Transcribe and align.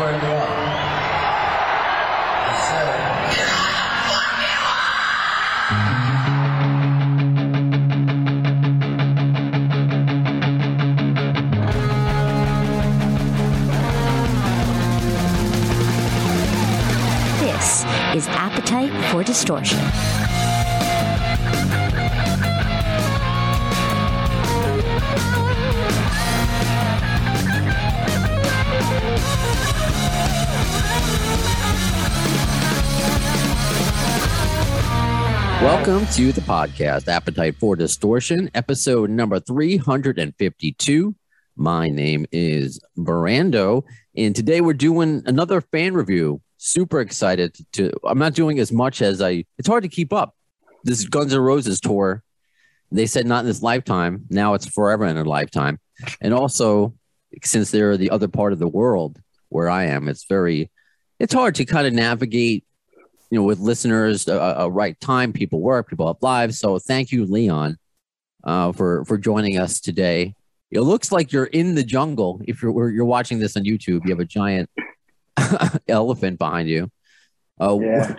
up. 0.00 0.48
This 17.40 17.84
is 18.14 18.28
Appetite 18.28 18.92
for 19.10 19.24
Distortion. 19.24 20.07
Welcome 35.88 36.06
to 36.16 36.32
the 36.32 36.42
podcast, 36.42 37.08
Appetite 37.08 37.56
for 37.56 37.74
Distortion, 37.74 38.50
episode 38.54 39.08
number 39.08 39.40
352. 39.40 41.14
My 41.56 41.88
name 41.88 42.26
is 42.30 42.78
Brando, 42.98 43.84
and 44.14 44.36
today 44.36 44.60
we're 44.60 44.74
doing 44.74 45.22
another 45.24 45.62
fan 45.62 45.94
review. 45.94 46.42
Super 46.58 47.00
excited 47.00 47.56
to. 47.72 47.90
I'm 48.04 48.18
not 48.18 48.34
doing 48.34 48.58
as 48.58 48.70
much 48.70 49.00
as 49.00 49.22
I. 49.22 49.46
It's 49.56 49.66
hard 49.66 49.82
to 49.82 49.88
keep 49.88 50.12
up. 50.12 50.36
This 50.84 51.06
Guns 51.06 51.32
N' 51.32 51.40
Roses 51.40 51.80
tour. 51.80 52.22
They 52.92 53.06
said 53.06 53.26
not 53.26 53.40
in 53.40 53.46
this 53.46 53.62
lifetime. 53.62 54.26
Now 54.28 54.52
it's 54.52 54.68
forever 54.68 55.06
in 55.06 55.16
a 55.16 55.24
lifetime. 55.24 55.80
And 56.20 56.34
also, 56.34 56.92
since 57.42 57.70
they're 57.70 57.96
the 57.96 58.10
other 58.10 58.28
part 58.28 58.52
of 58.52 58.58
the 58.58 58.68
world 58.68 59.22
where 59.48 59.70
I 59.70 59.84
am, 59.84 60.06
it's 60.06 60.26
very. 60.26 60.70
It's 61.18 61.32
hard 61.32 61.54
to 61.54 61.64
kind 61.64 61.86
of 61.86 61.94
navigate 61.94 62.66
you 63.30 63.38
know, 63.38 63.44
with 63.44 63.58
listeners, 63.58 64.26
a, 64.28 64.36
a 64.38 64.70
right 64.70 64.98
time, 65.00 65.32
people 65.32 65.60
work, 65.60 65.88
people 65.88 66.06
have 66.06 66.16
lives. 66.22 66.58
So 66.58 66.78
thank 66.78 67.12
you, 67.12 67.26
Leon, 67.26 67.76
uh, 68.44 68.72
for 68.72 69.04
for 69.04 69.18
joining 69.18 69.58
us 69.58 69.80
today. 69.80 70.34
It 70.70 70.80
looks 70.80 71.10
like 71.12 71.32
you're 71.32 71.46
in 71.46 71.74
the 71.74 71.82
jungle. 71.82 72.40
If 72.46 72.62
you're 72.62 72.90
you're 72.90 73.04
watching 73.04 73.38
this 73.38 73.56
on 73.56 73.64
YouTube, 73.64 74.04
you 74.04 74.10
have 74.10 74.20
a 74.20 74.24
giant 74.24 74.68
elephant 75.88 76.38
behind 76.38 76.68
you. 76.68 76.90
Oh, 77.60 77.80
Yeah. 77.80 78.14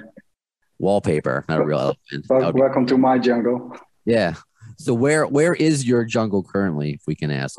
wallpaper, 0.79 1.45
not 1.47 1.59
a 1.61 1.65
real 1.65 1.79
elephant. 1.79 2.55
Welcome 2.55 2.85
to 2.87 2.97
my 2.97 3.17
jungle. 3.19 3.75
Yeah. 4.05 4.35
So 4.77 4.93
where 4.93 5.27
where 5.27 5.53
is 5.53 5.87
your 5.87 6.05
jungle 6.05 6.43
currently, 6.43 6.91
if 6.91 7.01
we 7.07 7.15
can 7.15 7.31
ask? 7.31 7.57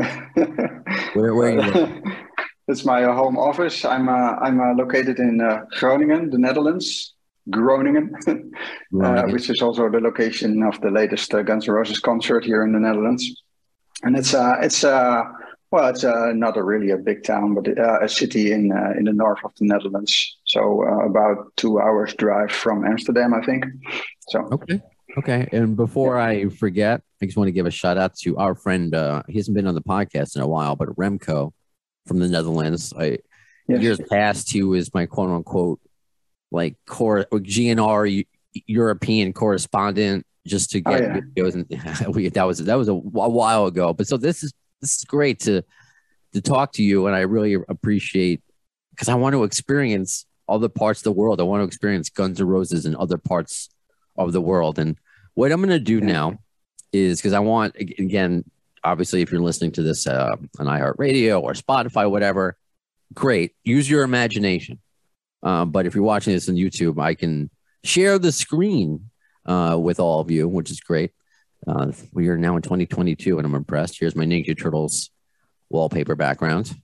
Where 1.15 1.35
where 1.35 1.51
you? 1.61 2.03
It's 2.69 2.85
my 2.85 3.03
uh, 3.03 3.13
home 3.13 3.37
office. 3.37 3.85
I'm 3.85 4.09
uh, 4.09 4.37
I'm 4.41 4.61
uh, 4.61 4.75
located 4.75 5.19
in 5.19 5.41
uh, 5.41 5.65
Groningen, 5.81 6.31
the 6.31 6.39
Netherlands. 6.39 7.15
Groningen, 7.49 8.13
uh, 9.03 9.23
which 9.29 9.49
is 9.49 9.63
also 9.63 9.89
the 9.89 10.01
location 10.01 10.63
of 10.63 10.81
the 10.81 10.91
latest 10.91 11.35
uh, 11.35 11.43
Guns 11.43 11.69
N' 11.69 11.75
Roses 11.75 11.99
concert 11.99 12.45
here 12.45 12.63
in 12.65 12.73
the 12.73 12.81
Netherlands. 12.81 13.43
And 14.03 14.17
it's 14.17 14.35
uh, 14.35 14.57
it's 14.61 14.85
uh, 14.85 15.23
well, 15.71 15.89
it's 15.89 16.03
uh, 16.03 16.33
not 16.35 16.57
a 16.57 16.63
really 16.63 16.91
a 16.91 16.97
big 16.97 17.23
town, 17.23 17.55
but 17.55 17.79
uh, 17.79 18.01
a 18.01 18.09
city 18.09 18.53
in 18.53 18.73
uh, 18.73 18.93
in 18.99 19.05
the 19.05 19.13
north 19.13 19.39
of 19.45 19.53
the 19.59 19.67
Netherlands. 19.67 20.39
So 20.45 20.85
uh, 20.85 21.07
about 21.07 21.53
two 21.57 21.81
hours 21.81 22.13
drive 22.15 22.51
from 22.51 22.85
Amsterdam, 22.85 23.33
I 23.35 23.45
think. 23.45 23.65
So 24.29 24.41
Okay. 24.53 24.81
Okay. 25.19 25.49
And 25.53 25.77
before 25.77 26.19
I 26.19 26.49
forget, 26.49 27.03
I 27.21 27.27
just 27.27 27.37
want 27.37 27.49
to 27.49 27.53
give 27.53 27.67
a 27.67 27.71
shout 27.71 27.99
out 27.99 28.17
to 28.19 28.37
our 28.37 28.55
friend. 28.55 28.95
Uh, 28.95 29.23
he 29.29 29.39
hasn't 29.39 29.57
been 29.57 29.67
on 29.67 29.75
the 29.75 29.83
podcast 29.83 30.37
in 30.37 30.43
a 30.43 30.47
while, 30.47 30.77
but 30.77 30.89
Remco 30.97 31.53
from 32.07 32.19
the 32.19 32.29
Netherlands. 32.29 32.93
I 32.97 33.19
yes. 33.69 33.83
years 33.83 34.01
past, 34.11 34.51
he 34.51 34.63
was 34.63 34.93
my 34.93 35.07
quote 35.07 35.31
unquote 35.31 35.81
like 36.51 36.77
core 36.87 37.27
GNR 37.33 38.25
European 38.67 39.33
correspondent 39.33 40.27
just 40.47 40.71
to 40.71 40.83
Oh, 40.87 40.91
get 40.91 41.03
yeah. 41.03 41.21
videos. 41.21 41.55
And 42.05 42.15
we, 42.15 42.29
that 42.29 42.45
was 42.45 42.59
that 42.65 42.75
was 42.77 42.89
a, 42.89 42.95
wh- 42.95 43.13
while 43.33 43.67
ago. 43.67 43.93
But 43.93 44.07
so 44.07 44.17
this 44.17 44.43
is 44.43 44.53
this 44.81 44.97
is 44.97 45.05
great 45.05 45.41
to 45.41 45.63
to 46.33 46.41
talk 46.41 46.73
to 46.75 46.83
you, 46.83 47.07
and 47.07 47.15
I 47.17 47.21
really 47.21 47.55
appreciate 47.69 48.41
because 48.91 49.09
I 49.09 49.15
want 49.15 49.35
to 49.35 49.45
experience 49.45 50.27
other 50.49 50.69
parts 50.69 51.01
of 51.01 51.05
the 51.05 51.13
world. 51.13 51.41
I 51.41 51.45
want 51.45 51.61
to 51.61 51.67
experience 51.67 52.09
Guns 52.11 52.41
N' 52.41 52.47
Roses 52.47 52.87
in 52.87 52.97
other 52.97 53.19
parts 53.19 53.69
of 54.17 54.33
the 54.33 54.41
world. 54.41 54.79
And 54.79 54.97
what 55.35 55.53
I'm 55.53 55.61
going 55.61 55.71
to 55.71 55.79
do 55.79 55.99
Yeah. 55.99 56.13
now 56.13 56.39
is 56.93 57.19
because 57.21 57.33
I 57.33 57.39
want 57.39 57.77
again, 57.77 58.45
obviously, 58.83 59.23
if 59.23 59.31
you're 59.31 59.41
listening 59.41 59.73
to 59.73 59.83
this 59.83 60.07
uh, 60.07 60.35
on 60.59 60.67
iHeartRadio 60.67 61.41
or 61.41 61.53
Spotify, 61.53 62.11
whatever, 62.11 62.57
great. 63.15 63.53
Use 63.65 63.89
your 63.89 64.03
imagination. 64.03 64.81
Um, 65.43 65.71
but 65.71 65.87
if 65.87 65.95
you're 65.95 66.05
watching 66.05 66.33
this 66.33 66.49
on 66.49 66.55
YouTube, 66.55 67.01
I 67.01 67.15
can 67.15 67.51
share 67.85 68.19
the 68.19 68.33
screen 68.33 69.11
uh, 69.47 69.79
with 69.81 70.01
all 70.01 70.21
of 70.21 70.31
you, 70.31 70.49
which 70.49 70.71
is 70.71 70.81
great. 70.81 71.13
Uh, 71.67 71.93
we 72.13 72.29
are 72.29 72.39
now 72.39 72.57
in 72.57 72.63
2022, 72.63 73.39
and 73.39 73.47
I'm 73.47 73.55
impressed. 73.55 73.99
Here's 73.99 74.17
my 74.17 74.25
Ninja 74.25 74.59
Turtles 74.59 75.11
wallpaper 75.69 76.17
background. 76.17 76.75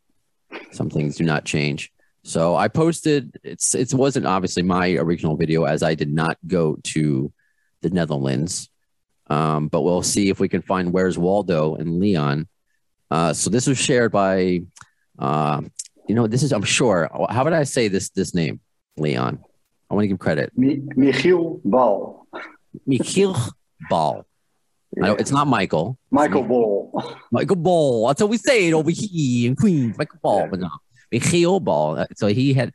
Some 0.73 0.91
things 0.91 1.17
do 1.17 1.25
not 1.25 1.45
change. 1.45 1.93
So 2.23 2.57
I 2.57 2.69
posted. 2.69 3.39
It's 3.45 3.75
it 3.75 3.95
wasn't 3.95 4.27
obviously 4.27 4.63
my 4.63 4.93
original 4.95 5.37
video, 5.37 5.65
as 5.65 5.83
I 5.83 5.95
did 5.95 6.13
not 6.13 6.39
go 6.47 6.77
to 6.85 7.33
the 7.83 7.91
Netherlands. 7.91 8.69
Um, 9.29 9.69
but 9.69 9.83
we'll 9.83 10.03
see 10.03 10.29
if 10.29 10.39
we 10.39 10.49
can 10.49 10.63
find 10.63 10.93
Where's 10.93 11.19
Waldo 11.19 11.75
and 11.75 11.99
Leon. 11.99 12.49
Uh, 13.11 13.33
so 13.33 13.51
this 13.51 13.67
was 13.67 13.79
shared 13.79 14.13
by, 14.13 14.63
uh, 15.19 15.63
you 16.09 16.15
know, 16.15 16.27
this 16.27 16.43
is 16.43 16.53
I'm 16.53 16.63
sure. 16.63 17.11
How 17.31 17.45
would 17.45 17.53
I 17.53 17.65
say 17.65 17.89
this 17.89 18.11
this 18.11 18.35
name, 18.35 18.61
Leon? 18.97 19.39
I 19.91 19.95
want 19.95 20.05
to 20.05 20.09
give 20.09 20.19
credit. 20.19 20.53
Mi- 20.57 20.79
Michiel 20.97 21.61
Bal. 21.65 22.27
Michiel 22.89 23.37
Ball. 23.89 24.25
I 25.03 25.07
know, 25.09 25.15
it's 25.15 25.31
not 25.31 25.47
Michael. 25.47 25.99
Michael 26.11 26.43
Ball. 26.43 27.15
Michael 27.31 27.57
Ball. 27.57 28.07
That's 28.09 28.21
how 28.21 28.27
we 28.27 28.39
say 28.39 28.69
it 28.69 28.73
over 28.73 28.91
here 28.91 29.49
in 29.51 29.57
Queens. 29.57 29.97
Michael 29.99 30.19
Ball, 30.23 30.41
Yeah. 30.41 30.47
but 30.51 30.61
no, 30.61 30.71
Michiel 31.13 31.63
Ball. 31.63 31.99
Uh, 31.99 32.07
So 32.17 32.27
he 32.29 32.55
had. 32.55 32.73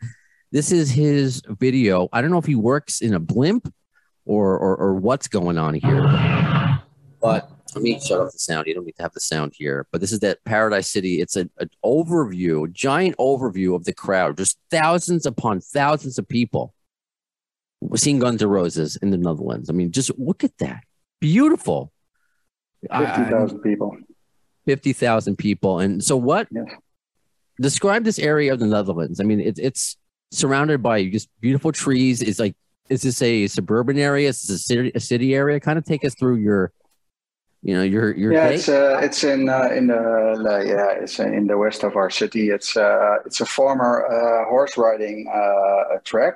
This 0.52 0.72
is 0.72 0.92
his 0.92 1.42
video. 1.48 2.10
I 2.12 2.22
don't 2.22 2.30
know 2.30 2.38
if 2.38 2.46
he 2.46 2.56
works 2.56 3.02
in 3.02 3.14
a 3.14 3.20
blimp 3.20 3.74
or 4.26 4.58
or, 4.58 4.76
or 4.78 4.94
what's 4.96 5.28
going 5.28 5.58
on 5.58 5.74
here. 5.76 6.04
But 7.22 7.50
let 7.76 7.84
me 7.84 8.00
shut 8.00 8.20
off 8.20 8.32
the 8.34 8.40
sound. 8.40 8.68
You 8.68 8.74
don't 8.74 8.86
need 8.86 8.96
to 8.98 9.04
have 9.04 9.14
the 9.14 9.20
sound 9.20 9.54
here. 9.56 9.88
But 9.92 10.02
this 10.02 10.12
is 10.12 10.20
that 10.20 10.44
Paradise 10.46 10.90
City. 10.90 11.22
It's 11.22 11.36
an, 11.36 11.50
an 11.58 11.70
overview, 11.84 12.66
a 12.66 12.72
giant 12.72 13.16
overview 13.18 13.76
of 13.76 13.86
the 13.86 13.94
crowd. 13.94 14.38
Just 14.38 14.58
thousands 14.70 15.26
upon 15.26 15.62
thousands 15.62 16.18
of 16.18 16.28
people 16.28 16.74
We're 17.82 17.98
seeing 17.98 18.20
Guns 18.20 18.42
N' 18.42 18.50
Roses 18.50 18.96
in 18.98 19.10
the 19.12 19.18
Netherlands. 19.18 19.70
I 19.70 19.74
mean, 19.74 19.92
just 19.92 20.12
look 20.18 20.44
at 20.44 20.58
that. 20.60 20.84
Beautiful. 21.20 21.92
I- 22.90 23.06
I- 23.06 23.16
50,000 23.18 23.60
people. 23.60 23.98
50,000 24.66 25.36
people. 25.38 25.80
And 25.80 26.04
so 26.04 26.16
what 26.18 26.48
describe 27.60 28.04
this 28.04 28.20
area 28.20 28.54
of 28.54 28.60
the 28.60 28.68
Netherlands? 28.68 29.20
I 29.20 29.24
mean, 29.24 29.40
it's 29.40 29.60
it's 29.60 29.98
surrounded 30.32 30.82
by 30.82 31.08
just 31.10 31.30
beautiful 31.40 31.72
trees. 31.72 32.22
It's 32.22 32.40
like 32.40 32.56
is 32.90 33.02
this 33.04 33.22
a 33.22 33.48
suburban 33.48 33.98
area? 33.98 34.30
Is 34.30 34.42
this 34.42 34.58
a 34.58 34.60
city 34.60 34.92
a 34.96 35.00
city 35.00 35.34
area? 35.36 35.60
Kind 35.60 35.78
of 35.78 35.86
take 35.86 36.04
us 36.06 36.14
through 36.16 36.38
your 36.38 36.72
you 37.64 37.76
know, 37.76 37.84
your 37.84 38.16
your 38.16 38.34
Yeah, 38.34 38.48
it's 38.48 38.68
uh, 38.70 39.00
it's 39.04 39.24
in 39.24 39.48
uh, 39.48 39.70
in 39.70 39.88
the 39.88 40.00
uh, 40.00 40.64
yeah 40.64 41.04
it's 41.04 41.20
in 41.20 41.46
the 41.46 41.58
west 41.58 41.84
of 41.84 41.96
our 41.96 42.10
city. 42.10 42.50
It's 42.50 42.76
uh, 42.76 43.18
it's 43.26 43.40
a 43.40 43.46
former 43.46 44.06
uh, 44.08 44.50
horse 44.50 44.78
riding 44.78 45.32
uh, 45.32 46.00
track. 46.04 46.36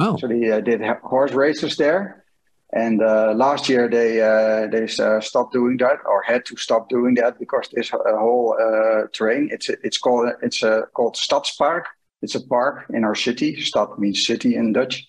Oh. 0.00 0.16
So 0.16 0.26
they 0.26 0.50
uh, 0.50 0.60
did 0.60 0.82
horse 1.02 1.32
races 1.32 1.76
there, 1.76 2.24
and 2.72 3.00
uh, 3.00 3.32
last 3.36 3.68
year 3.68 3.88
they 3.88 4.20
uh, 4.20 4.66
they 4.66 4.88
uh, 5.02 5.20
stopped 5.20 5.52
doing 5.52 5.76
that 5.78 5.98
or 6.04 6.22
had 6.22 6.44
to 6.46 6.56
stop 6.56 6.88
doing 6.88 7.14
that 7.14 7.38
because 7.38 7.68
this 7.72 7.94
uh, 7.94 7.98
whole 8.18 8.56
uh, 8.60 9.06
terrain 9.12 9.48
it's 9.52 9.68
it's 9.68 9.98
called 9.98 10.32
it's 10.42 10.64
uh, 10.64 10.82
called 10.94 11.14
Stadspark. 11.14 11.84
It's 12.22 12.34
a 12.34 12.44
park 12.44 12.86
in 12.92 13.04
our 13.04 13.14
city. 13.14 13.60
Stad 13.60 13.88
means 13.98 14.26
city 14.26 14.56
in 14.56 14.72
Dutch, 14.72 15.06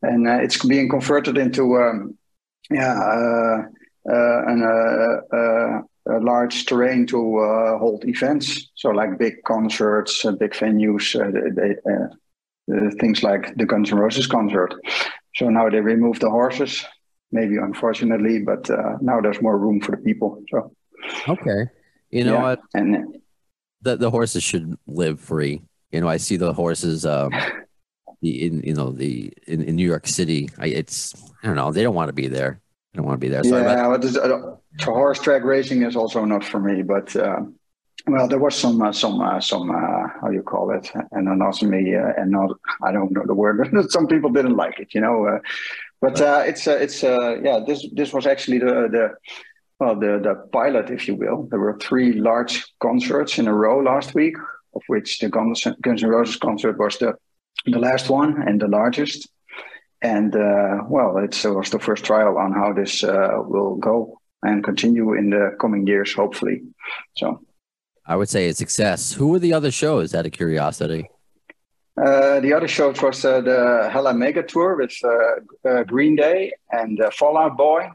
and 0.00 0.26
uh, 0.26 0.38
it's 0.40 0.64
being 0.64 0.88
converted 0.88 1.36
into 1.36 1.76
um, 1.76 2.16
yeah. 2.70 3.66
Uh, 4.08 4.42
and 4.46 4.62
uh, 4.62 5.36
uh, 5.36 5.82
a 6.16 6.20
large 6.20 6.64
terrain 6.64 7.06
to 7.06 7.38
uh, 7.38 7.78
hold 7.78 8.04
events. 8.06 8.70
So 8.74 8.88
like 8.90 9.18
big 9.18 9.42
concerts, 9.44 10.24
uh, 10.24 10.32
big 10.32 10.52
venues, 10.52 11.14
uh, 11.14 11.30
they, 11.54 12.90
things 12.98 13.22
like 13.22 13.54
the 13.56 13.66
Guns 13.66 13.92
N' 13.92 13.98
Roses 13.98 14.26
concert. 14.26 14.74
So 15.34 15.50
now 15.50 15.68
they 15.68 15.80
remove 15.80 16.20
the 16.20 16.30
horses, 16.30 16.84
maybe 17.32 17.56
unfortunately, 17.56 18.40
but 18.40 18.70
uh, 18.70 18.96
now 19.00 19.20
there's 19.20 19.42
more 19.42 19.58
room 19.58 19.80
for 19.80 19.92
the 19.92 19.98
people. 19.98 20.42
So 20.50 20.72
Okay. 21.28 21.66
You 22.10 22.24
know 22.24 22.34
yeah. 22.34 22.42
what? 22.42 22.60
and 22.74 23.18
The 23.82 23.96
the 23.96 24.10
horses 24.10 24.42
should 24.42 24.76
live 24.86 25.20
free. 25.20 25.62
You 25.92 26.00
know, 26.00 26.08
I 26.08 26.16
see 26.16 26.36
the 26.36 26.52
horses 26.52 27.04
um 27.06 27.32
the 28.22 28.46
in 28.46 28.62
you 28.62 28.74
know 28.74 28.90
the 28.90 29.32
in, 29.46 29.62
in 29.62 29.76
New 29.76 29.86
York 29.86 30.06
City. 30.06 30.48
I 30.58 30.66
it's 30.68 31.14
I 31.42 31.46
don't 31.46 31.56
know, 31.56 31.72
they 31.72 31.82
don't 31.82 31.94
want 31.94 32.08
to 32.08 32.14
be 32.14 32.28
there. 32.28 32.60
They 32.92 32.98
don't 32.98 33.06
want 33.06 33.20
to 33.20 33.26
be 33.26 33.28
there. 33.28 33.44
So 33.44 33.58
yeah, 33.58 33.88
but 33.88 34.04
it's, 34.04 34.16
uh, 34.16 34.56
horse 34.82 35.20
track 35.20 35.44
racing 35.44 35.82
is 35.82 35.96
also 35.96 36.24
not 36.24 36.44
for 36.44 36.58
me. 36.60 36.82
But 36.82 37.14
uh, 37.14 37.40
well, 38.06 38.28
there 38.28 38.38
was 38.38 38.54
some 38.54 38.80
uh, 38.80 38.92
some 38.92 39.20
uh, 39.20 39.40
some 39.40 39.70
uh, 39.70 40.08
how 40.20 40.30
you 40.30 40.42
call 40.42 40.70
it 40.70 40.90
anonymity, 41.14 41.94
uh, 41.94 42.12
and 42.16 42.30
not 42.30 42.50
I 42.82 42.92
don't 42.92 43.12
know 43.12 43.24
the 43.26 43.34
word. 43.34 43.68
some 43.90 44.06
people 44.06 44.30
didn't 44.30 44.56
like 44.56 44.78
it, 44.78 44.94
you 44.94 45.00
know. 45.00 45.26
Uh, 45.26 45.38
but 46.00 46.20
uh, 46.20 46.44
it's 46.46 46.66
uh, 46.66 46.78
it's 46.80 47.02
uh, 47.02 47.36
yeah. 47.42 47.60
This 47.66 47.86
this 47.92 48.12
was 48.12 48.26
actually 48.26 48.58
the 48.58 48.88
the 48.90 49.14
well 49.80 49.96
the 49.96 50.20
the 50.22 50.34
pilot, 50.52 50.90
if 50.90 51.08
you 51.08 51.16
will. 51.16 51.46
There 51.50 51.58
were 51.58 51.78
three 51.78 52.12
large 52.12 52.64
concerts 52.80 53.38
in 53.38 53.48
a 53.48 53.54
row 53.54 53.80
last 53.80 54.14
week, 54.14 54.36
of 54.74 54.82
which 54.86 55.18
the 55.18 55.28
Guns, 55.28 55.66
Guns 55.82 56.02
N' 56.02 56.10
Roses 56.10 56.36
concert 56.36 56.78
was 56.78 56.98
the 56.98 57.14
the 57.66 57.78
last 57.78 58.08
one 58.08 58.42
and 58.46 58.60
the 58.60 58.68
largest. 58.68 59.28
And 60.02 60.34
uh, 60.34 60.84
well, 60.88 61.16
it 61.18 61.44
was 61.44 61.70
the 61.70 61.78
first 61.78 62.04
trial 62.04 62.38
on 62.38 62.52
how 62.52 62.72
this 62.72 63.02
uh, 63.02 63.30
will 63.38 63.76
go 63.76 64.20
and 64.42 64.62
continue 64.62 65.14
in 65.14 65.30
the 65.30 65.56
coming 65.60 65.86
years, 65.86 66.12
hopefully. 66.14 66.62
So. 67.16 67.42
I 68.06 68.16
would 68.16 68.28
say 68.28 68.48
a 68.48 68.54
success. 68.54 69.12
Who 69.12 69.28
were 69.28 69.38
the 69.38 69.52
other 69.52 69.70
shows 69.70 70.14
out 70.14 70.24
of 70.24 70.32
curiosity? 70.32 71.10
Uh, 72.02 72.40
the 72.40 72.52
other 72.52 72.68
shows 72.68 73.02
was 73.02 73.24
uh, 73.24 73.40
the 73.40 73.88
Hella 73.92 74.14
Mega 74.14 74.42
Tour 74.42 74.76
with 74.76 74.96
uh, 75.04 75.68
uh 75.68 75.82
Green 75.82 76.14
Day 76.14 76.52
and 76.70 77.00
uh, 77.00 77.10
Fall 77.10 77.36
Out 77.36 77.56
Boy. 77.56 77.90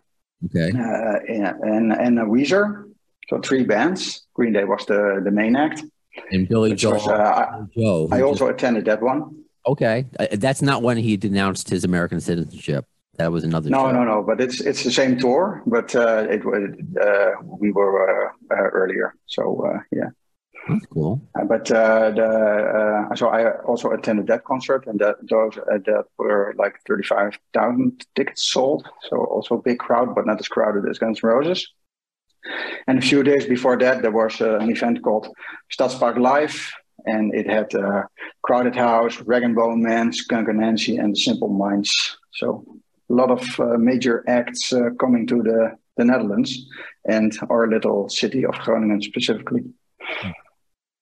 Okay. 0.46 0.72
Uh, 0.78 1.20
and 1.28 1.94
and 1.94 2.18
Weezer. 2.20 2.92
So 3.30 3.40
three 3.40 3.64
bands. 3.64 4.28
Green 4.34 4.54
Day 4.54 4.66
was 4.66 4.86
the, 4.86 5.22
the 5.24 5.32
main 5.32 5.56
act. 5.56 5.84
And 6.32 6.48
Billy 6.48 6.76
Joel. 6.76 6.96
Was, 6.96 7.08
I, 7.08 7.62
Joe. 7.76 8.10
I 8.12 8.22
also 8.22 8.48
just... 8.48 8.56
attended 8.56 8.86
that 8.86 9.02
one. 9.02 9.43
Okay, 9.66 10.06
that's 10.34 10.62
not 10.62 10.82
when 10.82 10.98
he 10.98 11.18
denounced 11.18 11.70
his 11.70 11.84
American 11.84 12.20
citizenship. 12.20 12.86
That 13.18 13.32
was 13.32 13.44
another. 13.44 13.70
No, 13.70 13.88
show. 13.88 13.92
no, 13.92 14.04
no. 14.04 14.24
But 14.24 14.42
it's 14.42 14.60
it's 14.60 14.84
the 14.84 14.92
same 14.92 15.20
tour, 15.20 15.62
but 15.68 15.96
uh, 15.96 16.26
it 16.30 16.42
uh, 16.46 17.32
we 17.44 17.72
were 17.72 17.94
uh, 18.10 18.32
uh 18.52 18.56
earlier. 18.56 19.16
So 19.28 19.66
uh, 19.66 19.80
yeah. 19.92 20.10
That's 20.68 20.86
cool. 20.86 21.22
Uh, 21.38 21.44
but 21.44 21.66
the 21.66 23.10
so 23.16 23.28
I 23.28 23.58
also 23.64 23.92
attended 23.92 24.28
that 24.28 24.46
concert, 24.46 24.88
and 24.88 24.98
that 25.00 25.18
those 25.30 25.56
that 25.56 26.06
were 26.18 26.56
like 26.58 26.80
thirty 26.88 27.04
five 27.04 27.38
thousand 27.54 28.06
tickets 28.16 28.44
sold. 28.46 28.90
So 29.10 29.18
also 29.18 29.56
a 29.56 29.62
big 29.62 29.80
crowd, 29.80 30.16
but 30.16 30.26
not 30.26 30.40
as 30.40 30.48
crowded 30.48 30.90
as 30.90 30.98
Guns 30.98 31.20
N' 31.24 31.30
Roses. 31.30 31.68
And 32.88 32.98
a 32.98 33.02
few 33.02 33.24
days 33.24 33.46
before 33.46 33.78
that, 33.78 34.02
there 34.02 34.12
was 34.12 34.42
an 34.42 34.70
event 34.70 35.02
called 35.02 35.28
Stadspark 35.72 36.18
Live, 36.18 36.72
and 37.06 37.34
it 37.34 37.50
had 37.50 37.72
Crowded 38.42 38.76
House, 38.76 39.20
Rag 39.22 39.44
and 39.44 39.56
Bone 39.56 39.82
Man, 39.82 40.12
Skunk 40.14 40.48
Anansie, 40.48 41.00
and 41.00 41.14
the 41.14 41.20
Simple 41.20 41.50
Minds. 41.50 42.18
So 42.34 42.66
a 43.10 43.14
lot 43.14 43.32
of 43.32 43.60
uh, 43.60 43.78
major 43.78 44.24
acts 44.28 44.74
uh, 44.74 44.90
coming 45.00 45.28
to 45.28 45.44
the, 45.44 45.78
the 45.98 46.06
Netherlands 46.06 46.66
and 47.06 47.38
our 47.50 47.68
little 47.68 48.10
city 48.10 48.46
of 48.46 48.56
Groningen 48.60 49.02
specifically. 49.02 49.64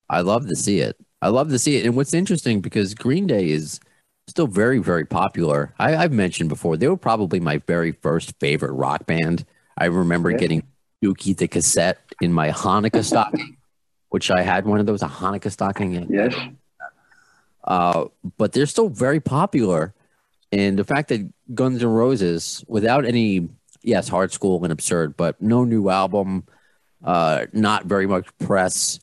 I 0.09 0.21
love 0.21 0.47
to 0.47 0.55
see 0.55 0.79
it. 0.79 0.97
I 1.21 1.29
love 1.29 1.49
to 1.49 1.59
see 1.59 1.77
it. 1.77 1.85
And 1.85 1.95
what's 1.95 2.13
interesting 2.13 2.61
because 2.61 2.93
Green 2.93 3.27
Day 3.27 3.49
is 3.49 3.79
still 4.27 4.47
very, 4.47 4.79
very 4.79 5.05
popular. 5.05 5.73
I, 5.79 5.91
have 5.91 6.11
mentioned 6.11 6.49
before, 6.49 6.77
they 6.77 6.87
were 6.87 6.97
probably 6.97 7.39
my 7.39 7.57
very 7.67 7.91
first 7.91 8.33
favorite 8.39 8.73
rock 8.73 9.05
band. 9.05 9.45
I 9.77 9.85
remember 9.85 10.31
yeah. 10.31 10.37
getting 10.37 10.63
Dookie 11.03 11.37
the 11.37 11.47
cassette 11.47 11.99
in 12.21 12.33
my 12.33 12.49
Hanukkah 12.49 13.03
stocking, 13.03 13.57
which 14.11 14.29
I 14.29 14.41
had 14.41 14.65
one 14.65 14.79
of 14.79 14.85
those, 14.85 15.01
a 15.01 15.07
Hanukkah 15.07 15.51
stocking. 15.51 16.07
Yes. 16.09 16.35
Uh, 17.63 18.05
but 18.37 18.51
they're 18.51 18.65
still 18.65 18.89
very 18.89 19.19
popular. 19.19 19.93
And 20.51 20.77
the 20.77 20.83
fact 20.83 21.09
that 21.09 21.31
Guns 21.53 21.81
N' 21.81 21.89
Roses, 21.89 22.63
without 22.67 23.05
any, 23.05 23.47
yes, 23.83 24.09
hard 24.09 24.31
skool 24.31 24.63
and 24.63 24.71
absurd, 24.71 25.15
but 25.15 25.41
no 25.41 25.63
new 25.63 25.89
album, 25.89 26.43
uh, 27.03 27.45
not 27.53 27.85
very 27.85 28.05
much 28.05 28.27
press 28.37 28.99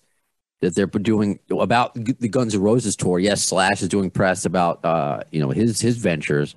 that 0.61 0.75
they're 0.75 0.87
doing 0.87 1.39
about 1.51 1.95
the 1.95 2.29
Guns 2.29 2.55
N' 2.55 2.61
Roses 2.61 2.95
tour. 2.95 3.19
Yes, 3.19 3.43
Slash 3.43 3.81
is 3.81 3.89
doing 3.89 4.11
press 4.11 4.45
about, 4.45 4.85
uh, 4.85 5.23
you 5.31 5.41
know, 5.41 5.51
his 5.51 5.81
his 5.81 5.97
ventures, 5.97 6.55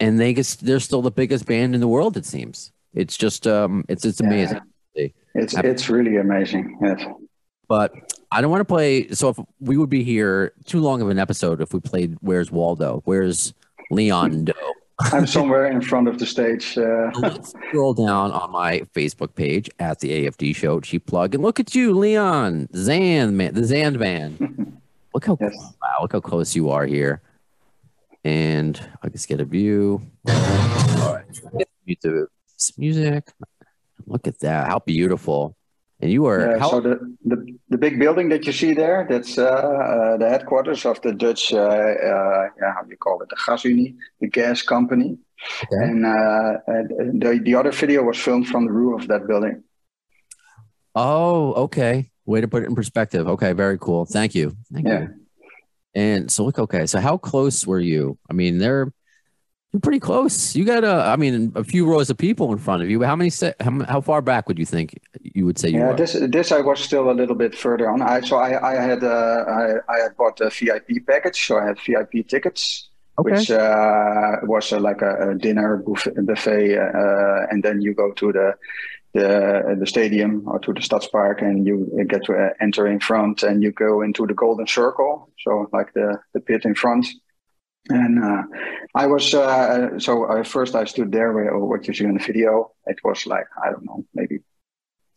and 0.00 0.18
they 0.18 0.32
get, 0.32 0.56
they're 0.62 0.80
still 0.80 1.02
the 1.02 1.10
biggest 1.10 1.44
band 1.44 1.74
in 1.74 1.80
the 1.80 1.88
world. 1.88 2.16
It 2.16 2.24
seems 2.24 2.72
it's 2.94 3.16
just 3.16 3.46
um, 3.46 3.84
it's 3.88 4.04
it's 4.04 4.20
amazing. 4.20 4.60
Yeah. 4.94 5.08
It's 5.34 5.54
it's 5.54 5.90
really 5.90 6.16
amazing. 6.16 6.78
Yes. 6.80 7.04
But 7.68 7.92
I 8.30 8.40
don't 8.40 8.50
want 8.50 8.60
to 8.60 8.64
play. 8.64 9.08
So 9.08 9.28
if 9.30 9.38
we 9.60 9.76
would 9.76 9.90
be 9.90 10.04
here 10.04 10.52
too 10.64 10.80
long 10.80 11.00
of 11.00 11.08
an 11.08 11.18
episode 11.18 11.60
if 11.60 11.72
we 11.72 11.80
played 11.80 12.16
"Where's 12.20 12.50
Waldo," 12.50 13.02
"Where's 13.04 13.54
Leon 13.90 14.46
Doe. 14.46 14.52
I'm 14.98 15.26
somewhere 15.26 15.66
in 15.66 15.80
front 15.80 16.08
of 16.08 16.18
the 16.18 16.26
stage. 16.26 16.78
Uh... 16.78 17.10
Let's 17.18 17.50
scroll 17.50 17.94
down 17.94 18.30
on 18.30 18.50
my 18.50 18.80
Facebook 18.94 19.34
page 19.34 19.68
at 19.78 20.00
the 20.00 20.26
AFD 20.26 20.54
Show. 20.54 20.80
Cheap 20.80 21.06
plug, 21.06 21.34
and 21.34 21.42
look 21.42 21.58
at 21.58 21.74
you, 21.74 21.94
Leon 21.94 22.68
Zan 22.74 23.36
man, 23.36 23.54
the 23.54 23.64
Zan 23.64 23.98
man. 23.98 24.80
look 25.14 25.26
how 25.26 25.36
yes. 25.40 25.54
wow, 25.82 25.96
look 26.02 26.12
how 26.12 26.20
close 26.20 26.54
you 26.54 26.70
are 26.70 26.86
here. 26.86 27.20
And 28.24 28.80
I 29.02 29.08
just 29.08 29.28
get 29.28 29.40
a 29.40 29.44
view. 29.44 30.00
All 30.28 31.14
right, 31.14 31.68
music. 32.78 33.32
Look 34.06 34.26
at 34.26 34.38
that! 34.40 34.68
How 34.68 34.78
beautiful. 34.78 35.56
And 36.04 36.12
you 36.12 36.26
are 36.26 36.58
how- 36.58 36.68
so 36.68 36.80
the, 36.82 37.16
the 37.24 37.38
the 37.70 37.78
big 37.78 37.98
building 37.98 38.28
that 38.28 38.44
you 38.44 38.52
see 38.52 38.74
there. 38.74 39.06
That's 39.08 39.38
uh, 39.38 39.44
uh, 39.44 40.16
the 40.18 40.28
headquarters 40.28 40.84
of 40.84 41.00
the 41.00 41.12
Dutch. 41.14 41.50
Uh, 41.50 41.60
uh 41.60 42.48
yeah, 42.60 42.74
how 42.74 42.82
do 42.82 42.90
you 42.90 42.98
call 42.98 43.22
it? 43.22 43.30
The 43.30 43.36
Gasunie, 43.36 43.96
the 44.20 44.28
gas 44.28 44.60
company. 44.60 45.16
Okay. 45.62 45.82
And 45.82 46.04
uh, 46.04 46.60
the 47.22 47.40
the 47.42 47.54
other 47.54 47.72
video 47.72 48.02
was 48.02 48.18
filmed 48.18 48.48
from 48.48 48.66
the 48.66 48.72
roof 48.72 49.00
of 49.00 49.08
that 49.08 49.26
building. 49.26 49.64
Oh, 50.94 51.54
okay. 51.64 52.10
Way 52.26 52.42
to 52.42 52.48
put 52.48 52.64
it 52.64 52.66
in 52.66 52.74
perspective. 52.74 53.26
Okay, 53.26 53.54
very 53.54 53.78
cool. 53.78 54.04
Thank 54.04 54.34
you. 54.34 54.54
Thank 54.74 54.86
yeah. 54.86 55.00
you. 55.00 55.08
And 55.94 56.30
so 56.30 56.44
look, 56.44 56.58
okay. 56.58 56.84
So 56.84 57.00
how 57.00 57.16
close 57.16 57.66
were 57.66 57.80
you? 57.80 58.18
I 58.28 58.34
mean, 58.34 58.58
they're 58.58 58.92
you're 59.74 59.80
pretty 59.80 59.98
close. 59.98 60.54
You 60.54 60.64
got 60.64 60.84
a, 60.84 60.92
I 60.92 61.16
mean, 61.16 61.50
a 61.56 61.64
few 61.64 61.84
rows 61.84 62.08
of 62.08 62.16
people 62.16 62.52
in 62.52 62.58
front 62.58 62.84
of 62.84 62.88
you. 62.88 63.02
How 63.02 63.16
many? 63.16 63.32
How, 63.58 63.84
how 63.84 64.00
far 64.00 64.22
back 64.22 64.46
would 64.46 64.56
you 64.56 64.64
think 64.64 65.00
you 65.20 65.44
would 65.46 65.58
say 65.58 65.70
you 65.70 65.80
yeah, 65.80 65.88
were? 65.88 65.96
this 65.96 66.12
this 66.28 66.52
I 66.52 66.60
was 66.60 66.78
still 66.78 67.10
a 67.10 67.16
little 67.20 67.34
bit 67.34 67.56
further 67.56 67.90
on. 67.90 68.00
I 68.00 68.20
so 68.20 68.36
I 68.36 68.50
I 68.72 68.74
had 68.80 69.02
uh, 69.02 69.44
I 69.48 69.92
I 69.92 69.98
had 70.04 70.16
bought 70.16 70.40
a 70.40 70.50
VIP 70.50 71.04
package, 71.04 71.44
so 71.44 71.58
I 71.58 71.66
had 71.66 71.78
VIP 71.84 72.28
tickets, 72.28 72.88
okay. 73.18 73.32
which 73.32 73.50
uh, 73.50 74.36
was 74.44 74.72
uh, 74.72 74.78
like 74.78 75.02
a, 75.02 75.30
a, 75.30 75.34
dinner 75.34 75.78
buffet, 75.78 76.24
buffet 76.24 76.78
uh, 76.78 77.46
and 77.50 77.64
then 77.64 77.80
you 77.80 77.94
go 77.94 78.12
to 78.12 78.30
the 78.30 78.54
the 79.12 79.76
the 79.80 79.86
stadium 79.88 80.44
or 80.46 80.60
to 80.60 80.72
the 80.72 80.82
Stadspark, 80.82 81.42
and 81.42 81.66
you 81.66 82.06
get 82.06 82.22
to 82.26 82.32
uh, 82.34 82.50
enter 82.60 82.86
in 82.86 83.00
front, 83.00 83.42
and 83.42 83.60
you 83.60 83.72
go 83.72 84.02
into 84.02 84.24
the 84.24 84.34
Golden 84.34 84.68
Circle, 84.68 85.28
so 85.42 85.68
like 85.72 85.92
the 85.94 86.20
the 86.32 86.38
pit 86.38 86.64
in 86.64 86.76
front 86.76 87.08
and 87.88 88.24
uh, 88.24 88.42
I 88.94 89.06
was 89.06 89.34
uh, 89.34 89.98
so 89.98 90.24
uh, 90.24 90.42
first 90.42 90.74
I 90.74 90.84
stood 90.84 91.12
there 91.12 91.32
where 91.32 91.58
what 91.58 91.86
you 91.86 91.94
see 91.94 92.04
in 92.04 92.14
the 92.14 92.24
video. 92.24 92.72
It 92.86 92.98
was 93.04 93.26
like 93.26 93.46
I 93.62 93.70
don't 93.70 93.84
know, 93.84 94.04
maybe 94.14 94.40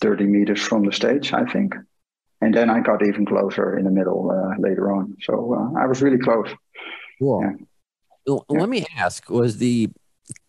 thirty 0.01 0.25
meters 0.25 0.61
from 0.61 0.85
the 0.85 0.91
stage, 0.91 1.33
I 1.33 1.45
think. 1.45 1.75
And 2.39 2.53
then 2.53 2.69
I 2.69 2.81
got 2.81 3.03
even 3.03 3.25
closer 3.25 3.77
in 3.77 3.85
the 3.85 3.91
middle 3.91 4.29
uh, 4.29 4.59
later 4.59 4.91
on. 4.91 5.15
So 5.23 5.55
uh, 5.55 5.81
I 5.81 5.87
was 5.87 6.01
really 6.01 6.19
close. 6.19 6.49
Cool. 7.19 7.41
Yeah. 7.41 7.65
Well, 8.27 8.45
yeah. 8.49 8.59
Let 8.59 8.69
me 8.69 8.85
ask: 8.95 9.29
Was 9.29 9.57
the 9.57 9.89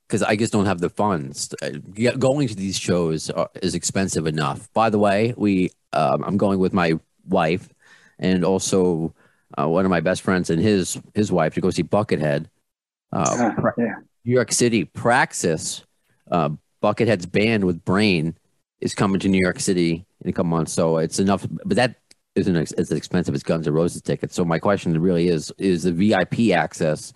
because 0.07 0.23
I 0.23 0.37
just 0.37 0.53
don't 0.53 0.67
have 0.67 0.81
the 0.81 0.91
funds. 0.91 1.55
Uh, 1.63 1.71
going 2.19 2.49
to 2.49 2.55
these 2.55 2.79
shows 2.79 3.31
is 3.63 3.75
expensive 3.75 4.27
enough. 4.27 4.73
By 4.73 4.91
the 4.91 4.99
way, 4.99 5.35
we 5.37 5.71
um, 5.93 6.25
I'm 6.25 6.37
going 6.37 6.59
with 6.59 6.73
my 6.73 6.99
wife 7.27 7.69
and 8.19 8.45
also 8.45 9.15
uh, 9.57 9.69
one 9.69 9.85
of 9.85 9.91
my 9.91 10.01
best 10.01 10.23
friends 10.23 10.51
and 10.51 10.61
his 10.61 10.99
his 11.15 11.33
wife 11.33 11.55
to 11.55 11.61
go 11.61 11.71
see 11.71 11.83
Buckethead. 11.83 12.47
Uh, 13.13 13.53
uh, 13.57 13.71
yeah. 13.79 13.95
New 14.25 14.35
York 14.35 14.53
City 14.53 14.85
Praxis, 14.85 15.85
uh, 16.31 16.51
Buckethead's 16.83 17.27
band 17.27 17.65
with 17.65 17.85
Brain 17.85 18.37
is 18.81 18.95
coming 18.95 19.21
to 19.21 19.29
New 19.29 19.41
York 19.41 19.61
City 19.61 20.05
in 20.23 20.31
a 20.31 20.33
couple 20.33 20.51
months. 20.51 20.73
So 20.73 20.99
it's 20.99 21.19
enough, 21.19 21.47
but 21.65 21.77
that 21.77 21.97
isn't 22.35 22.57
as 22.57 22.93
expensive 22.93 23.35
as 23.35 23.43
Guns 23.43 23.67
N' 23.67 23.73
Roses 23.73 24.03
tickets. 24.03 24.35
So 24.35 24.45
my 24.45 24.59
question 24.59 25.01
really 25.01 25.29
is: 25.29 25.53
Is 25.59 25.85
the 25.85 25.93
VIP 25.93 26.55
access 26.55 27.13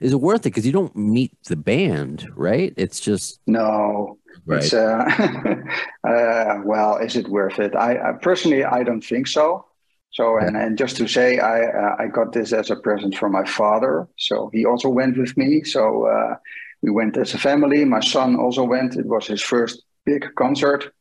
is 0.00 0.12
it 0.12 0.20
worth 0.20 0.40
it? 0.40 0.44
Because 0.44 0.66
you 0.66 0.72
don't 0.72 0.96
meet 0.96 1.32
the 1.44 1.56
band, 1.56 2.26
right? 2.34 2.72
It's 2.76 3.00
just 3.00 3.40
no. 3.46 4.18
Right. 4.46 4.64
It's, 4.64 4.72
uh, 4.72 5.04
uh, 6.08 6.60
well, 6.64 6.96
is 6.96 7.16
it 7.16 7.28
worth 7.28 7.58
it? 7.58 7.76
I, 7.76 8.10
I 8.10 8.12
personally, 8.12 8.64
I 8.64 8.82
don't 8.82 9.02
think 9.02 9.26
so. 9.26 9.66
So 10.12 10.38
and, 10.38 10.56
and 10.56 10.76
just 10.76 10.96
to 10.96 11.06
say, 11.06 11.38
I 11.38 11.62
uh, 11.62 11.96
I 11.98 12.06
got 12.08 12.32
this 12.32 12.52
as 12.52 12.70
a 12.70 12.76
present 12.76 13.16
from 13.16 13.32
my 13.32 13.44
father. 13.44 14.08
So 14.18 14.50
he 14.52 14.64
also 14.66 14.88
went 14.88 15.16
with 15.16 15.36
me. 15.36 15.62
So 15.64 16.06
uh, 16.06 16.34
we 16.82 16.90
went 16.90 17.16
as 17.16 17.34
a 17.34 17.38
family. 17.38 17.84
My 17.84 18.00
son 18.00 18.36
also 18.36 18.64
went. 18.64 18.96
It 18.96 19.06
was 19.06 19.26
his 19.26 19.42
first 19.42 19.82
big 20.04 20.26
concert. 20.36 20.92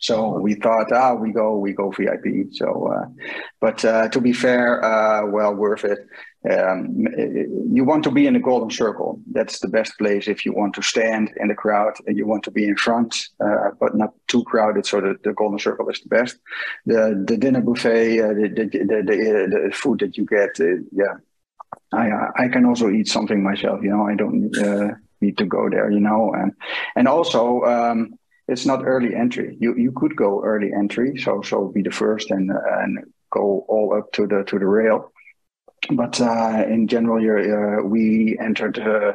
So 0.00 0.38
we 0.38 0.54
thought, 0.54 0.92
ah, 0.92 1.14
we 1.14 1.32
go, 1.32 1.58
we 1.58 1.72
go 1.72 1.90
VIP. 1.90 2.52
So, 2.52 2.92
uh, 2.92 3.06
but 3.60 3.84
uh, 3.84 4.08
to 4.08 4.20
be 4.20 4.32
fair, 4.32 4.84
uh, 4.84 5.26
well 5.26 5.54
worth 5.54 5.84
it. 5.84 6.00
Um, 6.50 7.06
you 7.70 7.84
want 7.84 8.02
to 8.04 8.10
be 8.10 8.26
in 8.26 8.34
the 8.34 8.40
golden 8.40 8.70
circle. 8.70 9.20
That's 9.30 9.60
the 9.60 9.68
best 9.68 9.96
place 9.96 10.26
if 10.26 10.44
you 10.44 10.52
want 10.52 10.74
to 10.74 10.82
stand 10.82 11.30
in 11.36 11.48
the 11.48 11.54
crowd 11.54 11.94
and 12.06 12.16
you 12.16 12.26
want 12.26 12.42
to 12.44 12.50
be 12.50 12.64
in 12.66 12.76
front, 12.76 13.28
uh, 13.40 13.70
but 13.78 13.94
not 13.94 14.12
too 14.26 14.42
crowded. 14.44 14.84
So 14.84 15.00
the, 15.00 15.16
the 15.22 15.34
golden 15.34 15.60
circle 15.60 15.88
is 15.88 16.00
the 16.00 16.08
best. 16.08 16.38
The 16.86 17.22
the 17.26 17.36
dinner 17.36 17.60
buffet, 17.60 18.20
uh, 18.20 18.28
the, 18.28 18.48
the, 18.48 18.64
the, 18.66 19.68
the, 19.68 19.70
food 19.72 20.00
that 20.00 20.16
you 20.16 20.26
get, 20.26 20.58
uh, 20.60 20.82
yeah. 20.90 21.14
I 21.92 22.44
I 22.44 22.48
can 22.48 22.64
also 22.66 22.90
eat 22.90 23.08
something 23.08 23.42
myself. 23.42 23.80
You 23.82 23.90
know, 23.90 24.06
I 24.06 24.14
don't 24.14 24.50
need 25.20 25.38
to 25.38 25.46
go 25.46 25.70
there. 25.70 25.90
You 25.90 26.00
know, 26.00 26.32
and 26.34 26.52
and 26.96 27.06
also. 27.06 27.62
Um, 27.62 28.14
it's 28.48 28.66
not 28.66 28.84
early 28.84 29.14
entry. 29.14 29.56
You 29.60 29.76
you 29.76 29.92
could 29.92 30.16
go 30.16 30.42
early 30.42 30.72
entry, 30.76 31.16
so 31.16 31.42
so 31.42 31.68
be 31.68 31.80
the 31.80 31.92
first 31.92 32.32
and 32.32 32.50
and 32.50 32.98
go 33.30 33.64
all 33.68 33.94
up 33.96 34.12
to 34.12 34.26
the 34.26 34.42
to 34.44 34.58
the 34.58 34.66
rail. 34.66 35.11
But 35.90 36.20
uh, 36.20 36.64
in 36.68 36.86
general, 36.86 37.18
uh, 37.18 37.82
we 37.82 38.38
entered 38.38 38.78
uh, 38.78 39.14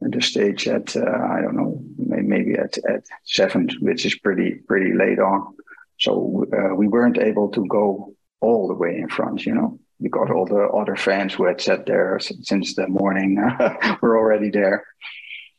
the 0.00 0.22
stage 0.22 0.66
at 0.66 0.96
uh, 0.96 1.00
I 1.00 1.40
don't 1.42 1.56
know 1.56 1.82
maybe 1.96 2.54
at 2.54 2.78
at 2.88 3.04
seven, 3.24 3.68
which 3.80 4.06
is 4.06 4.16
pretty 4.16 4.54
pretty 4.66 4.94
late 4.94 5.18
on. 5.18 5.54
So 5.98 6.46
uh, 6.52 6.74
we 6.74 6.88
weren't 6.88 7.18
able 7.18 7.50
to 7.50 7.66
go 7.66 8.14
all 8.40 8.68
the 8.68 8.74
way 8.74 8.96
in 8.96 9.08
front. 9.08 9.44
You 9.44 9.54
know, 9.54 9.78
because 10.00 10.28
all 10.34 10.46
the 10.46 10.68
other 10.68 10.96
fans 10.96 11.34
who 11.34 11.46
had 11.46 11.60
sat 11.60 11.86
there 11.86 12.18
since 12.20 12.74
the 12.74 12.88
morning 12.88 13.36
were 14.02 14.16
already 14.16 14.50
there. 14.50 14.84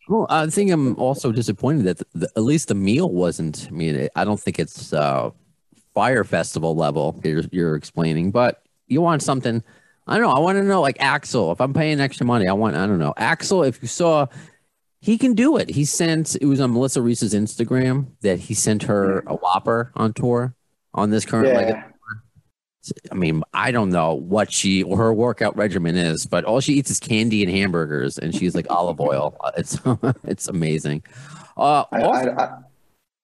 Well, 0.10 0.28
I 0.30 0.48
think 0.48 0.70
I'm 0.72 0.96
also 0.98 1.32
disappointed 1.32 1.86
that 1.86 2.02
the, 2.14 2.30
at 2.36 2.44
least 2.44 2.68
the 2.68 2.76
meal 2.76 3.10
wasn't. 3.10 3.68
I 3.70 3.72
mean, 3.72 4.10
I 4.16 4.26
don't 4.26 4.40
think 4.40 4.60
it's 4.60 4.92
uh, 4.92 5.30
Fyre 5.94 6.24
Festival 6.24 6.76
level 6.76 7.20
you're, 7.24 7.44
you're 7.52 7.76
explaining, 7.76 8.32
but 8.32 8.64
you 8.88 9.02
want 9.02 9.22
something. 9.22 9.64
I 10.08 10.18
don't 10.18 10.28
know. 10.28 10.34
I 10.34 10.40
want 10.40 10.58
to 10.58 10.64
know, 10.64 10.82
like 10.82 10.98
Axl. 10.98 11.52
If 11.52 11.62
I'm 11.62 11.74
paying 11.74 12.00
extra 12.00 12.26
money, 12.26 12.48
I 12.48 12.54
want. 12.54 12.76
I 12.76 12.86
don't 12.88 13.00
know, 13.00 13.14
Axl. 13.18 13.68
If 13.68 13.82
you 13.82 13.88
saw, 13.88 14.28
he 15.00 15.18
can 15.18 15.34
do 15.34 15.58
it. 15.58 15.70
He 15.70 15.86
sent. 15.86 16.36
It 16.36 16.46
was 16.46 16.60
on 16.60 16.74
Melissa 16.74 17.02
Reese's 17.02 17.34
Instagram 17.34 18.08
that 18.22 18.40
he 18.40 18.54
sent 18.54 18.84
her 18.84 19.22
a 19.22 19.36
Whopper 19.36 19.92
on 19.96 20.14
tour 20.14 20.56
on 20.94 21.10
this 21.10 21.26
current 21.26 21.48
yeah. 21.48 21.58
leg 21.58 21.94
I 23.12 23.16
mean, 23.16 23.44
I 23.54 23.72
don't 23.72 23.90
know 23.90 24.14
what 24.14 24.52
she 24.52 24.84
or 24.84 24.98
her 24.98 25.14
workout 25.14 25.56
regimen 25.56 25.96
is, 25.96 26.26
but 26.26 26.44
all 26.44 26.60
she 26.60 26.74
eats 26.74 26.92
is 26.92 27.00
candy 27.00 27.44
and 27.44 27.52
hamburgers, 27.52 28.18
and 28.18 28.36
she's 28.36 28.56
like 28.56 28.68
olive 28.70 29.00
oil. 29.00 29.38
Uh, 29.40 29.52
it's 29.58 29.80
it's 30.26 30.48
amazing. 30.50 31.04
Uh, 31.56 31.86
I, 31.92 32.02
I, 32.02 32.58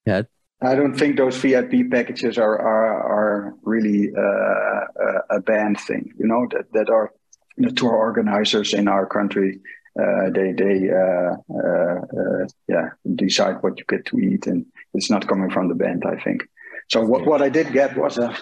I, 0.08 0.26
I, 0.62 0.76
don't 0.76 0.96
think 0.96 1.18
those 1.18 1.38
VIP 1.38 1.90
packages 1.90 2.38
are 2.38 2.58
are, 2.60 3.04
are 3.18 3.54
really 3.64 4.12
uh, 4.16 5.22
a 5.30 5.42
band 5.42 5.80
thing. 5.80 6.14
You 6.18 6.28
know 6.28 6.48
that 6.52 6.72
that 6.74 6.90
are 6.90 7.12
the 7.58 7.72
tour 7.72 7.96
organizers 7.96 8.74
in 8.74 8.88
our 8.88 9.06
country. 9.06 9.60
Uh, 10.00 10.30
they 10.30 10.52
they 10.54 10.90
uh, 10.90 11.36
uh, 11.54 12.00
uh, 12.22 12.48
yeah 12.68 12.90
decide 13.16 13.62
what 13.62 13.78
you 13.80 13.86
get 13.88 14.06
to 14.06 14.20
eat, 14.20 14.48
and 14.48 14.66
it's 14.94 15.10
not 15.10 15.28
coming 15.28 15.50
from 15.50 15.68
the 15.68 15.76
band. 15.76 16.04
I 16.06 16.22
think. 16.22 16.48
So 16.90 17.04
what, 17.04 17.26
what 17.26 17.42
I 17.42 17.50
did 17.50 17.72
get 17.72 17.96
was 17.98 18.18
a 18.18 18.36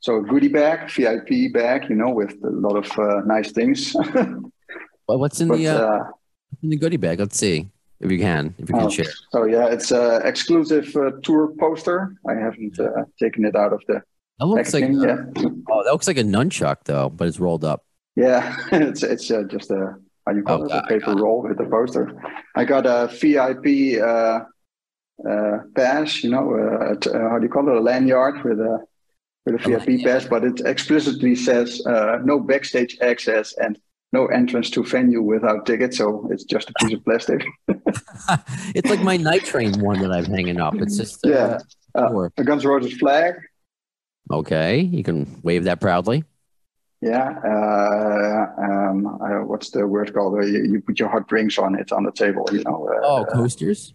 so 0.00 0.16
a 0.16 0.22
goodie 0.22 0.48
bag, 0.48 0.90
VIP 0.90 1.52
bag, 1.52 1.88
you 1.88 1.94
know, 1.94 2.10
with 2.10 2.34
a 2.42 2.50
lot 2.50 2.76
of 2.76 2.90
uh, 2.98 3.20
nice 3.24 3.52
things. 3.52 3.94
well, 5.06 5.18
what's 5.18 5.40
in 5.40 5.48
but, 5.48 5.58
the 5.58 5.68
uh, 5.68 5.78
uh, 5.78 6.04
in 6.62 6.70
the 6.70 6.76
goodie 6.76 6.96
bag? 6.96 7.20
Let's 7.20 7.38
see 7.38 7.68
if 8.02 8.10
you 8.10 8.18
can 8.18 8.54
if 8.58 8.68
you 8.68 8.74
can 8.74 8.84
oh, 8.84 8.90
share. 8.90 9.06
So 9.30 9.44
yeah, 9.44 9.66
it's 9.66 9.90
an 9.90 10.26
exclusive 10.26 10.94
uh, 10.96 11.12
tour 11.22 11.52
poster. 11.58 12.16
I 12.28 12.34
haven't 12.34 12.78
uh, 12.78 13.04
taken 13.18 13.44
it 13.44 13.56
out 13.56 13.72
of 13.72 13.82
the. 13.88 14.02
That 14.38 14.46
looks 14.46 14.72
packaging. 14.72 14.98
like 14.98 15.08
yeah. 15.08 15.48
oh, 15.70 15.84
that 15.84 15.92
looks 15.92 16.08
like 16.08 16.18
a 16.18 16.24
nunchuck 16.24 16.78
though, 16.84 17.08
but 17.08 17.28
it's 17.28 17.38
rolled 17.38 17.64
up. 17.64 17.84
Yeah, 18.16 18.56
it's 18.72 19.02
it's 19.02 19.30
uh, 19.30 19.44
just 19.44 19.70
a 19.70 19.96
how 20.26 20.32
you 20.32 20.42
call 20.42 20.62
oh, 20.62 20.64
it 20.66 20.72
a 20.72 20.82
paper 20.88 21.14
roll 21.14 21.42
with 21.42 21.60
a 21.60 21.64
poster. 21.64 22.12
I 22.54 22.64
got 22.64 22.86
a 22.86 23.08
VIP 23.08 24.00
uh, 24.02 24.40
uh, 25.28 25.58
pass, 25.74 26.22
you 26.22 26.30
know, 26.30 26.54
uh, 26.54 27.28
how 27.28 27.38
do 27.38 27.44
you 27.44 27.48
call 27.48 27.68
it, 27.68 27.76
a 27.76 27.80
lanyard 27.80 28.42
with 28.44 28.60
a 28.60 28.84
with 29.44 29.54
a 29.54 29.58
VIP 29.58 30.04
pass, 30.04 30.24
but 30.24 30.44
it 30.44 30.60
explicitly 30.64 31.34
says 31.34 31.84
uh, 31.86 32.18
no 32.24 32.38
backstage 32.38 32.98
access 33.00 33.54
and 33.58 33.78
no 34.12 34.26
entrance 34.26 34.70
to 34.70 34.84
venue 34.84 35.22
without 35.22 35.66
ticket. 35.66 35.94
So 35.94 36.28
it's 36.30 36.44
just 36.44 36.70
a 36.70 36.72
piece 36.80 36.94
of 36.94 37.04
plastic. 37.04 37.44
it's 38.74 38.88
like 38.88 39.02
my 39.02 39.16
night 39.16 39.44
train 39.44 39.80
one 39.80 40.00
that 40.00 40.12
I'm 40.12 40.24
hanging 40.24 40.60
up. 40.60 40.74
It's 40.76 40.96
just 40.96 41.24
uh, 41.26 41.30
yeah, 41.30 41.58
uh, 41.94 42.28
a 42.36 42.44
Guns 42.44 42.64
N' 42.64 42.70
Roses 42.70 42.94
flag. 42.94 43.34
Okay, 44.30 44.80
you 44.80 45.02
can 45.02 45.40
wave 45.42 45.64
that 45.64 45.80
proudly. 45.80 46.24
Yeah. 47.00 47.34
Uh, 47.44 48.62
um, 48.62 49.06
uh, 49.06 49.44
what's 49.44 49.70
the 49.70 49.86
word 49.86 50.14
called? 50.14 50.34
Uh, 50.34 50.42
you, 50.42 50.64
you, 50.64 50.80
put 50.80 51.00
your 51.00 51.08
hot 51.08 51.26
drinks 51.26 51.58
on 51.58 51.74
it 51.74 51.90
on 51.90 52.04
the 52.04 52.12
table. 52.12 52.48
You 52.52 52.62
know. 52.62 52.88
Uh, 52.88 53.00
oh, 53.04 53.24
coasters. 53.32 53.92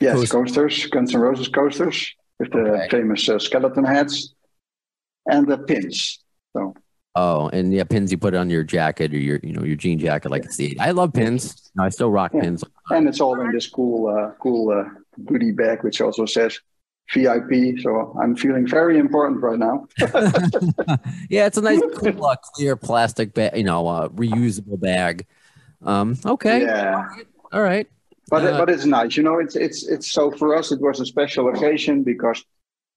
Yes, 0.00 0.14
coasters. 0.14 0.30
coasters. 0.30 0.86
Guns 0.86 1.14
N' 1.14 1.20
Roses 1.20 1.48
coasters 1.48 2.14
with 2.38 2.52
the 2.52 2.58
okay. 2.58 2.88
famous 2.90 3.28
skeleton 3.38 3.84
heads 3.84 4.34
and 5.26 5.46
the 5.46 5.58
pins. 5.58 6.20
So. 6.52 6.74
Oh, 7.16 7.48
and 7.48 7.72
yeah, 7.72 7.84
pins 7.84 8.12
you 8.12 8.18
put 8.18 8.34
on 8.34 8.50
your 8.50 8.62
jacket 8.62 9.12
or 9.12 9.18
your, 9.18 9.40
you 9.42 9.52
know, 9.52 9.64
your 9.64 9.76
jean 9.76 9.98
jacket, 9.98 10.30
like 10.30 10.44
it's 10.44 10.56
the. 10.56 10.78
I 10.78 10.90
love 10.90 11.14
pins. 11.14 11.70
I 11.78 11.88
still 11.88 12.10
rock 12.10 12.32
yeah. 12.34 12.42
pins. 12.42 12.62
And 12.90 13.08
it's 13.08 13.20
all 13.20 13.40
in 13.40 13.52
this 13.52 13.68
cool, 13.68 14.08
uh, 14.08 14.32
cool 14.40 14.70
uh, 14.70 14.88
goodie 15.24 15.52
bag, 15.52 15.82
which 15.82 16.00
also 16.00 16.26
says 16.26 16.60
VIP. 17.12 17.80
So 17.80 18.16
I'm 18.20 18.36
feeling 18.36 18.66
very 18.66 18.98
important 18.98 19.42
right 19.42 19.58
now. 19.58 19.86
yeah, 21.28 21.46
it's 21.46 21.56
a 21.56 21.62
nice, 21.62 21.80
cool, 21.96 22.24
uh, 22.24 22.36
clear 22.54 22.76
plastic 22.76 23.34
bag, 23.34 23.56
you 23.56 23.64
know, 23.64 23.86
uh, 23.86 24.08
reusable 24.08 24.80
bag. 24.80 25.26
Um, 25.82 26.16
okay. 26.24 26.62
Yeah. 26.62 26.94
All 26.94 27.02
right. 27.02 27.26
All 27.52 27.62
right. 27.62 27.88
But 28.28 28.44
uh, 28.44 28.58
but 28.58 28.68
it's 28.68 28.84
nice, 28.84 29.16
you 29.16 29.22
know. 29.22 29.38
It's 29.38 29.54
it's 29.54 29.86
it's 29.86 30.10
so 30.10 30.32
for 30.32 30.56
us 30.56 30.72
it 30.72 30.80
was 30.80 30.98
a 30.98 31.06
special 31.06 31.48
occasion 31.48 32.02
because 32.02 32.44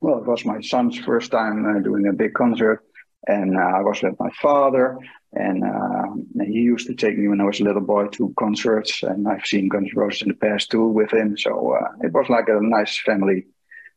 well, 0.02 0.18
it 0.18 0.26
was 0.26 0.44
my 0.44 0.60
son's 0.62 0.98
first 0.98 1.32
time 1.32 1.66
uh, 1.66 1.80
doing 1.82 2.08
a 2.08 2.14
big 2.14 2.34
concert, 2.34 2.84
and 3.28 3.56
uh, 3.56 3.62
I 3.62 3.82
was 3.82 4.02
with 4.02 4.20
my 4.20 4.32
father, 4.42 4.98
and 5.34 5.64
uh, 5.64 6.44
he 6.44 6.60
used 6.60 6.88
to 6.88 6.96
take 6.96 7.18
me 7.18 7.28
when 7.28 7.42
I 7.42 7.46
was 7.46 7.60
a 7.60 7.64
little 7.64 7.82
boy 7.82 8.08
to 8.08 8.34
concerts, 8.38 9.04
and 9.04 9.28
I've 9.28 9.46
seen 9.46 9.70
Guns 9.70 9.90
N' 9.94 10.00
Roses 10.00 10.24
in 10.24 10.30
the 10.30 10.34
past 10.34 10.72
too 10.72 10.88
with 10.88 11.14
him, 11.14 11.38
so 11.38 11.74
uh, 11.74 11.88
it 12.02 12.14
was 12.14 12.28
like 12.30 12.48
a 12.48 12.60
nice 12.62 13.00
family 13.00 13.46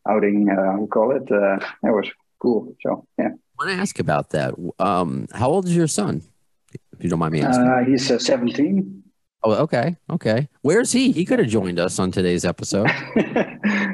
outing. 0.08 0.50
Uh, 0.50 0.78
we 0.78 0.86
call 0.88 1.14
it. 1.16 1.30
Uh, 1.30 1.56
it 1.82 1.90
was 1.90 2.10
cool. 2.40 2.74
So 2.82 3.06
yeah. 3.18 3.28
I 3.28 3.64
want 3.64 3.76
to 3.76 3.80
ask 3.80 3.98
about 3.98 4.30
that. 4.30 4.54
Um, 4.78 5.26
how 5.32 5.48
old 5.48 5.66
is 5.66 5.76
your 5.76 5.86
son? 5.86 6.22
If 6.72 7.04
you 7.04 7.10
don't 7.10 7.18
mind 7.18 7.32
me 7.32 7.42
asking. 7.42 7.86
he's 7.90 8.06
17. 8.06 9.02
Oh, 9.44 9.54
okay, 9.54 9.96
okay. 10.08 10.48
Where's 10.60 10.92
he? 10.92 11.12
He 11.12 11.24
could 11.24 11.40
have 11.40 11.48
joined 11.48 11.80
us 11.80 11.98
on 11.98 12.12
today's 12.12 12.44
episode. 12.44 12.88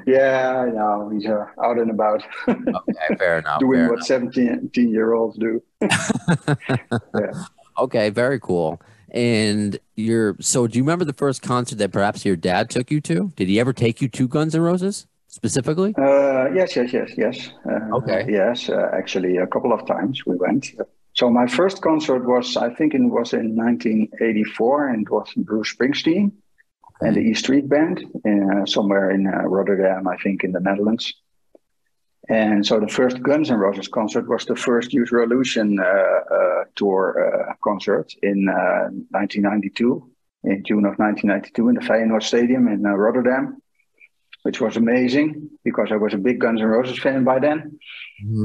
yeah, 0.08 0.64
I 0.66 0.70
know. 0.70 1.10
He's 1.12 1.26
uh, 1.26 1.46
out 1.62 1.78
and 1.78 1.90
about. 1.90 2.22
okay, 2.48 3.16
fair 3.18 3.38
enough. 3.40 3.60
Doing 3.60 3.80
fair 3.80 3.90
what 3.90 4.04
17 4.04 4.70
year 4.74 5.12
olds 5.12 5.38
do. 5.38 5.62
yeah. 5.80 7.44
Okay, 7.78 8.08
very 8.10 8.40
cool. 8.40 8.80
And 9.10 9.78
you're 9.96 10.36
so. 10.40 10.66
Do 10.66 10.78
you 10.78 10.82
remember 10.82 11.04
the 11.04 11.12
first 11.12 11.42
concert 11.42 11.76
that 11.78 11.92
perhaps 11.92 12.24
your 12.24 12.36
dad 12.36 12.70
took 12.70 12.90
you 12.90 13.00
to? 13.02 13.32
Did 13.36 13.48
he 13.48 13.60
ever 13.60 13.72
take 13.72 14.00
you 14.02 14.08
to 14.08 14.28
Guns 14.28 14.54
N' 14.54 14.60
Roses 14.60 15.06
specifically? 15.28 15.94
Uh, 15.96 16.48
yes, 16.54 16.76
yes, 16.76 16.92
yes, 16.92 17.10
yes. 17.16 17.50
Uh, 17.68 17.96
okay. 17.96 18.26
Yes, 18.28 18.68
uh, 18.68 18.90
actually, 18.92 19.36
a 19.36 19.46
couple 19.46 19.72
of 19.72 19.86
times 19.86 20.26
we 20.26 20.36
went. 20.36 20.72
So 21.14 21.30
my 21.30 21.46
first 21.46 21.82
concert 21.82 22.26
was, 22.26 22.56
I 22.56 22.72
think 22.72 22.94
it 22.94 23.00
was 23.00 23.32
in 23.32 23.56
1984, 23.56 24.88
and 24.88 25.02
it 25.06 25.10
was 25.10 25.32
Bruce 25.36 25.74
Springsteen 25.74 26.32
and 27.00 27.14
the 27.16 27.20
E 27.20 27.34
Street 27.34 27.68
Band 27.68 28.04
uh, 28.26 28.66
somewhere 28.66 29.10
in 29.10 29.26
uh, 29.26 29.42
Rotterdam, 29.42 30.08
I 30.08 30.16
think, 30.16 30.44
in 30.44 30.52
the 30.52 30.60
Netherlands. 30.60 31.14
And 32.28 32.66
so 32.66 32.78
the 32.78 32.88
first 32.88 33.22
Guns 33.22 33.50
N' 33.50 33.58
Roses 33.58 33.88
concert 33.88 34.28
was 34.28 34.44
the 34.44 34.56
first 34.56 34.92
Use 34.92 35.10
Illusion 35.12 35.80
uh, 35.80 35.84
uh 35.84 36.64
tour 36.74 37.02
uh, 37.18 37.54
concert 37.64 38.12
in 38.22 38.46
1992, 38.46 40.10
uh, 40.44 40.50
in 40.50 40.64
June 40.64 40.84
of 40.84 40.98
1992, 40.98 41.68
in 41.70 41.74
the 41.76 41.80
Feyenoord 41.80 42.22
Stadium 42.22 42.68
in 42.68 42.82
Rotterdam, 42.82 43.62
which 44.42 44.60
was 44.60 44.76
amazing 44.76 45.48
because 45.64 45.88
I 45.90 45.96
was 45.96 46.12
a 46.12 46.18
big 46.18 46.38
Guns 46.40 46.60
N' 46.60 46.66
Roses 46.66 46.98
fan 46.98 47.24
by 47.24 47.38
then. 47.38 47.78
Mm-hmm 48.22 48.44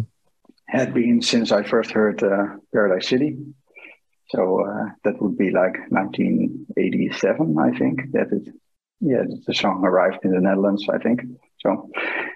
had 0.74 0.94
been 0.94 1.22
since 1.22 1.52
I 1.52 1.64
first 1.64 1.92
heard 1.92 2.24
uh, 2.24 2.58
Paradise 2.74 3.08
City. 3.08 3.38
So 4.30 4.66
uh, 4.66 4.90
that 5.04 5.22
would 5.22 5.38
be 5.38 5.52
like 5.52 5.78
1987, 5.90 7.58
I 7.60 7.78
think. 7.78 8.12
That 8.12 8.32
it, 8.32 8.54
yeah, 9.00 9.24
the 9.46 9.54
song 9.54 9.84
arrived 9.84 10.24
in 10.24 10.32
the 10.32 10.40
Netherlands, 10.40 10.88
I 10.90 10.98
think. 10.98 11.22
So, 11.60 11.90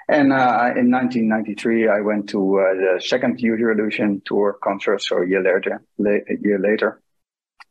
and 0.07 0.31
uh, 0.31 0.73
in 0.75 0.91
1993, 0.91 1.87
I 1.89 2.01
went 2.01 2.29
to 2.29 2.59
uh, 2.59 2.73
the 2.73 3.01
second 3.03 3.39
Your 3.39 3.71
Illusion 3.71 4.21
tour 4.25 4.57
concert. 4.63 5.01
So 5.03 5.17
a 5.17 5.27
year 5.27 5.41
later, 5.41 5.81
a 5.99 6.37
year 6.41 6.59
later, 6.59 7.01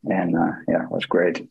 and 0.04 0.36
uh, 0.36 0.52
yeah, 0.68 0.84
it 0.84 0.90
was 0.90 1.06
great. 1.06 1.48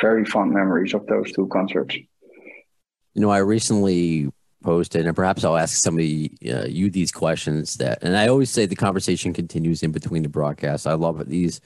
Very 0.00 0.24
fond 0.24 0.52
memories 0.52 0.94
of 0.94 1.06
those 1.06 1.30
two 1.32 1.46
concerts. 1.48 1.96
You 1.96 3.20
know, 3.20 3.30
I 3.30 3.38
recently 3.38 4.30
posted, 4.62 5.06
and 5.06 5.14
perhaps 5.14 5.44
I'll 5.44 5.56
ask 5.56 5.76
somebody 5.76 6.36
uh, 6.50 6.64
you 6.64 6.90
these 6.90 7.12
questions. 7.12 7.76
That, 7.76 8.02
and 8.02 8.16
I 8.16 8.28
always 8.28 8.50
say 8.50 8.66
the 8.66 8.76
conversation 8.76 9.32
continues 9.32 9.82
in 9.82 9.92
between 9.92 10.22
the 10.22 10.28
broadcasts. 10.28 10.86
I 10.86 10.94
love 10.94 11.28
these 11.28 11.60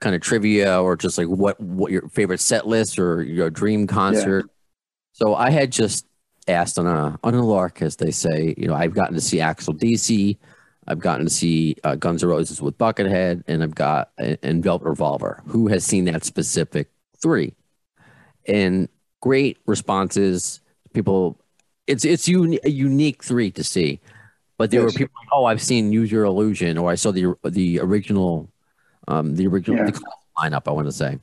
kind 0.00 0.14
of 0.14 0.20
trivia 0.20 0.80
or 0.80 0.96
just 0.96 1.18
like 1.18 1.28
what 1.28 1.58
what 1.60 1.90
your 1.90 2.08
favorite 2.08 2.40
set 2.40 2.66
list 2.66 2.98
or 2.98 3.22
your 3.22 3.50
dream 3.50 3.86
concert. 3.86 4.44
Yeah. 4.46 4.52
So 5.12 5.34
I 5.34 5.50
had 5.50 5.72
just 5.72 6.06
asked 6.48 6.78
on 6.78 6.86
a 6.86 7.18
on 7.22 7.34
a 7.34 7.44
lark, 7.44 7.82
as 7.82 7.96
they 7.96 8.10
say. 8.10 8.54
You 8.56 8.68
know, 8.68 8.74
I've 8.74 8.94
gotten 8.94 9.14
to 9.14 9.20
see 9.20 9.38
Axl 9.38 9.78
DC. 9.78 10.36
I've 10.88 11.00
gotten 11.00 11.26
to 11.26 11.32
see 11.32 11.76
uh, 11.82 11.96
Guns 11.96 12.22
N' 12.22 12.28
Roses 12.28 12.62
with 12.62 12.78
Buckethead, 12.78 13.42
and 13.48 13.62
I've 13.62 13.74
got 13.74 14.10
and 14.18 14.62
Velvet 14.62 14.88
Revolver. 14.88 15.42
Who 15.46 15.68
has 15.68 15.84
seen 15.84 16.04
that 16.04 16.24
specific 16.24 16.90
three? 17.20 17.54
And 18.46 18.88
great 19.20 19.58
responses. 19.66 20.60
People, 20.92 21.40
it's 21.86 22.04
it's 22.04 22.28
un- 22.28 22.58
a 22.62 22.70
unique 22.70 23.24
three 23.24 23.50
to 23.52 23.64
see. 23.64 24.00
But 24.58 24.70
there 24.70 24.82
yes. 24.82 24.92
were 24.92 24.98
people 24.98 25.14
like, 25.20 25.28
oh, 25.32 25.44
I've 25.44 25.60
seen 25.60 25.92
Use 25.92 26.10
Your 26.10 26.24
Illusion, 26.24 26.78
or 26.78 26.90
I 26.90 26.94
saw 26.94 27.10
the 27.10 27.34
the 27.44 27.80
original, 27.80 28.50
um, 29.08 29.34
the 29.36 29.46
original 29.46 29.78
yeah. 29.78 29.90
the 29.90 30.00
lineup. 30.38 30.62
I 30.66 30.72
want 30.72 30.86
to 30.86 30.92
say, 30.92 31.18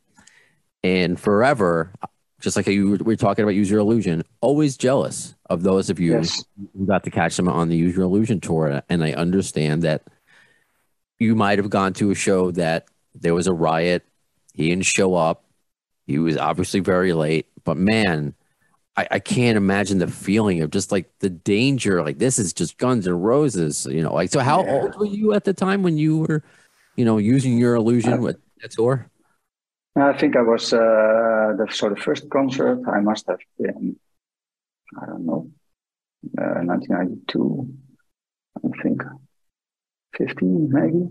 and 0.83 1.19
forever, 1.19 1.93
just 2.41 2.57
like 2.57 2.67
you 2.67 2.97
were 2.97 3.15
talking 3.15 3.43
about 3.43 3.55
Use 3.55 3.71
Your 3.71 3.79
Illusion, 3.79 4.23
always 4.41 4.75
jealous 4.75 5.33
of 5.49 5.63
those 5.63 5.89
of 5.89 5.99
you 5.99 6.11
yes. 6.11 6.43
who 6.77 6.85
got 6.85 7.03
to 7.05 7.11
catch 7.11 7.37
them 7.37 7.47
on 7.47 7.69
the 7.69 7.77
Use 7.77 7.95
Your 7.95 8.03
Illusion 8.03 8.41
tour. 8.41 8.83
And 8.89 9.03
I 9.03 9.13
understand 9.13 9.83
that 9.83 10.03
you 11.19 11.35
might 11.35 11.57
have 11.59 11.69
gone 11.69 11.93
to 11.93 12.11
a 12.11 12.15
show 12.15 12.51
that 12.51 12.87
there 13.15 13.33
was 13.33 13.47
a 13.47 13.53
riot. 13.53 14.05
He 14.53 14.69
didn't 14.69 14.85
show 14.85 15.15
up. 15.15 15.45
He 16.05 16.19
was 16.19 16.35
obviously 16.35 16.81
very 16.81 17.13
late, 17.13 17.47
but 17.63 17.77
man, 17.77 18.33
I, 18.97 19.07
I 19.11 19.19
can't 19.19 19.57
imagine 19.57 19.99
the 19.99 20.07
feeling 20.07 20.61
of 20.61 20.69
just 20.69 20.91
like 20.91 21.09
the 21.19 21.29
danger. 21.29 22.03
Like 22.03 22.19
this 22.19 22.37
is 22.37 22.51
just 22.51 22.77
Guns 22.77 23.07
and 23.07 23.23
Roses, 23.23 23.87
you 23.89 24.03
know. 24.03 24.13
Like 24.13 24.31
so, 24.31 24.41
how 24.41 24.65
yeah. 24.65 24.71
old 24.73 24.95
were 24.97 25.05
you 25.05 25.33
at 25.33 25.45
the 25.45 25.53
time 25.53 25.81
when 25.81 25.97
you 25.97 26.19
were, 26.19 26.43
you 26.95 27.05
know, 27.05 27.17
using 27.17 27.57
your 27.57 27.75
illusion 27.75 28.13
uh, 28.13 28.17
with 28.17 28.37
that 28.61 28.71
tour? 28.71 29.09
I 29.95 30.13
think 30.17 30.35
I 30.35 30.41
was 30.41 30.73
uh, 30.73 31.53
the 31.57 31.67
so 31.69 31.89
the 31.89 31.95
first 31.95 32.29
concert 32.29 32.79
I 32.87 32.99
must 32.99 33.27
have 33.27 33.39
been, 33.59 33.95
I 35.01 35.05
don't 35.05 35.25
know, 35.25 35.49
uh, 36.37 36.61
1992. 36.65 37.73
I 38.57 38.81
think 38.81 39.01
15 40.17 40.69
maybe. 40.71 41.09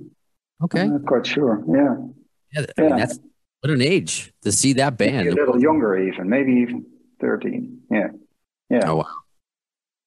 Okay, 0.62 0.80
I'm 0.82 0.92
not 0.92 1.06
quite 1.06 1.26
sure. 1.26 1.62
Yeah. 1.68 1.96
Yeah, 2.52 2.66
I 2.76 2.82
mean, 2.82 2.96
that's 2.96 3.18
what 3.60 3.70
an 3.70 3.80
age 3.80 4.32
to 4.42 4.52
see 4.52 4.74
that 4.74 4.98
band. 4.98 5.16
Maybe 5.26 5.28
a 5.28 5.34
little 5.34 5.60
younger, 5.60 5.96
even 5.96 6.28
maybe 6.28 6.52
even 6.52 6.86
13. 7.20 7.82
Yeah. 7.90 8.08
Yeah. 8.68 8.90
Oh, 8.90 8.96
wow. 8.96 9.21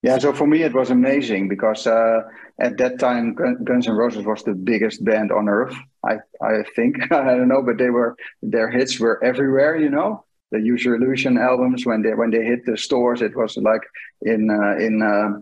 Yeah, 0.02 0.18
so 0.18 0.32
for 0.32 0.46
me 0.46 0.62
it 0.62 0.74
was 0.74 0.90
amazing 0.90 1.48
because 1.48 1.86
uh, 1.86 2.20
at 2.60 2.76
that 2.78 2.98
time 2.98 3.34
Guns 3.34 3.88
N' 3.88 3.94
Roses 3.94 4.24
was 4.24 4.42
the 4.44 4.54
biggest 4.54 5.04
band 5.04 5.32
on 5.32 5.48
earth. 5.48 5.74
I 6.04 6.16
I 6.42 6.62
think 6.76 6.96
I 7.12 7.34
don't 7.36 7.48
know, 7.48 7.62
but 7.62 7.78
they 7.78 7.90
were 7.90 8.16
their 8.42 8.70
hits 8.70 9.00
were 9.00 9.22
everywhere. 9.24 9.76
You 9.76 9.90
know, 9.90 10.24
the 10.52 10.60
Use 10.60 10.84
Your 10.84 10.96
Illusion 10.96 11.38
albums 11.38 11.86
when 11.86 12.02
they 12.02 12.14
when 12.14 12.30
they 12.30 12.44
hit 12.44 12.64
the 12.66 12.76
stores, 12.76 13.22
it 13.22 13.36
was 13.36 13.56
like 13.56 13.82
in 14.22 14.50
uh, 14.50 14.76
in 14.78 15.02
uh, 15.02 15.40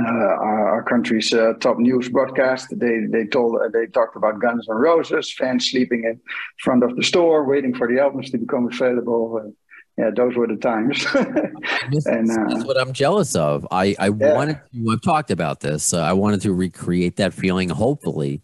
uh, 0.00 0.34
our, 0.40 0.84
country's 0.84 1.32
uh, 1.32 1.54
top 1.60 1.78
news 1.78 2.08
broadcast. 2.08 2.68
They 2.70 3.00
they 3.10 3.26
told 3.26 3.56
uh, 3.56 3.68
they 3.72 3.86
talked 3.86 4.16
about 4.16 4.40
Guns 4.40 4.66
N' 4.70 4.76
Roses, 4.76 5.32
fans 5.32 5.70
sleeping 5.70 6.04
in 6.04 6.20
front 6.60 6.84
of 6.84 6.96
the 6.96 7.02
store, 7.02 7.44
waiting 7.44 7.74
for 7.74 7.88
the 7.88 8.00
albums 8.00 8.30
to 8.30 8.38
become 8.38 8.68
available. 8.72 9.52
Yeah, 9.98 10.10
those 10.14 10.36
were 10.36 10.46
the 10.46 10.54
times. 10.54 11.04
this, 11.90 12.06
and 12.06 12.30
uh, 12.30 12.44
that's 12.48 12.64
what 12.64 12.80
I'm 12.80 12.92
jealous 12.92 13.34
of. 13.34 13.66
I 13.72 13.96
I 13.98 14.10
yeah. 14.10 14.32
wanted 14.32 14.60
to. 14.72 14.92
I've 14.92 15.02
talked 15.02 15.32
about 15.32 15.58
this. 15.58 15.92
Uh, 15.92 16.02
I 16.02 16.12
wanted 16.12 16.40
to 16.42 16.52
recreate 16.52 17.16
that 17.16 17.34
feeling, 17.34 17.68
hopefully, 17.68 18.40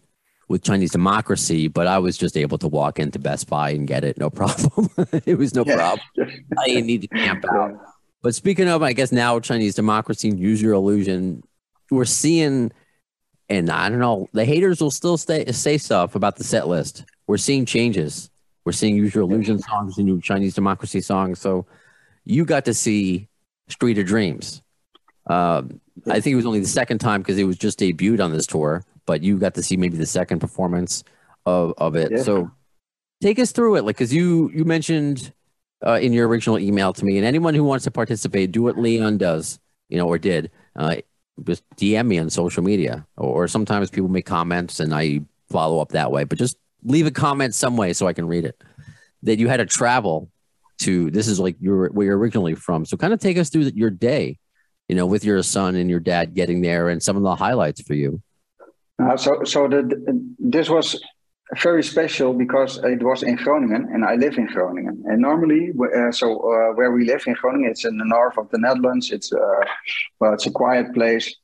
with 0.49 0.63
Chinese 0.63 0.91
democracy. 0.91 1.69
But 1.69 1.87
I 1.87 1.97
was 1.97 2.17
just 2.17 2.35
able 2.35 2.57
to 2.57 2.67
walk 2.67 2.99
into 2.99 3.19
Best 3.19 3.47
Buy 3.47 3.69
and 3.69 3.87
get 3.87 4.03
it, 4.03 4.17
no 4.17 4.29
problem. 4.41 4.89
it 5.25 5.37
was 5.37 5.55
no 5.55 5.63
yeah. 5.65 5.75
problem. 5.75 6.01
I 6.59 6.65
didn't 6.65 6.87
need 6.87 7.03
to 7.03 7.07
camp 7.07 7.45
out. 7.49 7.71
Yeah. 7.71 7.77
But 8.21 8.35
speaking 8.35 8.67
of, 8.67 8.83
I 8.83 8.91
guess 8.91 9.13
now 9.13 9.39
Chinese 9.39 9.75
democracy, 9.75 10.29
use 10.29 10.61
your 10.61 10.73
illusion. 10.73 11.41
We're 11.89 12.03
seeing, 12.03 12.73
and 13.47 13.69
I 13.69 13.87
don't 13.87 13.99
know, 13.99 14.27
the 14.33 14.43
haters 14.43 14.81
will 14.81 14.91
still 14.91 15.17
stay, 15.17 15.45
say 15.53 15.77
stuff 15.77 16.15
about 16.15 16.35
the 16.35 16.43
set 16.43 16.67
list. 16.67 17.05
We're 17.27 17.37
seeing 17.37 17.65
changes. 17.65 18.29
We're 18.65 18.71
seeing 18.71 18.95
Use 18.95 19.13
Your 19.13 19.23
Illusion 19.23 19.59
songs 19.59 19.97
and 19.97 20.07
new 20.07 20.19
Chinese 20.19 20.55
democracy 20.55 20.99
songs. 20.99 21.39
So 21.39 21.65
you 22.25 22.45
got 22.45 22.65
to 22.65 22.73
see 22.73 23.29
Street 23.69 23.97
of 23.99 24.07
Dreams. 24.07 24.61
Uh, 25.27 25.63
I 26.07 26.19
think 26.19 26.33
it 26.33 26.35
was 26.35 26.45
only 26.45 26.59
the 26.59 26.67
second 26.67 26.99
time 26.99 27.21
because 27.21 27.37
it 27.37 27.43
was 27.45 27.57
just 27.57 27.79
debuted 27.79 28.23
on 28.23 28.31
this 28.31 28.47
tour, 28.47 28.83
but 29.05 29.23
you 29.23 29.37
got 29.37 29.53
to 29.55 29.63
see 29.63 29.77
maybe 29.77 29.97
the 29.97 30.05
second 30.05 30.39
performance 30.39 31.03
of, 31.45 31.73
of 31.77 31.95
it. 31.95 32.11
Yeah. 32.11 32.23
So 32.23 32.51
take 33.21 33.39
us 33.39 33.51
through 33.51 33.75
it, 33.77 33.85
like 33.85 33.95
because 33.95 34.13
you 34.13 34.51
you 34.53 34.65
mentioned 34.65 35.31
uh, 35.85 35.99
in 36.01 36.13
your 36.13 36.27
original 36.27 36.59
email 36.59 36.93
to 36.93 37.05
me, 37.05 37.17
and 37.17 37.25
anyone 37.25 37.53
who 37.53 37.63
wants 37.63 37.85
to 37.85 37.91
participate, 37.91 38.51
do 38.51 38.63
what 38.63 38.77
Leon 38.77 39.17
does, 39.17 39.59
you 39.89 39.97
know, 39.97 40.07
or 40.07 40.17
did. 40.17 40.51
Uh, 40.75 40.97
just 41.43 41.63
DM 41.75 42.07
me 42.07 42.17
on 42.17 42.29
social 42.29 42.63
media, 42.63 43.05
or, 43.17 43.43
or 43.43 43.47
sometimes 43.47 43.89
people 43.89 44.09
make 44.09 44.25
comments 44.25 44.79
and 44.79 44.93
I 44.93 45.21
follow 45.49 45.79
up 45.79 45.89
that 45.89 46.11
way. 46.11 46.23
But 46.23 46.37
just 46.37 46.57
leave 46.85 47.07
a 47.07 47.11
comment 47.11 47.53
some 47.53 47.75
way 47.75 47.93
so 47.93 48.07
I 48.07 48.13
can 48.13 48.27
read 48.27 48.45
it. 48.45 48.61
That 49.23 49.39
you 49.39 49.47
had 49.47 49.57
to 49.57 49.65
travel 49.65 50.29
to. 50.79 51.09
This 51.11 51.27
is 51.27 51.39
like 51.39 51.55
you're 51.59 51.89
where 51.89 52.07
you're 52.07 52.17
originally 52.17 52.55
from. 52.55 52.85
So 52.85 52.95
kind 52.95 53.13
of 53.13 53.19
take 53.19 53.37
us 53.37 53.49
through 53.49 53.71
your 53.73 53.89
day, 53.89 54.37
you 54.87 54.95
know, 54.95 55.05
with 55.05 55.25
your 55.25 55.41
son 55.43 55.75
and 55.75 55.89
your 55.89 55.99
dad 55.99 56.35
getting 56.35 56.61
there, 56.61 56.89
and 56.89 57.01
some 57.01 57.17
of 57.17 57.23
the 57.23 57.35
highlights 57.35 57.81
for 57.81 57.95
you. 57.95 58.21
Uh, 59.01 59.17
so, 59.17 59.43
so 59.43 59.67
the, 59.67 59.83
this 60.39 60.69
was 60.69 61.01
very 61.57 61.83
special 61.83 62.33
because 62.33 62.77
it 62.83 63.03
was 63.03 63.23
in 63.23 63.35
Groningen 63.35 63.89
and 63.93 64.05
I 64.05 64.15
live 64.15 64.37
in 64.37 64.47
Groningen. 64.47 65.03
And 65.05 65.21
normally, 65.21 65.71
uh, 65.95 66.11
so 66.11 66.37
uh, 66.37 66.73
where 66.73 66.91
we 66.91 67.05
live 67.05 67.23
in 67.27 67.33
Groningen, 67.33 67.69
it's 67.69 67.85
in 67.85 67.97
the 67.97 68.05
north 68.05 68.37
of 68.37 68.49
the 68.51 68.57
Netherlands. 68.57 69.11
It's 69.11 69.31
uh, 69.31 69.65
well, 70.19 70.33
it's 70.33 70.47
a 70.47 70.51
quiet 70.51 70.93
place. 70.93 71.35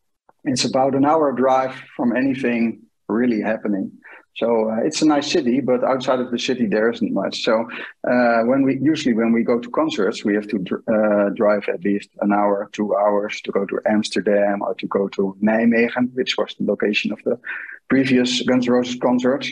It's 0.44 0.66
about 0.66 0.96
an 0.96 1.06
hour 1.06 1.32
drive 1.34 1.76
from 1.96 2.16
anything 2.16 2.82
really 3.08 3.42
happening. 3.42 3.92
So 4.36 4.70
uh, 4.70 4.78
it's 4.86 5.02
a 5.02 5.06
nice 5.06 5.30
city, 5.30 5.60
but 5.60 5.84
outside 5.84 6.20
of 6.20 6.32
the 6.32 6.40
city 6.40 6.66
there 6.66 6.90
isn't 6.90 7.14
much. 7.14 7.44
So 7.44 7.68
uh, 8.10 8.42
when 8.44 8.64
we 8.64 8.80
usually 8.82 9.14
when 9.14 9.34
we 9.34 9.44
go 9.44 9.60
to 9.60 9.70
concerts, 9.70 10.24
we 10.24 10.36
have 10.36 10.48
to 10.48 10.58
dr- 10.60 10.84
uh, 10.88 11.30
drive 11.36 11.68
at 11.68 11.84
least 11.84 12.10
an 12.22 12.32
hour, 12.32 12.70
two 12.72 12.96
hours 12.96 13.42
to 13.42 13.52
go 13.52 13.66
to 13.66 13.80
Amsterdam 13.86 14.62
or 14.62 14.74
to 14.76 14.88
go 14.88 15.10
to 15.10 15.36
Nijmegen, 15.44 16.14
which 16.14 16.38
was 16.38 16.56
the 16.58 16.66
location 16.66 17.12
of 17.12 17.22
the 17.24 17.38
previous 17.90 18.42
Guns 18.44 18.68
N' 18.68 18.74
Roses 18.74 18.96
concerts. 18.96 19.52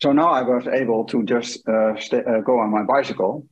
So 0.00 0.12
now 0.12 0.28
I 0.28 0.42
was 0.42 0.66
able 0.68 1.04
to 1.06 1.24
just 1.24 1.66
uh, 1.68 1.98
st- 1.98 2.26
uh, 2.26 2.40
go 2.40 2.58
on 2.60 2.70
my 2.70 2.84
bicycle 2.84 3.46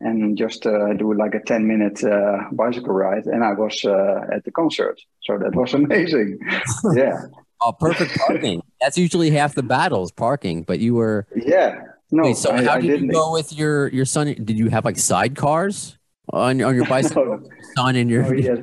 and 0.00 0.36
just 0.36 0.66
uh, 0.66 0.94
do 0.94 1.14
like 1.14 1.34
a 1.34 1.40
10 1.40 1.66
minute 1.66 2.00
bicycle 2.52 2.94
ride, 2.94 3.26
and 3.26 3.44
I 3.44 3.52
was 3.52 3.84
at 3.84 4.44
the 4.44 4.50
concert. 4.50 4.98
So 5.22 5.38
that 5.38 5.54
was 5.54 5.74
amazing. 5.82 6.38
yeah. 6.94 7.20
Oh, 7.60 7.72
perfect 7.72 8.18
parking. 8.18 8.62
That's 8.80 8.96
usually 8.96 9.30
half 9.30 9.54
the 9.54 9.62
battles, 9.62 10.10
parking. 10.10 10.62
But 10.62 10.78
you 10.78 10.94
were 10.94 11.26
yeah. 11.34 11.82
No. 12.12 12.24
Wait, 12.24 12.36
so 12.36 12.50
I, 12.50 12.64
how 12.64 12.78
did 12.78 13.02
you 13.02 13.12
go 13.12 13.32
with 13.32 13.52
your 13.52 13.88
your 13.88 14.04
son? 14.04 14.34
Did 14.44 14.58
you 14.58 14.68
have 14.68 14.84
like 14.84 14.96
sidecars 14.96 15.96
on 16.32 16.60
on 16.62 16.74
your 16.74 16.86
bicycle? 16.86 17.24
no. 17.26 17.48
Son 17.76 17.96
and 17.96 18.10
your. 18.10 18.24
Oh, 18.24 18.32
he, 18.32 18.42
has, 18.42 18.58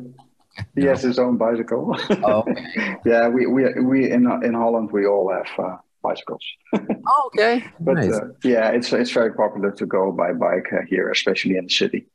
he 0.76 0.82
no. 0.82 0.90
has 0.90 1.02
his 1.02 1.20
own 1.20 1.38
bicycle. 1.38 1.96
Oh, 2.24 2.40
okay. 2.42 2.98
yeah, 3.06 3.28
we 3.30 3.46
we 3.46 3.64
we 3.82 4.12
in 4.12 4.30
in 4.44 4.54
Holland 4.54 4.92
we 4.92 5.06
all 5.06 5.32
have 5.32 5.48
uh, 5.66 5.78
bicycles. 6.02 6.44
oh, 6.74 7.30
okay. 7.34 7.64
but 7.80 7.94
nice. 7.94 8.14
uh, 8.14 8.30
yeah, 8.44 8.70
it's 8.70 8.92
it's 8.92 9.12
very 9.12 9.34
popular 9.34 9.72
to 9.72 9.86
go 9.86 10.12
by 10.12 10.34
bike 10.34 10.68
uh, 10.74 10.82
here, 10.90 11.10
especially 11.12 11.58
in 11.58 11.66
the 11.66 11.70
city. 11.70 12.08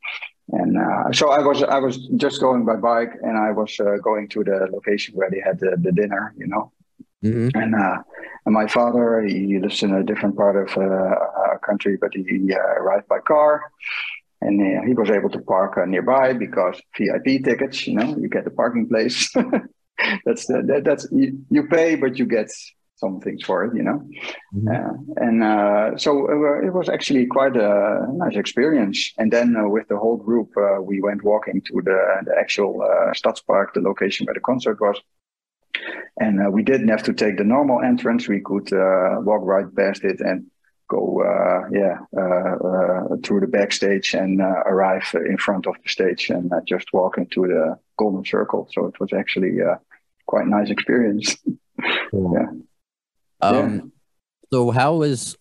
And 0.48 0.76
uh, 0.76 1.12
so 1.12 1.30
I 1.30 1.38
was 1.38 1.62
I 1.62 1.78
was 1.78 2.08
just 2.16 2.40
going 2.40 2.64
by 2.64 2.76
bike, 2.76 3.12
and 3.22 3.38
I 3.38 3.52
was 3.52 3.78
uh, 3.80 3.96
going 4.02 4.28
to 4.28 4.44
the 4.44 4.68
location 4.70 5.14
where 5.14 5.30
they 5.30 5.40
had 5.40 5.58
the, 5.60 5.76
the 5.80 5.92
dinner, 5.92 6.34
you 6.36 6.46
know. 6.46 6.72
Mm-hmm. 7.22 7.48
And, 7.54 7.74
uh, 7.74 7.98
and 8.46 8.54
my 8.54 8.66
father, 8.66 9.22
he 9.22 9.58
lives 9.58 9.82
in 9.82 9.94
a 9.94 10.02
different 10.02 10.36
part 10.36 10.56
of 10.56 10.76
uh, 10.76 11.58
country, 11.64 11.96
but 12.00 12.10
he, 12.14 12.52
uh, 12.52 12.58
arrived 12.58 13.08
by 13.08 13.20
car, 13.20 13.62
and 14.40 14.60
uh, 14.60 14.82
he 14.86 14.94
was 14.94 15.10
able 15.10 15.30
to 15.30 15.40
park 15.40 15.78
nearby 15.86 16.32
because 16.32 16.80
VIP 16.98 17.44
tickets, 17.44 17.86
you 17.86 17.94
know, 17.94 18.16
you 18.16 18.28
get 18.28 18.44
the 18.44 18.50
parking 18.50 18.88
place. 18.88 19.32
that's 20.24 20.46
the, 20.46 20.62
that, 20.66 20.82
that's 20.84 21.06
you, 21.12 21.38
you 21.50 21.68
pay, 21.68 21.94
but 21.94 22.18
you 22.18 22.26
get 22.26 22.50
some 23.02 23.20
things 23.20 23.42
for 23.48 23.64
it, 23.64 23.74
you 23.78 23.84
know. 23.88 23.98
Mm-hmm. 24.54 24.68
Uh, 24.68 25.24
and 25.24 25.36
uh, 25.42 25.96
so 25.96 26.10
uh, 26.34 26.66
it 26.66 26.72
was 26.78 26.88
actually 26.88 27.26
quite 27.26 27.56
a 27.56 28.06
nice 28.22 28.36
experience. 28.36 28.98
And 29.18 29.32
then 29.36 29.48
uh, 29.56 29.68
with 29.68 29.86
the 29.88 29.98
whole 30.02 30.16
group, 30.28 30.48
uh, 30.56 30.80
we 30.80 31.00
went 31.00 31.24
walking 31.24 31.60
to 31.68 31.74
the, 31.88 31.98
the 32.26 32.34
actual 32.42 32.72
uh, 32.82 33.12
Stadspark, 33.18 33.66
the 33.74 33.80
location 33.80 34.26
where 34.26 34.34
the 34.34 34.46
concert 34.50 34.80
was. 34.80 34.96
And 36.20 36.52
we 36.52 36.62
didn't 36.62 36.88
have 36.88 37.02
to 37.04 37.12
take 37.12 37.38
the 37.38 37.44
normal 37.44 37.80
entrance. 37.80 38.28
We 38.28 38.40
could 38.40 38.70
walk 38.72 39.42
right 39.42 39.74
past 39.74 40.04
it 40.04 40.20
and 40.20 40.46
go 40.92 41.22
uh, 41.22 41.68
yeah 41.72 41.96
uh, 42.16 42.54
uh, 42.70 43.16
through 43.24 43.40
the 43.40 43.46
backstage 43.46 44.14
and 44.14 44.42
uh, 44.42 44.62
arrive 44.72 45.08
in 45.14 45.38
front 45.38 45.66
of 45.66 45.74
the 45.82 45.88
stage 45.88 46.30
and 46.30 46.52
uh, 46.52 46.60
just 46.66 46.92
walk 46.92 47.18
into 47.18 47.46
the 47.46 47.78
golden 47.96 48.24
circle. 48.24 48.68
So 48.72 48.86
it 48.86 49.00
was 49.00 49.12
actually 49.12 49.62
uh, 49.62 49.76
quite 50.26 50.46
a 50.46 50.50
nice 50.50 50.70
experience. 50.70 51.36
yeah. 52.12 52.48
Um, 53.40 53.92
So 54.52 54.70
how 54.70 55.02
is 55.02 55.36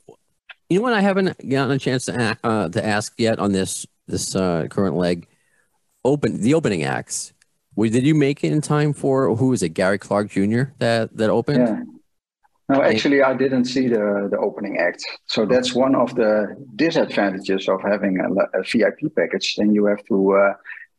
you 0.69 0.77
know 0.77 0.83
what 0.83 0.93
I 0.93 1.01
haven't 1.01 1.27
gotten 1.49 1.71
a 1.71 1.79
chance 1.79 2.05
to 2.05 2.37
uh, 2.43 2.69
to 2.69 2.85
ask 2.85 3.13
yet 3.17 3.39
on 3.39 3.51
this 3.51 3.85
this 4.07 4.35
uh, 4.35 4.67
current 4.69 4.95
leg 4.95 5.27
open 6.03 6.41
the 6.41 6.53
opening 6.53 6.83
acts. 6.83 7.33
Well, 7.75 7.89
did 7.89 8.05
you 8.05 8.15
make 8.15 8.43
it 8.43 8.51
in 8.51 8.61
time 8.61 8.93
for 8.93 9.35
who 9.35 9.47
was 9.47 9.63
it 9.63 9.69
Gary 9.69 9.97
Clark 9.97 10.29
Jr. 10.29 10.63
that 10.79 11.15
that 11.17 11.29
opened? 11.29 11.67
Yeah. 11.67 11.81
No, 12.69 12.81
actually, 12.81 13.21
I 13.21 13.33
didn't 13.33 13.65
see 13.65 13.89
the, 13.89 14.29
the 14.31 14.37
opening 14.37 14.77
act. 14.77 15.03
So 15.25 15.45
that's 15.45 15.75
one 15.75 15.93
of 15.93 16.15
the 16.15 16.55
disadvantages 16.77 17.67
of 17.67 17.81
having 17.81 18.17
a, 18.21 18.29
a 18.57 18.63
VIP 18.63 19.13
package. 19.13 19.55
Then 19.57 19.73
you 19.73 19.85
have 19.87 20.01
to 20.05 20.35
uh, 20.35 20.53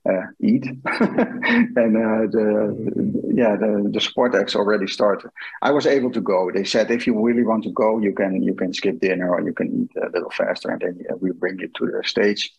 uh, 0.06 0.26
eat, 0.40 0.66
and 0.84 1.96
uh, 1.96 2.26
the 2.36 3.32
yeah 3.34 3.56
the 3.56 3.88
the 3.90 4.00
sport 4.00 4.34
acts 4.34 4.56
already 4.56 4.86
started. 4.86 5.30
I 5.62 5.70
was 5.70 5.86
able 5.86 6.10
to 6.12 6.20
go. 6.20 6.50
They 6.52 6.64
said 6.64 6.90
if 6.90 7.06
you 7.06 7.18
really 7.18 7.44
want 7.44 7.64
to 7.64 7.70
go, 7.70 7.98
you 8.00 8.12
can 8.12 8.42
you 8.42 8.54
can 8.54 8.74
skip 8.74 9.00
dinner 9.00 9.30
or 9.30 9.40
you 9.40 9.54
can 9.54 9.68
eat 9.82 10.02
a 10.02 10.10
little 10.10 10.30
faster, 10.30 10.70
and 10.70 10.80
then 10.82 11.00
yeah, 11.00 11.14
we 11.20 11.30
bring 11.32 11.58
you 11.58 11.68
to 11.68 11.86
the 11.86 12.02
stage. 12.04 12.52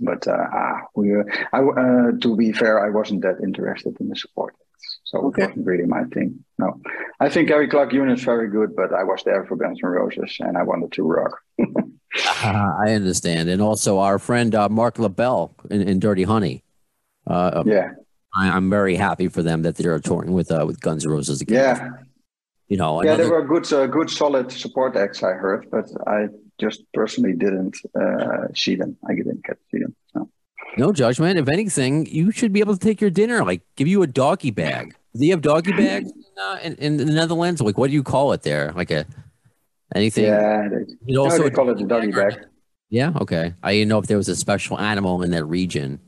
But 0.00 0.26
uh, 0.28 0.36
ah, 0.52 0.80
we, 0.94 1.14
uh, 1.14 1.24
I, 1.52 1.58
uh, 1.60 2.12
to 2.20 2.36
be 2.36 2.52
fair, 2.52 2.84
I 2.84 2.90
wasn't 2.90 3.22
that 3.22 3.36
interested 3.42 3.96
in 4.00 4.08
the 4.08 4.16
support 4.16 4.54
acts, 4.60 5.00
so 5.04 5.18
Okay. 5.26 5.42
it 5.42 5.48
wasn't 5.48 5.66
really 5.66 5.86
my 5.86 6.04
thing. 6.04 6.44
No, 6.58 6.80
I 7.18 7.28
think 7.28 7.48
Gary 7.48 7.68
Clark 7.68 7.90
Jr. 7.92 8.08
is 8.08 8.22
very 8.22 8.48
good, 8.48 8.76
but 8.76 8.92
I 8.92 9.04
was 9.04 9.22
there 9.24 9.44
for 9.46 9.56
Guns 9.56 9.80
N' 9.82 9.90
Roses, 9.90 10.36
and 10.40 10.56
I 10.56 10.62
wanted 10.62 10.92
to 10.92 11.02
rock. 11.02 11.38
Uh, 11.58 11.82
I 12.86 12.92
understand, 12.92 13.48
and 13.48 13.60
also 13.62 13.98
our 13.98 14.18
friend 14.18 14.54
uh, 14.54 14.68
Marc 14.68 14.98
LaBelle 14.98 15.54
in, 15.70 15.82
in 15.82 15.98
Dirty 16.00 16.22
Honey. 16.24 16.62
Uh, 17.26 17.62
Yeah, 17.66 17.90
I, 18.34 18.48
I'm 18.50 18.70
very 18.70 18.96
happy 18.96 19.28
for 19.28 19.42
them 19.42 19.62
that 19.62 19.76
they're 19.76 19.98
touring 20.00 20.32
with 20.32 20.50
uh, 20.52 20.64
with 20.66 20.80
Guns 20.80 21.04
N' 21.04 21.12
Roses 21.12 21.40
again. 21.40 21.56
yeah, 21.56 21.90
you 22.70 22.76
know, 22.78 23.02
yeah. 23.02 23.14
another- 23.14 23.22
There 23.24 23.32
were 23.38 23.46
good, 23.46 23.70
uh, 23.72 23.86
good, 23.86 24.08
solid 24.08 24.50
support 24.50 24.96
acts. 24.96 25.22
I 25.22 25.32
heard, 25.32 25.62
but 25.70 25.86
I 26.06 26.28
just 26.58 26.80
personally 26.94 27.34
didn't 27.44 27.76
uh, 28.00 28.46
see 28.54 28.74
them. 28.80 28.96
I 29.08 29.12
didn't 29.14 29.44
get 29.44 29.56
to 29.60 29.64
see 29.72 29.80
them. 29.84 29.94
So. 30.12 30.18
no 30.78 30.92
judgment. 30.92 31.38
If 31.38 31.48
anything, 31.48 32.06
you 32.06 32.30
should 32.30 32.52
be 32.52 32.60
able 32.60 32.74
to 32.78 32.84
take 32.88 33.00
your 33.00 33.10
dinner. 33.10 33.44
Like, 33.44 33.62
give 33.76 33.88
you 33.88 34.02
a 34.02 34.06
doggy 34.06 34.52
bag. 34.52 34.94
Do 35.16 35.24
you 35.26 35.32
have 35.32 35.42
doggy 35.42 35.72
bags 35.72 36.08
in, 36.12 36.24
uh, 36.40 36.58
in, 36.62 36.74
in 36.76 36.96
the 36.96 37.04
Netherlands? 37.06 37.60
Like, 37.60 37.76
what 37.76 37.88
do 37.90 37.94
you 37.94 38.04
call 38.04 38.32
it 38.32 38.42
there? 38.42 38.72
Like 38.72 38.90
a 38.92 39.04
anything? 39.94 40.24
Yeah, 40.24 40.68
they, 40.70 40.84
You 41.06 41.14
no, 41.16 41.24
also 41.24 41.50
call 41.50 41.70
it 41.70 41.80
a 41.80 41.84
doggy 41.84 42.12
bag. 42.12 42.44
Yeah. 42.90 43.12
Okay. 43.20 43.52
I 43.62 43.72
didn't 43.72 43.88
know 43.88 43.98
if 43.98 44.06
there 44.06 44.16
was 44.16 44.28
a 44.28 44.36
special 44.36 44.78
animal 44.78 45.22
in 45.22 45.30
that 45.32 45.44
region. 45.44 45.98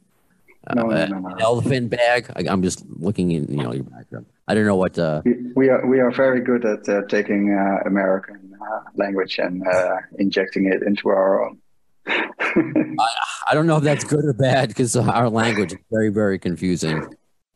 No, 0.74 0.82
no, 0.82 0.90
Uh, 0.90 1.06
no, 1.06 1.18
no. 1.18 1.28
An 1.34 1.40
elephant 1.40 1.90
bag. 1.90 2.30
I, 2.36 2.44
I'm 2.48 2.62
just 2.62 2.84
looking 2.88 3.32
in, 3.32 3.50
you 3.50 3.56
know, 3.64 3.72
your 3.72 3.84
background. 3.84 4.26
I 4.48 4.54
don't 4.54 4.66
know 4.66 4.76
what. 4.76 4.98
Uh, 4.98 5.22
We, 5.24 5.34
we 5.54 5.68
are 5.68 5.86
we 5.86 6.00
are 6.00 6.10
very 6.10 6.40
good 6.40 6.64
at 6.64 6.88
uh, 6.88 7.02
taking 7.08 7.52
uh, 7.54 7.88
American 7.88 8.52
uh, 8.60 8.80
language 8.96 9.38
and 9.38 9.66
uh, 9.66 9.96
injecting 10.18 10.66
it 10.66 10.82
into 10.82 11.08
our 11.08 11.44
own. 11.44 11.58
I 12.06 13.54
don't 13.54 13.66
know 13.66 13.76
if 13.76 13.84
that's 13.84 14.04
good 14.04 14.24
or 14.24 14.32
bad 14.32 14.68
because 14.68 14.96
our 14.96 15.28
language 15.28 15.72
is 15.72 15.78
very, 15.90 16.08
very 16.10 16.38
confusing, 16.38 17.06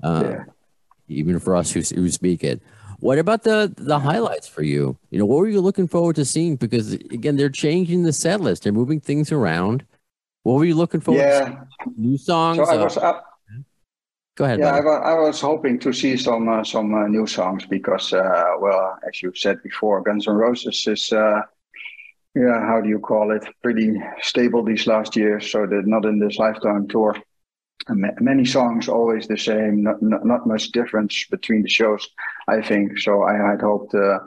uh, 0.03 0.23
Yeah. 0.25 0.45
even 1.09 1.39
for 1.41 1.57
us 1.57 1.73
who, 1.73 1.81
who 1.81 2.09
speak 2.09 2.45
it. 2.45 2.63
What 3.01 3.19
about 3.19 3.43
the 3.43 3.73
the 3.77 3.99
highlights 3.99 4.49
for 4.49 4.63
you? 4.63 4.97
You 5.11 5.19
know, 5.19 5.27
what 5.27 5.39
were 5.41 5.49
you 5.49 5.61
looking 5.61 5.89
forward 5.89 6.17
to 6.17 6.25
seeing? 6.25 6.57
Because 6.57 6.93
again, 6.95 7.37
they're 7.37 7.51
changing 7.51 8.05
the 8.05 8.13
set 8.13 8.41
list. 8.41 8.63
They're 8.63 8.73
moving 8.73 9.01
things 9.01 9.31
around. 9.33 9.85
What 10.45 10.55
were 10.55 10.65
you 10.65 10.77
looking 10.77 11.01
forward 11.01 11.23
to? 11.23 11.29
yeah, 11.29 11.45
seeing? 11.45 11.95
New 11.99 12.17
songs? 12.19 12.57
so 12.59 12.65
I 12.65 12.77
Uh, 12.79 12.85
was 12.85 12.97
up. 12.97 13.26
Go 14.37 14.45
ahead. 14.45 14.61
Yeah, 14.61 14.75
I, 14.77 14.81
I 14.81 15.15
was 15.15 15.41
hoping 15.41 15.79
to 15.81 15.93
see 15.93 16.17
some 16.17 16.49
uh, 16.49 16.63
some 16.63 16.95
uh, 16.95 17.09
new 17.09 17.27
songs 17.27 17.67
because, 17.67 18.13
uh, 18.13 18.53
well, 18.61 18.99
as 19.09 19.23
you 19.23 19.33
said 19.35 19.63
before, 19.63 20.03
Guns 20.03 20.29
N' 20.29 20.35
Roses 20.35 20.87
is, 20.87 21.13
uh, 21.13 21.41
yeah, 22.35 22.61
how 22.67 22.81
do 22.81 22.89
you 22.89 23.01
call 23.01 23.33
it? 23.37 23.45
Pretty 23.63 24.01
stable 24.21 24.63
these 24.63 24.87
last 24.87 25.17
years. 25.17 25.51
So 25.51 25.67
they're 25.67 25.83
not 25.83 26.05
in 26.05 26.19
this 26.21 26.39
lifetime 26.39 26.87
tour. 26.87 27.17
Ma- 27.89 28.21
many 28.21 28.45
songs 28.45 28.89
always 28.89 29.27
the 29.27 29.39
same. 29.39 29.83
Not, 29.83 30.01
not 30.01 30.25
not 30.25 30.47
much 30.47 30.71
difference 30.71 31.27
between 31.31 31.63
the 31.63 31.69
shows. 31.69 32.07
I 32.47 32.63
think 32.63 32.99
so. 32.99 33.23
I 33.23 33.35
had 33.35 33.61
hoped 33.61 33.95
uh, 33.95 34.19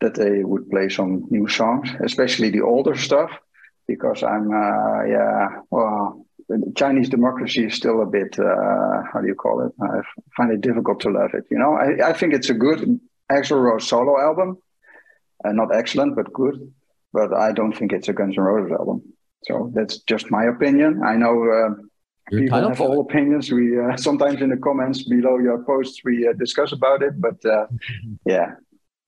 that 0.00 0.14
they 0.14 0.44
would 0.44 0.70
play 0.70 0.88
some 0.88 1.26
new 1.30 1.48
songs, 1.48 1.88
especially 2.04 2.50
the 2.50 2.62
older 2.62 2.94
stuff, 2.96 3.30
because 3.86 4.22
I'm, 4.22 4.50
uh, 4.52 5.04
yeah, 5.04 5.62
well. 5.70 6.24
Chinese 6.76 7.08
democracy 7.08 7.66
is 7.66 7.74
still 7.74 8.00
a 8.02 8.06
bit, 8.06 8.38
uh, 8.38 9.02
how 9.12 9.20
do 9.20 9.26
you 9.26 9.34
call 9.34 9.60
it? 9.66 9.72
I 9.82 10.00
find 10.36 10.50
it 10.52 10.60
difficult 10.62 11.00
to 11.00 11.10
love 11.10 11.34
it. 11.34 11.44
You 11.50 11.58
know, 11.58 11.74
I, 11.74 12.08
I 12.10 12.12
think 12.14 12.32
it's 12.32 12.48
a 12.48 12.54
good 12.54 12.98
Axl 13.30 13.60
Rose 13.62 13.86
solo 13.86 14.18
album. 14.18 14.56
Uh, 15.44 15.52
not 15.52 15.74
excellent, 15.74 16.16
but 16.16 16.32
good. 16.32 16.72
But 17.12 17.32
I 17.34 17.52
don't 17.52 17.72
think 17.76 17.92
it's 17.92 18.08
a 18.08 18.12
Guns 18.12 18.36
N' 18.36 18.44
Roses 18.44 18.72
album. 18.72 19.02
So 19.44 19.70
that's 19.74 19.98
just 19.98 20.30
my 20.30 20.44
opinion. 20.44 21.02
I 21.04 21.16
know 21.16 21.34
uh, 21.50 21.74
people 22.30 22.68
have 22.68 22.80
all 22.80 23.00
opinions. 23.00 23.50
We 23.52 23.78
uh, 23.78 23.96
sometimes 24.08 24.40
in 24.40 24.50
the 24.50 24.56
comments 24.56 25.04
below 25.04 25.38
your 25.38 25.62
posts 25.64 26.00
we 26.04 26.26
uh, 26.28 26.32
discuss 26.32 26.72
about 26.72 27.02
it, 27.02 27.20
but 27.20 27.42
uh, 27.44 27.66
yeah, 28.26 28.52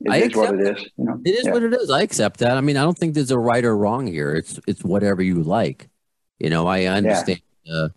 it 0.00 0.11
I 0.11 0.16
is 0.18 0.37
what 0.37 0.55
it 0.55 0.61
is. 0.79 0.85
You 0.96 1.05
know, 1.07 1.20
It 1.24 1.31
is 1.31 1.46
Yeah. 1.46 1.53
what 1.53 1.62
it 1.62 1.72
is. 1.74 1.90
I 1.90 2.03
accept 2.03 2.38
that. 2.40 2.57
I 2.57 2.61
mean, 2.61 2.76
I 2.76 2.83
don't 2.83 2.96
think 2.96 3.14
there's 3.14 3.31
a 3.31 3.38
right 3.38 3.64
or 3.64 3.76
wrong 3.76 4.07
here. 4.07 4.33
It's 4.35 4.61
it's 4.66 4.85
whatever 4.85 5.22
you 5.22 5.42
like. 5.42 5.88
You 6.40 6.50
know, 6.50 6.66
I 6.66 6.87
understand 6.87 7.42
uh, 7.72 7.88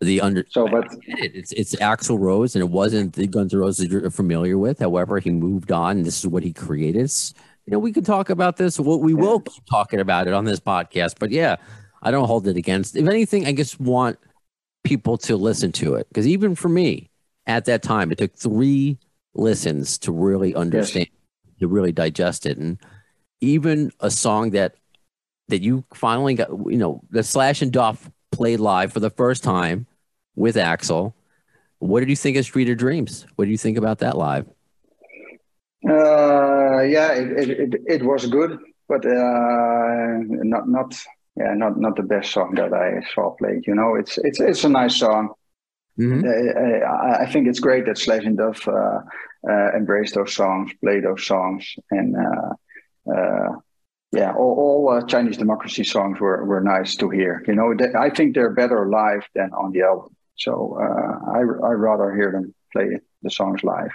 the 0.00 0.20
under. 0.20 0.44
So, 0.48 0.66
but- 0.66 0.86
it. 1.06 1.32
it's 1.34 1.52
it's 1.52 1.76
Axl 1.76 2.18
Rose, 2.18 2.56
and 2.56 2.62
it 2.62 2.70
wasn't 2.70 3.12
the 3.12 3.26
Guns 3.26 3.54
N' 3.54 3.60
Roses 3.60 3.86
you're 3.86 4.10
familiar 4.10 4.58
with. 4.58 4.78
However, 4.80 5.18
he 5.20 5.30
moved 5.30 5.70
on. 5.70 5.98
And 5.98 6.06
this 6.06 6.18
is 6.18 6.26
what 6.26 6.42
he 6.42 6.52
created. 6.52 7.02
It's- 7.02 7.34
you 7.66 7.72
know, 7.72 7.78
we 7.78 7.92
could 7.92 8.06
talk 8.06 8.30
about 8.30 8.56
this. 8.56 8.80
Well, 8.80 8.98
we 8.98 9.14
will 9.14 9.40
keep 9.40 9.64
talking 9.66 10.00
about 10.00 10.26
it 10.26 10.32
on 10.32 10.44
this 10.44 10.58
podcast. 10.58 11.16
But 11.20 11.30
yeah, 11.30 11.56
I 12.02 12.10
don't 12.10 12.26
hold 12.26 12.48
it 12.48 12.56
against. 12.56 12.96
If 12.96 13.06
anything, 13.06 13.46
I 13.46 13.52
just 13.52 13.78
want 13.78 14.18
people 14.82 15.16
to 15.18 15.36
listen 15.36 15.70
to 15.72 15.94
it 15.94 16.08
because 16.08 16.26
even 16.26 16.56
for 16.56 16.68
me 16.68 17.10
at 17.46 17.66
that 17.66 17.82
time, 17.82 18.10
it 18.10 18.18
took 18.18 18.34
three 18.34 18.98
listens 19.34 19.98
to 19.98 20.10
really 20.10 20.52
understand, 20.54 21.08
to 21.60 21.68
really 21.68 21.92
digest 21.92 22.46
it, 22.46 22.56
and 22.58 22.78
even 23.40 23.92
a 24.00 24.10
song 24.10 24.50
that 24.50 24.74
that 25.50 25.62
you 25.62 25.84
finally 25.94 26.34
got, 26.34 26.48
you 26.50 26.78
know, 26.78 27.02
the 27.10 27.22
Slash 27.22 27.62
and 27.62 27.72
Duff 27.72 28.10
played 28.32 28.60
live 28.60 28.92
for 28.92 29.00
the 29.00 29.10
first 29.10 29.44
time 29.44 29.86
with 30.34 30.56
Axl. 30.56 31.12
What 31.78 32.00
did 32.00 32.08
you 32.10 32.16
think 32.16 32.36
of 32.36 32.44
Street 32.44 32.68
of 32.68 32.78
Dreams? 32.78 33.26
What 33.36 33.46
do 33.46 33.50
you 33.50 33.58
think 33.58 33.78
about 33.78 33.98
that 33.98 34.16
live? 34.16 34.46
Uh, 35.88 36.82
yeah, 36.82 37.12
it, 37.12 37.48
it, 37.48 37.50
it, 37.74 37.80
it 37.86 38.02
was 38.04 38.26
good, 38.26 38.58
but 38.88 39.04
uh, 39.06 40.18
not 40.52 40.68
not 40.68 40.94
yeah 41.36 41.54
not 41.54 41.78
not 41.80 41.96
the 41.96 42.02
best 42.02 42.32
song 42.32 42.54
that 42.56 42.72
I 42.74 43.00
saw 43.14 43.30
played. 43.36 43.66
You 43.66 43.74
know, 43.74 43.94
it's 43.94 44.18
it's 44.18 44.40
it's 44.40 44.64
a 44.64 44.68
nice 44.68 44.96
song. 44.96 45.32
Mhm. 45.98 46.22
Uh, 46.24 46.86
I, 46.86 47.22
I 47.22 47.32
think 47.32 47.48
it's 47.48 47.60
great 47.60 47.86
that 47.86 47.98
Slash 47.98 48.24
and 48.24 48.36
Duff 48.36 48.66
uh, 48.68 49.00
uh, 49.48 49.76
embrace 49.76 50.12
those 50.14 50.34
songs, 50.34 50.70
play 50.82 51.00
those 51.00 51.24
songs, 51.26 51.74
and 51.90 52.14
uh, 52.14 53.10
uh, 53.14 53.48
yeah, 54.12 54.32
all, 54.32 54.54
all 54.58 54.88
uh, 54.90 55.06
Chinese 55.06 55.36
democracy 55.36 55.84
songs 55.84 56.18
were, 56.18 56.44
were 56.44 56.60
nice 56.60 56.96
to 56.96 57.10
hear. 57.10 57.44
You 57.46 57.54
know, 57.54 57.74
they, 57.76 57.92
I 57.96 58.10
think 58.10 58.34
they're 58.34 58.50
better 58.50 58.88
live 58.88 59.24
than 59.34 59.52
on 59.52 59.72
the 59.72 59.82
album. 59.82 60.16
So 60.36 60.78
uh, 60.80 61.30
I 61.30 61.38
I 61.38 61.72
rather 61.74 62.14
hear 62.14 62.32
them 62.32 62.54
play 62.72 62.98
the 63.22 63.30
songs 63.30 63.62
live. 63.62 63.90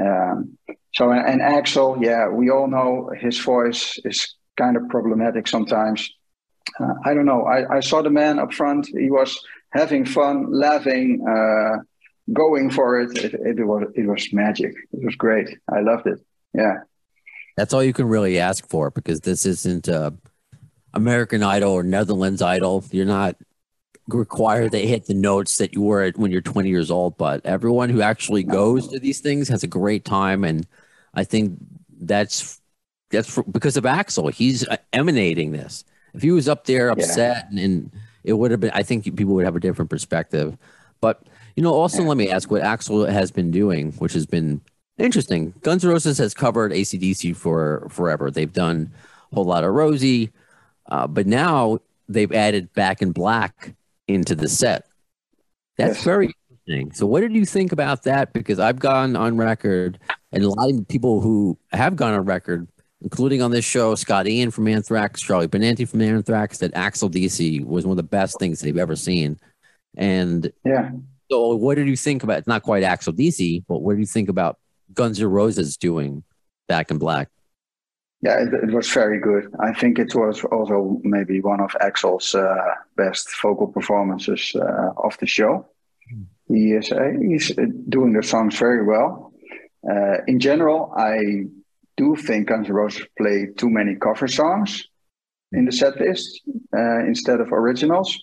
Um, 0.00 0.56
so 0.94 1.10
and, 1.10 1.26
and 1.26 1.40
Axl, 1.40 2.02
yeah, 2.02 2.28
we 2.28 2.50
all 2.50 2.68
know 2.68 3.10
his 3.18 3.38
voice 3.38 3.98
is 4.04 4.36
kind 4.56 4.76
of 4.76 4.88
problematic 4.88 5.48
sometimes. 5.48 6.10
Uh, 6.80 6.94
I 7.04 7.14
don't 7.14 7.26
know. 7.26 7.44
I, 7.44 7.76
I 7.76 7.80
saw 7.80 8.02
the 8.02 8.10
man 8.10 8.38
up 8.38 8.52
front. 8.54 8.86
He 8.86 9.10
was 9.10 9.38
having 9.72 10.04
fun, 10.04 10.50
laughing, 10.50 11.24
uh, 11.28 11.82
going 12.32 12.70
for 12.70 13.00
it. 13.00 13.16
It, 13.16 13.34
it 13.34 13.66
was 13.66 13.84
it 13.94 14.06
was 14.06 14.32
magic. 14.32 14.72
It 14.92 15.04
was 15.04 15.14
great. 15.16 15.48
I 15.70 15.80
loved 15.80 16.06
it. 16.06 16.20
Yeah. 16.54 16.78
That's 17.56 17.72
all 17.72 17.82
you 17.82 17.92
can 17.92 18.08
really 18.08 18.38
ask 18.38 18.68
for 18.68 18.90
because 18.90 19.20
this 19.20 19.46
isn't 19.46 19.88
uh, 19.88 20.10
American 20.92 21.42
Idol 21.42 21.72
or 21.72 21.82
Netherlands 21.82 22.42
Idol. 22.42 22.84
You're 22.90 23.06
not 23.06 23.36
required 24.08 24.72
to 24.72 24.78
hit 24.78 25.06
the 25.06 25.14
notes 25.14 25.56
that 25.58 25.74
you 25.74 25.82
were 25.82 26.02
at 26.02 26.16
when 26.16 26.30
you're 26.30 26.40
20 26.40 26.68
years 26.68 26.90
old. 26.90 27.16
But 27.16 27.44
everyone 27.44 27.88
who 27.90 28.02
actually 28.02 28.42
goes 28.42 28.88
to 28.88 28.98
these 28.98 29.20
things 29.20 29.48
has 29.48 29.62
a 29.62 29.68
great 29.68 30.04
time, 30.04 30.44
and 30.44 30.66
I 31.14 31.24
think 31.24 31.58
that's 31.98 32.60
that's 33.10 33.32
for, 33.32 33.42
because 33.44 33.76
of 33.76 33.84
Axl. 33.84 34.32
He's 34.32 34.66
emanating 34.92 35.52
this. 35.52 35.84
If 36.14 36.22
he 36.22 36.30
was 36.30 36.48
up 36.48 36.64
there 36.64 36.90
upset, 36.90 37.48
and, 37.50 37.58
and 37.58 37.90
it 38.24 38.32
would 38.34 38.50
have 38.50 38.60
been, 38.60 38.70
I 38.72 38.82
think 38.82 39.04
people 39.16 39.34
would 39.34 39.44
have 39.44 39.56
a 39.56 39.60
different 39.60 39.90
perspective. 39.90 40.56
But 41.00 41.22
you 41.56 41.62
know, 41.62 41.72
also 41.72 42.02
let 42.02 42.16
me 42.16 42.30
ask 42.30 42.50
what 42.50 42.62
Axl 42.62 43.08
has 43.10 43.30
been 43.30 43.50
doing, 43.50 43.92
which 43.92 44.12
has 44.12 44.26
been 44.26 44.60
interesting. 44.98 45.54
Guns 45.62 45.84
N' 45.84 45.90
Roses 45.90 46.18
has 46.18 46.34
covered 46.34 46.72
ACDC 46.72 47.36
for 47.36 47.86
forever. 47.90 48.30
They've 48.30 48.52
done 48.52 48.92
a 49.32 49.34
Whole 49.34 49.44
Lot 49.44 49.64
of 49.64 49.72
Rosie, 49.72 50.30
uh, 50.90 51.06
but 51.06 51.26
now 51.26 51.78
they've 52.08 52.32
added 52.32 52.72
Back 52.72 53.02
in 53.02 53.12
Black 53.12 53.74
into 54.08 54.34
the 54.34 54.48
set. 54.48 54.86
That's 55.76 55.96
Yes. 55.96 56.04
very 56.04 56.34
interesting. 56.66 56.92
So, 56.92 57.06
what 57.06 57.20
did 57.20 57.34
you 57.34 57.44
think 57.44 57.72
about 57.72 58.04
that? 58.04 58.32
Because 58.32 58.58
I've 58.58 58.78
gone 58.78 59.16
on 59.16 59.36
record, 59.36 59.98
and 60.32 60.42
a 60.44 60.48
lot 60.48 60.70
of 60.70 60.88
people 60.88 61.20
who 61.20 61.58
have 61.72 61.96
gone 61.96 62.14
on 62.14 62.24
record, 62.24 62.66
including 63.02 63.42
on 63.42 63.50
this 63.50 63.64
show, 63.64 63.94
Scott 63.94 64.26
Ian 64.26 64.50
from 64.50 64.66
Anthrax, 64.68 65.20
Charlie 65.20 65.48
Benante 65.48 65.86
from 65.88 66.00
Anthrax, 66.00 66.58
that 66.58 66.72
Axl 66.74 67.10
DC 67.10 67.64
was 67.64 67.84
one 67.84 67.92
of 67.92 67.96
the 67.98 68.02
best 68.02 68.38
things 68.38 68.60
they've 68.60 68.78
ever 68.78 68.96
seen. 68.96 69.38
And 69.96 70.50
Yeah. 70.64 70.92
so, 71.30 71.54
what 71.56 71.74
did 71.74 71.88
you 71.88 71.96
think 71.96 72.22
about? 72.22 72.38
It's 72.38 72.46
not 72.48 72.62
quite 72.62 72.82
Axl 72.82 73.14
DC, 73.14 73.64
but 73.68 73.80
what 73.82 73.94
do 73.94 74.00
you 74.00 74.06
think 74.06 74.28
about 74.28 74.58
Guns 74.92 75.20
N' 75.20 75.26
Roses 75.26 75.76
doing 75.76 76.24
Back 76.68 76.90
in 76.90 76.98
Black? 76.98 77.28
Yeah, 78.22 78.42
it, 78.42 78.54
it 78.54 78.72
was 78.72 78.88
very 78.90 79.20
good. 79.20 79.54
I 79.60 79.72
think 79.72 79.98
it 79.98 80.14
was 80.14 80.42
also 80.44 81.00
maybe 81.04 81.40
one 81.40 81.60
of 81.60 81.70
Axl's 81.80 82.34
uh, 82.34 82.74
best 82.96 83.28
vocal 83.42 83.66
performances 83.66 84.52
uh, 84.56 84.90
of 84.96 85.16
the 85.18 85.26
show. 85.26 85.66
He 86.48 86.72
is 86.72 86.90
uh, 86.92 87.12
he's 87.20 87.50
uh, 87.58 87.66
doing 87.88 88.12
the 88.12 88.22
songs 88.22 88.58
very 88.58 88.84
well. 88.84 89.32
Uh, 89.88 90.18
in 90.26 90.40
general, 90.40 90.92
I 90.96 91.44
do 91.96 92.16
think 92.16 92.48
Guns 92.48 92.68
N' 92.68 92.74
Roses 92.74 93.06
play 93.18 93.48
too 93.56 93.70
many 93.70 93.96
cover 93.96 94.28
songs 94.28 94.88
in 95.52 95.64
the 95.64 95.72
set 95.72 96.00
list 96.00 96.42
uh, 96.76 97.00
instead 97.00 97.40
of 97.40 97.52
originals. 97.52 98.18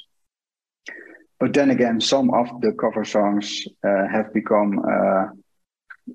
But 1.39 1.53
then 1.53 1.69
again, 1.71 1.99
some 1.99 2.33
of 2.33 2.61
the 2.61 2.71
cover 2.71 3.03
songs 3.03 3.67
have 3.83 4.33
become 4.33 4.79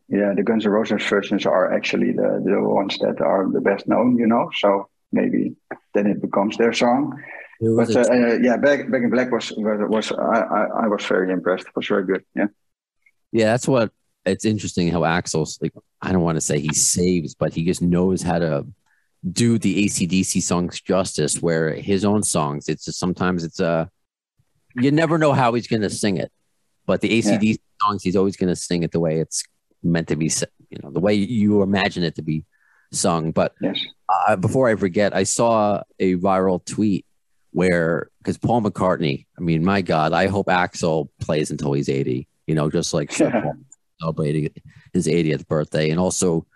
yeah, 0.09 0.35
the 0.35 0.43
Guns 0.43 0.67
N' 0.67 0.73
Roses 0.73 1.03
versions 1.05 1.47
are 1.47 1.73
actually 1.73 2.13
the, 2.13 2.43
the 2.45 2.61
ones 2.61 2.99
that 2.99 3.21
are 3.21 3.49
the 3.51 3.61
best 3.61 3.89
known, 3.89 4.19
you 4.19 4.27
know. 4.27 4.51
So 4.55 4.89
maybe 5.13 5.55
then 5.95 6.07
it 6.07 6.21
becomes 6.21 6.57
their 6.57 6.73
song. 6.73 7.21
But 7.61 7.95
uh, 7.97 8.01
uh, 8.01 8.39
yeah, 8.41 8.57
Back 8.57 8.91
Back 8.91 9.03
in 9.03 9.11
Black 9.11 9.31
was 9.33 9.53
was, 9.57 9.81
was 9.89 10.13
I, 10.13 10.41
I 10.41 10.85
I 10.85 10.89
was 10.89 11.05
very 11.05 11.33
impressed. 11.33 11.67
It 11.67 11.77
was 11.77 11.87
very 11.87 12.05
good. 12.05 12.25
Yeah, 12.35 12.47
Yeah, 13.33 13.47
that's 13.47 13.67
what 13.67 13.91
it's 14.25 14.45
interesting 14.45 14.91
how 14.91 15.01
Axl's 15.01 15.59
like, 15.61 15.73
I 16.03 16.13
don't 16.13 16.23
want 16.23 16.37
to 16.37 16.41
say 16.41 16.61
he 16.61 16.75
saves, 16.75 17.35
but 17.35 17.53
he 17.55 17.65
just 17.65 17.83
knows 17.83 18.23
how 18.23 18.39
to 18.39 18.67
do 19.33 19.59
the 19.59 19.87
ACDC 19.87 20.43
songs 20.43 20.81
justice 20.81 21.43
where 21.43 21.75
his 21.75 22.05
own 22.05 22.23
songs, 22.23 22.69
it's 22.69 22.85
just 22.85 23.01
sometimes 23.01 23.43
it's 23.43 23.61
uh 23.61 23.87
you 24.77 24.93
never 24.93 25.19
know 25.19 25.33
how 25.33 25.55
he's 25.55 25.67
gonna 25.67 25.91
sing 25.91 26.19
it. 26.19 26.31
But 26.87 27.01
the 27.01 27.21
ACDC 27.21 27.59
songs, 27.83 28.03
he's 28.03 28.17
always 28.17 28.37
gonna 28.37 28.57
sing 28.57 28.85
it 28.85 28.93
the 28.93 29.01
way 29.01 29.19
it's 29.19 29.43
meant 29.83 30.09
to 30.09 30.17
be, 30.17 30.31
you 30.71 30.79
know, 30.83 30.91
the 30.91 31.01
way 31.01 31.15
you 31.15 31.63
imagine 31.63 32.03
it 32.03 32.17
to 32.17 32.23
be 32.23 32.45
sung. 32.93 33.33
But 33.33 33.55
yes, 33.61 33.81
uh, 34.09 34.37
before 34.37 34.69
I 34.69 34.77
forget, 34.77 35.15
I 35.15 35.25
saw 35.25 35.83
a 35.99 36.17
viral 36.17 36.65
tweet 36.65 37.05
where 37.53 38.11
because 38.19 38.39
Paul 38.39 38.63
McCartney, 38.63 39.27
I 39.39 39.41
mean, 39.41 39.65
my 39.65 39.83
God, 39.83 40.13
I 40.13 40.27
hope 40.27 40.47
Axl 40.47 41.09
plays 41.21 41.51
until 41.51 41.73
he's 41.73 41.89
80, 41.89 42.29
you 42.47 42.55
know, 42.55 42.71
just 42.71 42.93
like 42.95 43.13
Sir 43.13 43.31
Yeah. 43.35 43.41
Paul 43.43 43.57
celebrating 44.01 44.51
his 44.93 45.07
80th 45.07 45.47
birthday. 45.49 45.91
And 45.91 45.99
also 45.99 46.47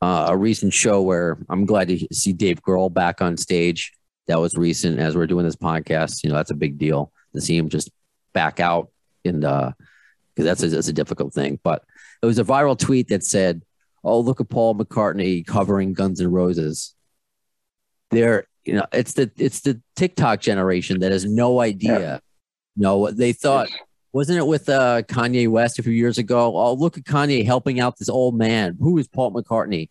uh, 0.00 0.26
a 0.30 0.36
recent 0.36 0.72
show 0.72 1.02
where 1.02 1.38
I'm 1.48 1.66
glad 1.66 1.88
to 1.88 2.06
see 2.12 2.32
Dave 2.32 2.62
Grohl 2.62 2.92
back 2.92 3.20
on 3.20 3.36
stage. 3.36 3.92
That 4.28 4.40
was 4.40 4.54
recent 4.54 4.98
as 4.98 5.16
we're 5.16 5.26
doing 5.26 5.44
this 5.44 5.56
podcast. 5.56 6.22
You 6.22 6.30
know, 6.30 6.36
that's 6.36 6.50
a 6.50 6.56
big 6.56 6.78
deal 6.78 7.12
to 7.34 7.40
see 7.40 7.56
him 7.56 7.68
just 7.68 7.90
back 8.32 8.60
out 8.60 8.90
in 9.24 9.40
the 9.40 9.74
because 10.34 10.44
that's 10.44 10.62
a, 10.62 10.68
that's 10.68 10.88
a 10.88 10.92
difficult 10.92 11.34
thing. 11.34 11.58
But 11.62 11.84
it 12.22 12.26
was 12.26 12.38
a 12.38 12.44
viral 12.44 12.78
tweet 12.78 13.08
that 13.08 13.24
said, 13.24 13.62
"Oh, 14.04 14.20
look 14.20 14.40
at 14.40 14.48
Paul 14.48 14.74
McCartney 14.74 15.46
covering 15.46 15.92
Guns 15.92 16.20
N' 16.20 16.30
Roses." 16.30 16.94
They're 18.10 18.46
you 18.64 18.74
know 18.74 18.86
it's 18.92 19.14
the 19.14 19.30
it's 19.36 19.60
the 19.60 19.80
TikTok 19.96 20.40
generation 20.40 21.00
that 21.00 21.12
has 21.12 21.24
no 21.24 21.60
idea. 21.60 22.20
No, 22.76 23.10
they 23.10 23.32
thought 23.32 23.68
wasn't 24.12 24.38
it 24.38 24.46
with 24.46 24.68
uh, 24.68 25.02
Kanye 25.02 25.48
West 25.48 25.78
a 25.78 25.82
few 25.84 25.92
years 25.92 26.18
ago? 26.18 26.56
Oh, 26.56 26.74
look 26.74 26.98
at 26.98 27.04
Kanye 27.04 27.44
helping 27.44 27.78
out 27.78 27.96
this 27.98 28.08
old 28.08 28.36
man. 28.36 28.76
Who 28.80 28.98
is 28.98 29.06
Paul 29.06 29.32
McCartney? 29.32 29.88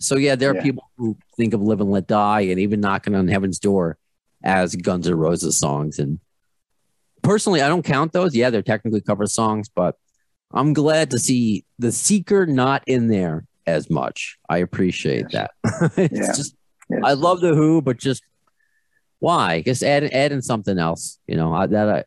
So 0.00 0.16
yeah, 0.16 0.36
there 0.36 0.50
are 0.52 0.54
Yeah. 0.56 0.62
people 0.62 0.90
who 0.96 1.16
think 1.36 1.52
of 1.54 1.60
"Live 1.60 1.80
and 1.80 1.90
Let 1.90 2.06
Die" 2.06 2.40
and 2.42 2.58
even 2.58 2.80
"Knocking 2.80 3.14
on 3.14 3.28
Heaven's 3.28 3.58
Door" 3.58 3.98
as 4.42 4.74
Guns 4.76 5.06
N' 5.08 5.14
Roses 5.14 5.58
songs. 5.58 5.98
And 5.98 6.18
personally, 7.22 7.60
I 7.60 7.68
don't 7.68 7.84
count 7.84 8.12
those. 8.12 8.34
Yeah, 8.34 8.50
they're 8.50 8.62
technically 8.62 9.00
cover 9.00 9.26
songs, 9.26 9.68
but 9.68 9.96
I'm 10.52 10.72
glad 10.72 11.10
to 11.10 11.18
see 11.18 11.64
the 11.78 11.92
Seeker 11.92 12.46
not 12.46 12.82
in 12.86 13.08
there 13.08 13.44
as 13.66 13.90
much. 13.90 14.38
I 14.48 14.58
appreciate 14.58 15.26
Yes. 15.30 15.48
that. 15.64 15.92
it's 15.96 16.18
Yeah. 16.18 16.32
just 16.32 16.54
yes. 16.90 17.00
I 17.04 17.12
love 17.12 17.40
the 17.40 17.54
Who, 17.54 17.82
but 17.82 17.98
just 17.98 18.22
why? 19.20 19.62
Just 19.62 19.82
add 19.82 20.04
add 20.04 20.32
in 20.32 20.42
something 20.42 20.78
else. 20.78 21.18
You 21.26 21.36
know 21.36 21.52
I, 21.52 21.66
that 21.66 21.88
I, 21.88 22.04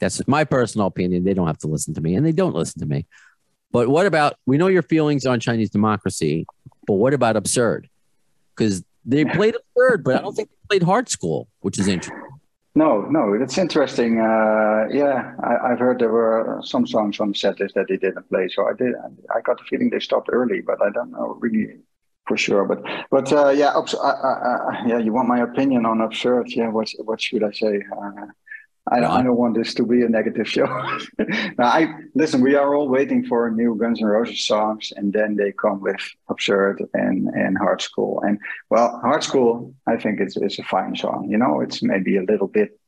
that's 0.00 0.26
my 0.28 0.44
personal 0.44 0.86
opinion. 0.86 1.24
They 1.24 1.34
don't 1.34 1.46
have 1.46 1.58
to 1.58 1.66
listen 1.66 1.94
to 1.94 2.00
me, 2.00 2.14
and 2.14 2.24
they 2.26 2.32
don't 2.32 2.54
listen 2.54 2.80
to 2.80 2.86
me. 2.86 3.06
But 3.72 3.88
what 3.88 4.06
about 4.06 4.36
we 4.46 4.58
know 4.58 4.66
your 4.68 4.82
feelings 4.82 5.24
on 5.26 5.40
Chinese 5.40 5.70
democracy, 5.70 6.46
but 6.86 6.94
what 6.94 7.14
about 7.14 7.36
absurd? 7.36 7.88
Because 8.56 8.82
they 9.04 9.24
played 9.38 9.54
absurd, 9.56 10.04
but 10.04 10.16
I 10.16 10.20
don't 10.20 10.34
think 10.34 10.50
they 10.50 10.56
played 10.78 10.82
hard 10.82 11.06
skool, 11.06 11.46
which 11.60 11.78
is 11.78 11.88
interesting. 11.88 12.22
No, 12.82 12.90
no, 13.16 13.36
that's 13.38 13.58
interesting. 13.58 14.20
Uh, 14.20 14.86
yeah, 15.00 15.34
I, 15.42 15.52
I've 15.68 15.80
heard 15.80 15.98
there 15.98 16.12
were 16.12 16.60
some 16.62 16.86
songs 16.86 17.18
on 17.18 17.28
the 17.32 17.38
set 17.42 17.58
list 17.58 17.74
that 17.74 17.86
they 17.88 17.96
didn't 17.96 18.28
play, 18.28 18.46
so 18.54 18.68
I 18.68 18.72
did. 18.82 18.94
I 19.36 19.40
got 19.40 19.58
the 19.58 19.64
feeling 19.64 19.90
they 19.90 19.98
stopped 19.98 20.28
early, 20.30 20.60
but 20.60 20.78
I 20.80 20.90
don't 20.90 21.10
know 21.10 21.36
really 21.40 21.66
for 22.28 22.36
sure. 22.36 22.64
But 22.64 22.80
but 23.10 23.32
uh, 23.32 23.50
yeah, 23.50 23.72
I, 23.78 23.80
I, 24.10 24.10
I, 24.10 24.86
yeah. 24.86 24.98
You 24.98 25.12
want 25.12 25.28
my 25.28 25.40
opinion 25.40 25.86
on 25.86 26.00
absurd? 26.00 26.46
Yeah, 26.58 26.68
what 26.68 26.88
what 27.08 27.20
should 27.20 27.42
I 27.42 27.50
say? 27.50 27.74
Uh, 28.00 28.26
I 28.90 29.00
don't, 29.00 29.10
I 29.10 29.22
don't 29.22 29.36
want 29.36 29.54
this 29.56 29.74
to 29.74 29.84
be 29.84 30.02
a 30.02 30.08
negative 30.08 30.48
show. 30.48 30.66
now, 31.58 31.66
I 31.66 31.94
listen. 32.14 32.40
We 32.40 32.54
are 32.54 32.74
all 32.74 32.88
waiting 32.88 33.24
for 33.24 33.50
new 33.50 33.76
Guns 33.76 34.00
N' 34.00 34.06
Roses 34.06 34.46
songs, 34.46 34.92
and 34.96 35.12
then 35.12 35.36
they 35.36 35.52
come 35.52 35.80
with 35.80 36.00
absurd 36.28 36.82
and 36.94 37.28
and 37.28 37.58
hard 37.58 37.80
skool. 37.80 38.20
And 38.26 38.38
well, 38.70 38.98
hard 39.02 39.22
skool, 39.22 39.74
I 39.86 39.96
think 39.96 40.20
it's 40.20 40.36
it's 40.36 40.58
a 40.58 40.64
fine 40.64 40.96
song. 40.96 41.28
You 41.28 41.38
know, 41.38 41.60
it's 41.60 41.82
maybe 41.82 42.16
a 42.16 42.22
little 42.22 42.48
bit 42.48 42.78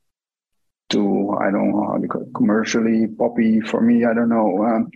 too 0.89 1.35
I 1.39 1.51
don't 1.51 1.71
know 1.71 1.85
how 1.87 1.97
to 1.97 2.07
call 2.07 2.21
it, 2.23 2.33
commercially 2.33 3.07
poppy 3.07 3.61
for 3.61 3.81
me. 3.81 4.05
I 4.05 4.13
don't 4.13 4.29
know. 4.29 4.63
Um, 4.65 4.91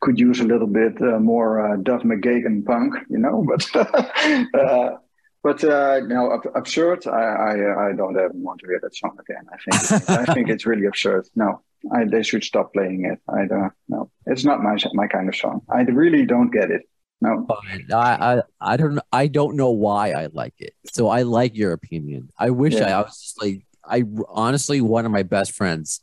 could 0.00 0.18
use 0.18 0.40
a 0.40 0.44
little 0.44 0.66
bit 0.68 1.00
uh, 1.02 1.18
more 1.18 1.60
uh, 1.60 1.76
Duff 1.76 2.02
McKagan 2.02 2.64
punk, 2.64 2.94
you 3.08 3.18
know, 3.18 3.44
but. 3.46 3.66
uh, 4.54 4.96
but 5.42 5.62
uh, 5.64 6.00
no, 6.06 6.32
ab- 6.34 6.52
absurd. 6.54 7.06
I, 7.06 7.10
I 7.20 7.88
I 7.88 7.92
don't 7.92 8.16
ever 8.18 8.32
want 8.34 8.60
to 8.60 8.66
hear 8.66 8.80
that 8.82 8.94
song 8.96 9.16
again. 9.20 9.44
I 9.52 9.56
think 9.64 10.10
I 10.10 10.24
think 10.34 10.48
it's 10.48 10.66
really 10.66 10.86
absurd. 10.86 11.26
No, 11.36 11.62
I, 11.92 12.04
they 12.04 12.22
should 12.22 12.44
stop 12.44 12.72
playing 12.72 13.04
it. 13.04 13.18
I 13.28 13.46
don't 13.46 13.72
know. 13.88 14.10
It's 14.26 14.44
not 14.44 14.62
my 14.62 14.76
my 14.94 15.06
kind 15.06 15.28
of 15.28 15.36
song. 15.36 15.62
I 15.70 15.82
really 15.82 16.24
don't 16.26 16.50
get 16.50 16.70
it. 16.70 16.82
No. 17.20 17.44
But 17.48 17.58
I, 17.92 18.36
I 18.36 18.42
I 18.60 18.76
don't 18.76 19.00
I 19.12 19.26
don't 19.26 19.56
know 19.56 19.70
why 19.70 20.12
I 20.12 20.28
like 20.32 20.54
it. 20.58 20.74
So 20.92 21.08
I 21.08 21.22
like 21.22 21.56
your 21.56 21.72
opinion. 21.72 22.30
I 22.38 22.50
wish 22.50 22.74
I, 22.76 22.88
Yeah. 22.88 22.98
I 22.98 23.02
was 23.02 23.20
just 23.20 23.42
like 23.42 23.66
I 23.84 24.04
honestly 24.28 24.80
one 24.80 25.04
of 25.06 25.10
my 25.12 25.22
best 25.24 25.52
friends 25.52 26.00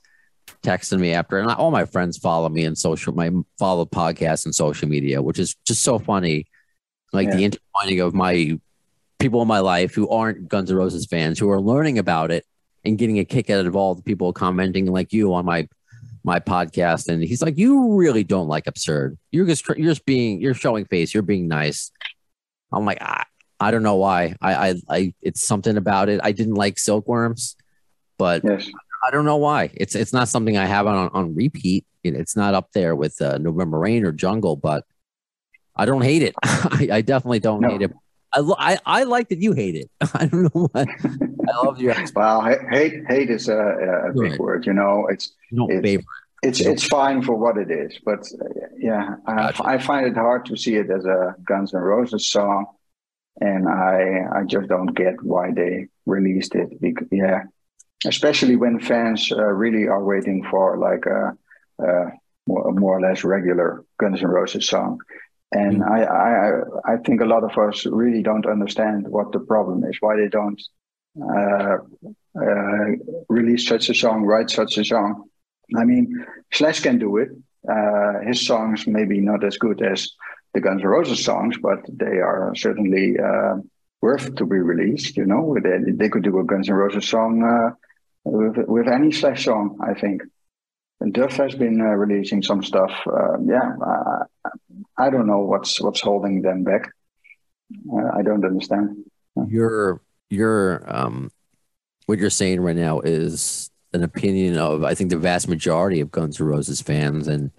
texted 0.62 1.00
me 1.00 1.14
after 1.14 1.38
and 1.40 1.50
all 1.52 1.72
my 1.72 1.86
friends 1.86 2.18
follow 2.18 2.50
me 2.50 2.66
in 2.66 2.76
social 2.76 3.14
my 3.14 3.32
follow 3.58 3.86
podcasts 3.86 4.46
and 4.46 4.54
social 4.54 4.88
media, 4.90 5.22
which 5.22 5.40
is 5.40 5.56
just 5.66 5.84
so 5.84 6.00
funny. 6.00 6.48
Like 7.14 7.32
the 7.32 7.40
Yeah. 7.40 7.46
intertwining 7.46 8.02
of 8.02 8.14
my 8.14 8.60
people 9.20 9.42
in 9.42 9.48
my 9.48 9.60
life 9.60 9.94
who 9.96 10.10
aren't 10.10 10.48
Guns 10.48 10.70
N' 10.72 10.78
Roses 10.78 11.06
fans 11.06 11.40
who 11.40 11.50
are 11.50 11.62
learning 11.62 11.98
about 12.00 12.32
it 12.32 12.46
and 12.84 12.98
getting 12.98 13.20
a 13.20 13.26
kick 13.26 13.50
out 13.50 13.66
of 13.66 13.76
all 13.76 13.96
the 13.96 14.04
people 14.04 14.34
commenting 14.34 14.86
like 14.88 15.14
you 15.14 15.34
on 15.34 15.46
my 15.46 15.68
my 16.24 16.40
podcast. 16.40 17.08
And 17.08 17.24
he's 17.24 17.42
like 17.42 17.58
you 17.58 17.96
really 17.96 18.24
don't 18.24 18.48
like 18.48 18.68
absurd. 18.68 19.18
You're 19.32 19.46
just 19.46 19.68
you're 19.70 19.92
just 19.92 20.06
being 20.06 20.42
you're 20.42 20.54
showing 20.54 20.86
face. 20.86 21.14
You're 21.14 21.24
being 21.24 21.48
nice. 21.48 21.92
I'm 22.72 22.86
like 22.86 23.02
i, 23.02 23.24
I 23.60 23.72
don't 23.72 23.84
know 23.84 23.96
why. 23.96 24.36
I, 24.42 24.70
I 24.70 24.76
i 24.90 25.14
it's 25.22 25.44
something 25.44 25.78
about 25.78 26.10
it. 26.10 26.20
I 26.24 26.32
didn't 26.32 26.56
like 26.56 26.78
silkworms 26.80 27.56
but 28.18 28.42
Yes. 28.46 28.70
i 29.06 29.12
don't 29.12 29.26
know 29.26 29.38
why. 29.38 29.72
It's 29.74 29.94
it's 29.96 30.14
not 30.14 30.28
something 30.30 30.58
i 30.58 30.66
have 30.66 30.88
on 30.88 31.10
on 31.14 31.36
repeat. 31.36 31.86
It's 32.04 32.36
not 32.36 32.54
up 32.54 32.72
there 32.74 32.96
with 32.96 33.20
uh, 33.22 33.38
november 33.40 33.80
rain 33.80 34.06
or 34.06 34.12
jungle 34.12 34.56
but 34.56 34.84
i 35.76 35.86
don't 35.86 36.02
hate 36.04 36.22
it. 36.22 36.36
I, 36.44 36.90
I 36.92 37.02
definitely 37.02 37.40
don't 37.40 37.62
No. 37.62 37.70
hate 37.70 37.82
it 37.82 37.92
I, 38.36 38.42
I 38.74 38.80
I 38.86 39.04
like 39.04 39.30
that 39.30 39.40
you 39.42 39.54
hate 39.54 39.76
it. 39.76 39.90
I 40.14 40.26
don't 40.28 40.44
know 40.54 40.68
what. 40.72 40.88
I 41.50 41.66
love 41.66 41.80
your 41.82 41.96
Well, 42.16 42.42
hate 42.42 43.04
hate 43.08 43.30
is 43.30 43.48
a, 43.50 43.58
a 44.10 44.14
big 44.14 44.32
Right. 44.32 44.40
word. 44.40 44.66
You 44.66 44.74
know, 44.74 45.08
it's 45.10 45.34
know, 45.52 45.70
It's- 45.70 45.84
favorite. 45.84 46.06
it's 46.44 46.60
it's 46.62 46.86
fine 46.88 47.22
for 47.22 47.36
what 47.36 47.58
it 47.58 47.70
is, 47.72 47.98
but 48.06 48.20
uh, 48.42 48.46
yeah, 48.78 49.16
I, 49.26 49.36
Gotcha. 49.36 49.64
I 49.66 49.78
find 49.80 50.06
it 50.08 50.16
hard 50.16 50.46
to 50.48 50.56
see 50.58 50.76
it 50.76 50.90
as 50.90 51.06
a 51.06 51.36
Guns 51.50 51.74
N' 51.74 51.82
Roses 51.82 52.28
song, 52.28 52.66
and 53.42 53.68
I 53.68 54.26
I 54.38 54.44
just 54.54 54.68
don't 54.68 54.94
get 55.04 55.16
why 55.24 55.52
they 55.52 55.88
released 56.06 56.54
it. 56.56 56.70
Because, 56.82 57.08
yeah, 57.12 57.44
especially 58.06 58.56
when 58.58 58.80
fans 58.80 59.32
uh, 59.32 59.38
really 59.64 59.88
are 59.88 60.04
waiting 60.04 60.44
for 60.52 60.78
like 60.78 61.06
a, 61.20 61.22
a 61.84 62.12
more, 62.48 62.68
a 62.70 62.72
more 62.74 62.98
or 62.98 63.02
less 63.02 63.24
regular 63.24 63.84
Guns 64.00 64.22
N' 64.22 64.28
Roses 64.28 64.68
song. 64.68 65.00
And 65.52 65.84
I, 65.84 66.04
I, 66.04 66.94
I 66.94 66.98
think 66.98 67.22
a 67.22 67.26
lot 67.26 67.44
of 67.44 67.58
us 67.58 67.86
really 67.86 68.22
don't 68.24 68.46
understand 68.46 69.08
what 69.08 69.32
the 69.32 69.40
problem 69.40 69.84
is, 69.86 69.98
why 70.00 70.16
they 70.18 70.28
don't 70.28 70.62
uh, 71.22 71.78
uh, 72.40 72.86
release 73.30 73.68
such 73.68 73.90
a 73.90 73.94
song, 73.94 74.24
write 74.24 74.50
such 74.50 74.78
a 74.78 74.84
song. 74.84 75.30
I 75.76 75.86
mean, 75.86 76.26
Slash 76.52 76.82
can 76.82 77.00
do 77.00 77.18
it. 77.18 77.30
Uh, 77.70 78.20
his 78.28 78.46
songs 78.46 78.86
maybe 78.86 79.20
not 79.22 79.44
as 79.44 79.58
good 79.58 79.82
as 79.82 80.12
the 80.54 80.62
Guns 80.62 80.82
N' 80.82 80.88
Roses 80.88 81.24
songs, 81.24 81.58
but 81.62 81.80
they 81.88 82.20
are 82.20 82.54
certainly 82.56 83.18
uh, 83.20 83.56
worth 84.02 84.36
to 84.36 84.46
be 84.46 84.58
released. 84.58 85.18
You 85.18 85.26
know, 85.26 85.56
they, 85.62 85.92
they 85.92 86.10
could 86.10 86.24
do 86.24 86.40
a 86.40 86.44
Guns 86.44 86.70
N' 86.70 86.76
Roses 86.76 87.08
song 87.08 87.44
uh, 87.44 87.76
with, 88.24 88.58
with 88.68 88.88
any 88.88 89.12
Slash 89.12 89.46
song, 89.46 89.78
I 89.82 89.94
think. 90.00 90.22
And 91.02 91.14
Duff 91.14 91.34
has 91.34 91.56
been 91.56 91.82
uh, 91.82 91.86
releasing 91.86 92.42
some 92.42 92.64
stuff. 92.64 92.92
Uh, 93.06 93.38
yeah, 93.44 93.74
I 94.98 95.10
don't 95.10 95.28
know 95.28 95.40
what's 95.40 95.82
what's 95.82 96.02
holding 96.02 96.42
them 96.42 96.64
back. 96.64 96.90
I 98.16 98.22
don't 98.22 98.46
understand. 98.46 99.04
Your 99.48 100.02
your 100.30 100.84
um, 100.88 101.32
what 102.06 102.20
you're 102.20 102.30
saying 102.30 102.62
right 102.62 102.76
now 102.76 103.02
is 103.02 103.70
an 103.94 104.04
opinion 104.04 104.58
of 104.58 104.84
I 104.84 104.96
think 104.96 105.10
the 105.10 105.18
vast 105.18 105.48
majority 105.48 106.00
of 106.00 106.12
Guns 106.12 106.40
N' 106.40 106.48
Roses 106.48 106.82
fans, 106.82 107.28
and 107.28 107.52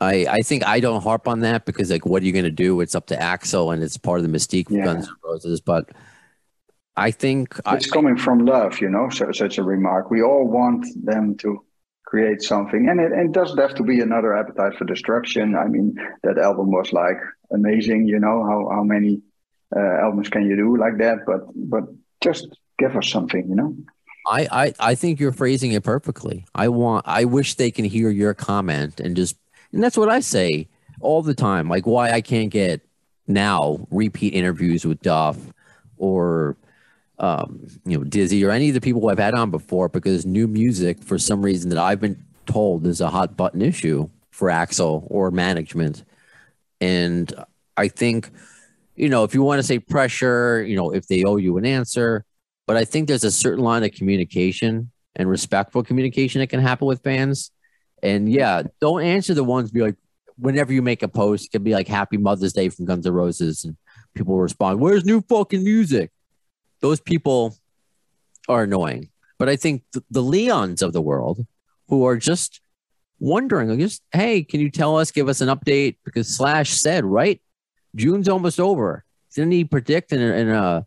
I 0.00 0.26
I 0.28 0.40
think 0.40 0.66
I 0.66 0.80
don't 0.80 1.02
harp 1.02 1.28
on 1.28 1.40
that 1.40 1.64
because 1.64 1.90
like 1.90 2.06
what 2.06 2.22
are 2.22 2.26
you 2.26 2.32
going 2.32 2.44
to 2.44 2.50
do? 2.50 2.80
It's 2.80 2.94
up 2.94 3.06
to 3.08 3.16
Axl, 3.16 3.72
and 3.72 3.82
it's 3.82 3.96
part 3.96 4.18
of 4.18 4.30
the 4.30 4.36
mystique 4.36 4.66
of 4.68 4.76
yeah. 4.76 4.84
Guns 4.84 5.06
N' 5.06 5.14
Roses. 5.24 5.60
But 5.60 5.90
I 6.96 7.10
think 7.12 7.56
it's 7.66 7.90
I, 7.90 7.92
coming 7.92 8.16
from 8.16 8.46
love, 8.46 8.80
you 8.80 8.88
know. 8.88 9.10
So 9.10 9.30
such 9.32 9.58
a 9.58 9.62
remark. 9.62 10.10
We 10.10 10.22
all 10.22 10.46
want 10.46 10.86
them 11.04 11.36
to 11.38 11.62
create 12.06 12.40
something, 12.40 12.88
and 12.88 13.00
it, 13.00 13.12
and 13.12 13.28
it 13.28 13.32
doesn't 13.32 13.58
have 13.58 13.74
to 13.74 13.82
be 13.82 14.00
another 14.00 14.34
Appetite 14.34 14.78
for 14.78 14.84
Destruction. 14.84 15.54
I 15.54 15.66
mean, 15.66 15.94
that 16.22 16.38
album 16.38 16.70
was 16.70 16.92
like 16.92 17.18
amazing. 17.52 18.08
You 18.08 18.18
know 18.18 18.44
how 18.44 18.68
how 18.74 18.82
many 18.82 19.20
uh, 19.74 19.98
albums 20.00 20.30
can 20.30 20.46
you 20.46 20.56
do 20.56 20.76
like 20.76 20.98
that? 20.98 21.26
But 21.26 21.40
but 21.54 21.84
just 22.22 22.48
give 22.78 22.96
us 22.96 23.08
something, 23.08 23.46
you 23.48 23.54
know. 23.54 23.76
I, 24.28 24.48
I 24.50 24.74
I 24.80 24.94
think 24.94 25.20
you're 25.20 25.32
phrasing 25.32 25.72
it 25.72 25.84
perfectly. 25.84 26.46
I 26.54 26.68
want 26.68 27.04
I 27.06 27.24
wish 27.24 27.54
they 27.54 27.70
can 27.70 27.84
hear 27.84 28.10
your 28.10 28.34
comment 28.34 29.00
and 29.00 29.14
just 29.16 29.36
and 29.72 29.82
that's 29.82 29.96
what 29.96 30.08
I 30.08 30.20
say 30.20 30.68
all 31.00 31.22
the 31.22 31.34
time. 31.34 31.68
Like 31.68 31.86
why 31.86 32.10
I 32.10 32.20
can't 32.20 32.50
get 32.50 32.80
now 33.26 33.86
repeat 33.90 34.34
interviews 34.34 34.84
with 34.84 35.00
Duff 35.00 35.36
or 35.96 36.56
um, 37.18 37.66
you 37.84 37.96
know 37.96 38.04
Dizzy 38.04 38.44
or 38.44 38.50
any 38.50 38.68
of 38.68 38.74
the 38.74 38.80
people 38.80 39.08
I've 39.08 39.18
had 39.18 39.34
on 39.34 39.50
before 39.50 39.88
because 39.88 40.26
new 40.26 40.46
music 40.46 41.02
for 41.02 41.18
some 41.18 41.42
reason 41.42 41.70
that 41.70 41.78
I've 41.78 42.00
been 42.00 42.22
told 42.46 42.86
is 42.86 43.00
a 43.00 43.08
hot 43.08 43.36
button 43.36 43.62
issue 43.62 44.08
for 44.30 44.48
Axl 44.48 45.06
or 45.08 45.30
management. 45.30 46.04
And 46.80 47.32
I 47.76 47.88
think 47.88 48.30
you 48.94 49.08
know 49.08 49.24
if 49.24 49.34
you 49.34 49.42
want 49.42 49.58
to 49.60 49.62
say 49.62 49.78
pressure, 49.78 50.62
you 50.62 50.76
know 50.76 50.90
if 50.90 51.06
they 51.08 51.24
owe 51.24 51.36
you 51.36 51.56
an 51.56 51.64
answer, 51.64 52.24
but 52.66 52.76
I 52.76 52.84
think 52.84 53.08
there's 53.08 53.24
a 53.24 53.30
certain 53.30 53.64
line 53.64 53.84
of 53.84 53.92
communication 53.92 54.90
and 55.14 55.28
respectful 55.28 55.82
communication 55.82 56.40
that 56.40 56.48
can 56.48 56.60
happen 56.60 56.86
with 56.86 57.02
fans. 57.02 57.50
And 58.02 58.30
yeah, 58.30 58.62
don't 58.80 59.02
answer 59.02 59.32
the 59.32 59.42
ones 59.42 59.70
be 59.70 59.80
like, 59.80 59.96
whenever 60.38 60.72
you 60.72 60.82
make 60.82 61.02
a 61.02 61.08
post, 61.08 61.46
it 61.46 61.52
can 61.52 61.62
be 61.62 61.72
like 61.72 61.88
Happy 61.88 62.16
Mother's 62.16 62.52
Day 62.52 62.68
from 62.68 62.84
Guns 62.84 63.06
N' 63.06 63.12
Roses, 63.12 63.64
and 63.64 63.76
people 64.14 64.38
respond, 64.38 64.80
Where's 64.80 65.04
new 65.04 65.22
fucking 65.22 65.64
music? 65.64 66.10
Those 66.80 67.00
people 67.00 67.56
are 68.48 68.62
annoying. 68.64 69.10
But 69.38 69.48
I 69.48 69.56
think 69.56 69.82
th- 69.92 70.04
the 70.10 70.22
Leons 70.22 70.82
of 70.82 70.92
the 70.92 71.00
world 71.00 71.46
who 71.88 72.06
are 72.06 72.16
just 72.16 72.60
wondering, 73.18 73.78
just, 73.78 74.02
hey, 74.12 74.42
can 74.42 74.60
you 74.60 74.70
tell 74.70 74.98
us, 74.98 75.10
give 75.10 75.28
us 75.28 75.40
an 75.40 75.48
update? 75.48 75.96
Because 76.04 76.28
Slash 76.28 76.70
said, 76.70 77.04
right? 77.04 77.40
June's 77.94 78.28
almost 78.28 78.60
over. 78.60 79.04
Didn't 79.34 79.52
he 79.52 79.64
predict 79.64 80.12
in 80.12 80.20
a, 80.20 80.34
in 80.34 80.48
a 80.48 80.86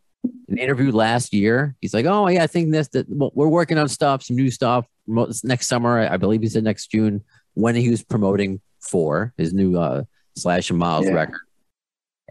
an 0.49 0.57
interview 0.57 0.91
last 0.91 1.33
year. 1.33 1.75
He's 1.81 1.93
like, 1.93 2.05
"Oh 2.05 2.27
yeah, 2.27 2.43
I 2.43 2.47
think 2.47 2.71
this 2.71 2.87
that 2.89 3.05
we're 3.09 3.47
working 3.47 3.77
on 3.77 3.87
stuff, 3.87 4.23
some 4.23 4.35
new 4.35 4.51
stuff 4.51 4.85
next 5.07 5.67
summer. 5.67 5.99
I 5.99 6.17
believe 6.17 6.41
he 6.41 6.47
said 6.47 6.63
next 6.63 6.87
June 6.87 7.23
when 7.53 7.75
he 7.75 7.89
was 7.89 8.03
promoting 8.03 8.61
for 8.79 9.33
his 9.37 9.53
new 9.53 9.79
uh, 9.79 10.03
Slash 10.35 10.69
and 10.69 10.79
Myles 10.79 11.05
yeah. 11.05 11.13
record." 11.13 11.41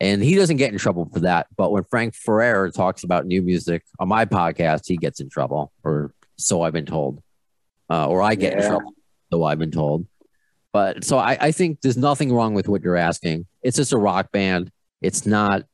And 0.00 0.22
he 0.22 0.36
doesn't 0.36 0.58
get 0.58 0.72
in 0.72 0.78
trouble 0.78 1.08
for 1.12 1.20
that. 1.20 1.48
But 1.56 1.72
when 1.72 1.84
Frank 1.84 2.14
Ferrer 2.14 2.70
talks 2.70 3.02
about 3.02 3.26
new 3.26 3.42
music 3.42 3.84
on 3.98 4.08
my 4.08 4.24
podcast, 4.24 4.82
he 4.86 4.96
gets 4.96 5.20
in 5.20 5.28
trouble, 5.28 5.72
or 5.82 6.14
so 6.36 6.62
I've 6.62 6.72
been 6.72 6.86
told, 6.86 7.22
uh, 7.90 8.08
or 8.08 8.22
I 8.22 8.36
get 8.36 8.52
yeah. 8.52 8.62
in 8.62 8.68
trouble, 8.70 8.94
so 9.32 9.42
I've 9.42 9.58
been 9.58 9.72
told. 9.72 10.06
But 10.72 11.04
so 11.04 11.18
I, 11.18 11.36
I 11.40 11.52
think 11.52 11.80
there's 11.80 11.96
nothing 11.96 12.32
wrong 12.32 12.54
with 12.54 12.68
what 12.68 12.82
you're 12.82 12.96
asking. 12.96 13.46
It's 13.62 13.76
just 13.76 13.92
a 13.92 13.98
rock 13.98 14.30
band. 14.30 14.70
It's 15.00 15.26
not 15.26 15.64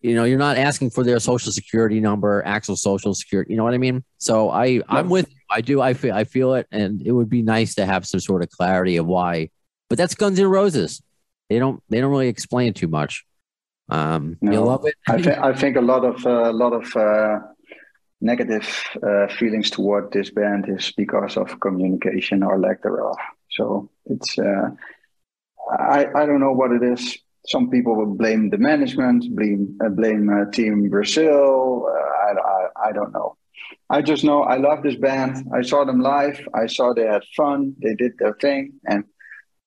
you 0.00 0.14
know 0.14 0.24
you're 0.24 0.38
not 0.38 0.56
asking 0.56 0.90
for 0.90 1.02
their 1.02 1.18
social 1.18 1.52
security 1.52 2.00
number 2.00 2.42
actual 2.44 2.76
social 2.76 3.14
security 3.14 3.52
you 3.52 3.56
know 3.56 3.64
what 3.64 3.74
i 3.74 3.78
mean 3.78 4.04
so 4.18 4.50
i 4.50 4.80
i'm 4.88 5.08
with 5.08 5.28
you. 5.28 5.36
i 5.50 5.60
do 5.60 5.80
i 5.80 5.92
feel 5.92 6.14
i 6.14 6.24
feel 6.24 6.54
it 6.54 6.66
and 6.70 7.02
it 7.02 7.12
would 7.12 7.28
be 7.28 7.42
nice 7.42 7.74
to 7.74 7.84
have 7.84 8.06
some 8.06 8.20
sort 8.20 8.42
of 8.42 8.50
clarity 8.50 8.96
of 8.96 9.06
why 9.06 9.48
but 9.88 9.98
that's 9.98 10.14
guns 10.14 10.38
N' 10.38 10.46
roses 10.46 11.02
they 11.48 11.58
don't 11.58 11.82
they 11.88 12.00
don't 12.00 12.10
really 12.10 12.28
explain 12.28 12.72
too 12.72 12.88
much 12.88 13.24
um 13.90 14.36
no, 14.40 14.52
you 14.52 14.60
love 14.60 14.84
it 14.84 14.94
i 15.08 15.20
think 15.20 15.38
i 15.38 15.52
think 15.52 15.76
a 15.76 15.80
lot 15.80 16.04
of 16.04 16.24
a 16.26 16.44
uh, 16.44 16.52
lot 16.52 16.72
of 16.72 16.96
uh, 16.96 17.38
negative 18.20 18.68
uh, 19.02 19.28
feelings 19.28 19.70
toward 19.70 20.12
this 20.12 20.30
band 20.30 20.66
is 20.68 20.92
because 20.96 21.36
of 21.36 21.58
communication 21.60 22.42
or 22.42 22.58
lack 22.58 22.82
thereof 22.82 23.16
so 23.50 23.88
it's 24.06 24.38
uh 24.38 24.68
i 25.78 26.06
i 26.14 26.26
don't 26.26 26.40
know 26.40 26.52
what 26.52 26.72
it 26.72 26.82
is 26.82 27.18
some 27.48 27.70
people 27.70 27.96
will 27.96 28.14
blame 28.14 28.50
the 28.50 28.58
management, 28.58 29.24
blame 29.34 29.78
uh, 29.84 29.88
blame 29.88 30.28
uh, 30.28 30.50
Team 30.50 30.88
Brazil. 30.90 31.86
Uh, 31.88 31.92
I, 32.26 32.32
I, 32.32 32.88
I 32.88 32.92
don't 32.92 33.12
know. 33.12 33.36
I 33.90 34.02
just 34.02 34.22
know 34.22 34.42
I 34.42 34.56
love 34.56 34.82
this 34.82 34.96
band. 34.96 35.46
I 35.54 35.62
saw 35.62 35.84
them 35.84 36.00
live. 36.00 36.46
I 36.54 36.66
saw 36.66 36.92
they 36.92 37.06
had 37.06 37.22
fun. 37.36 37.74
They 37.82 37.94
did 37.94 38.12
their 38.18 38.34
thing, 38.34 38.74
and 38.86 39.04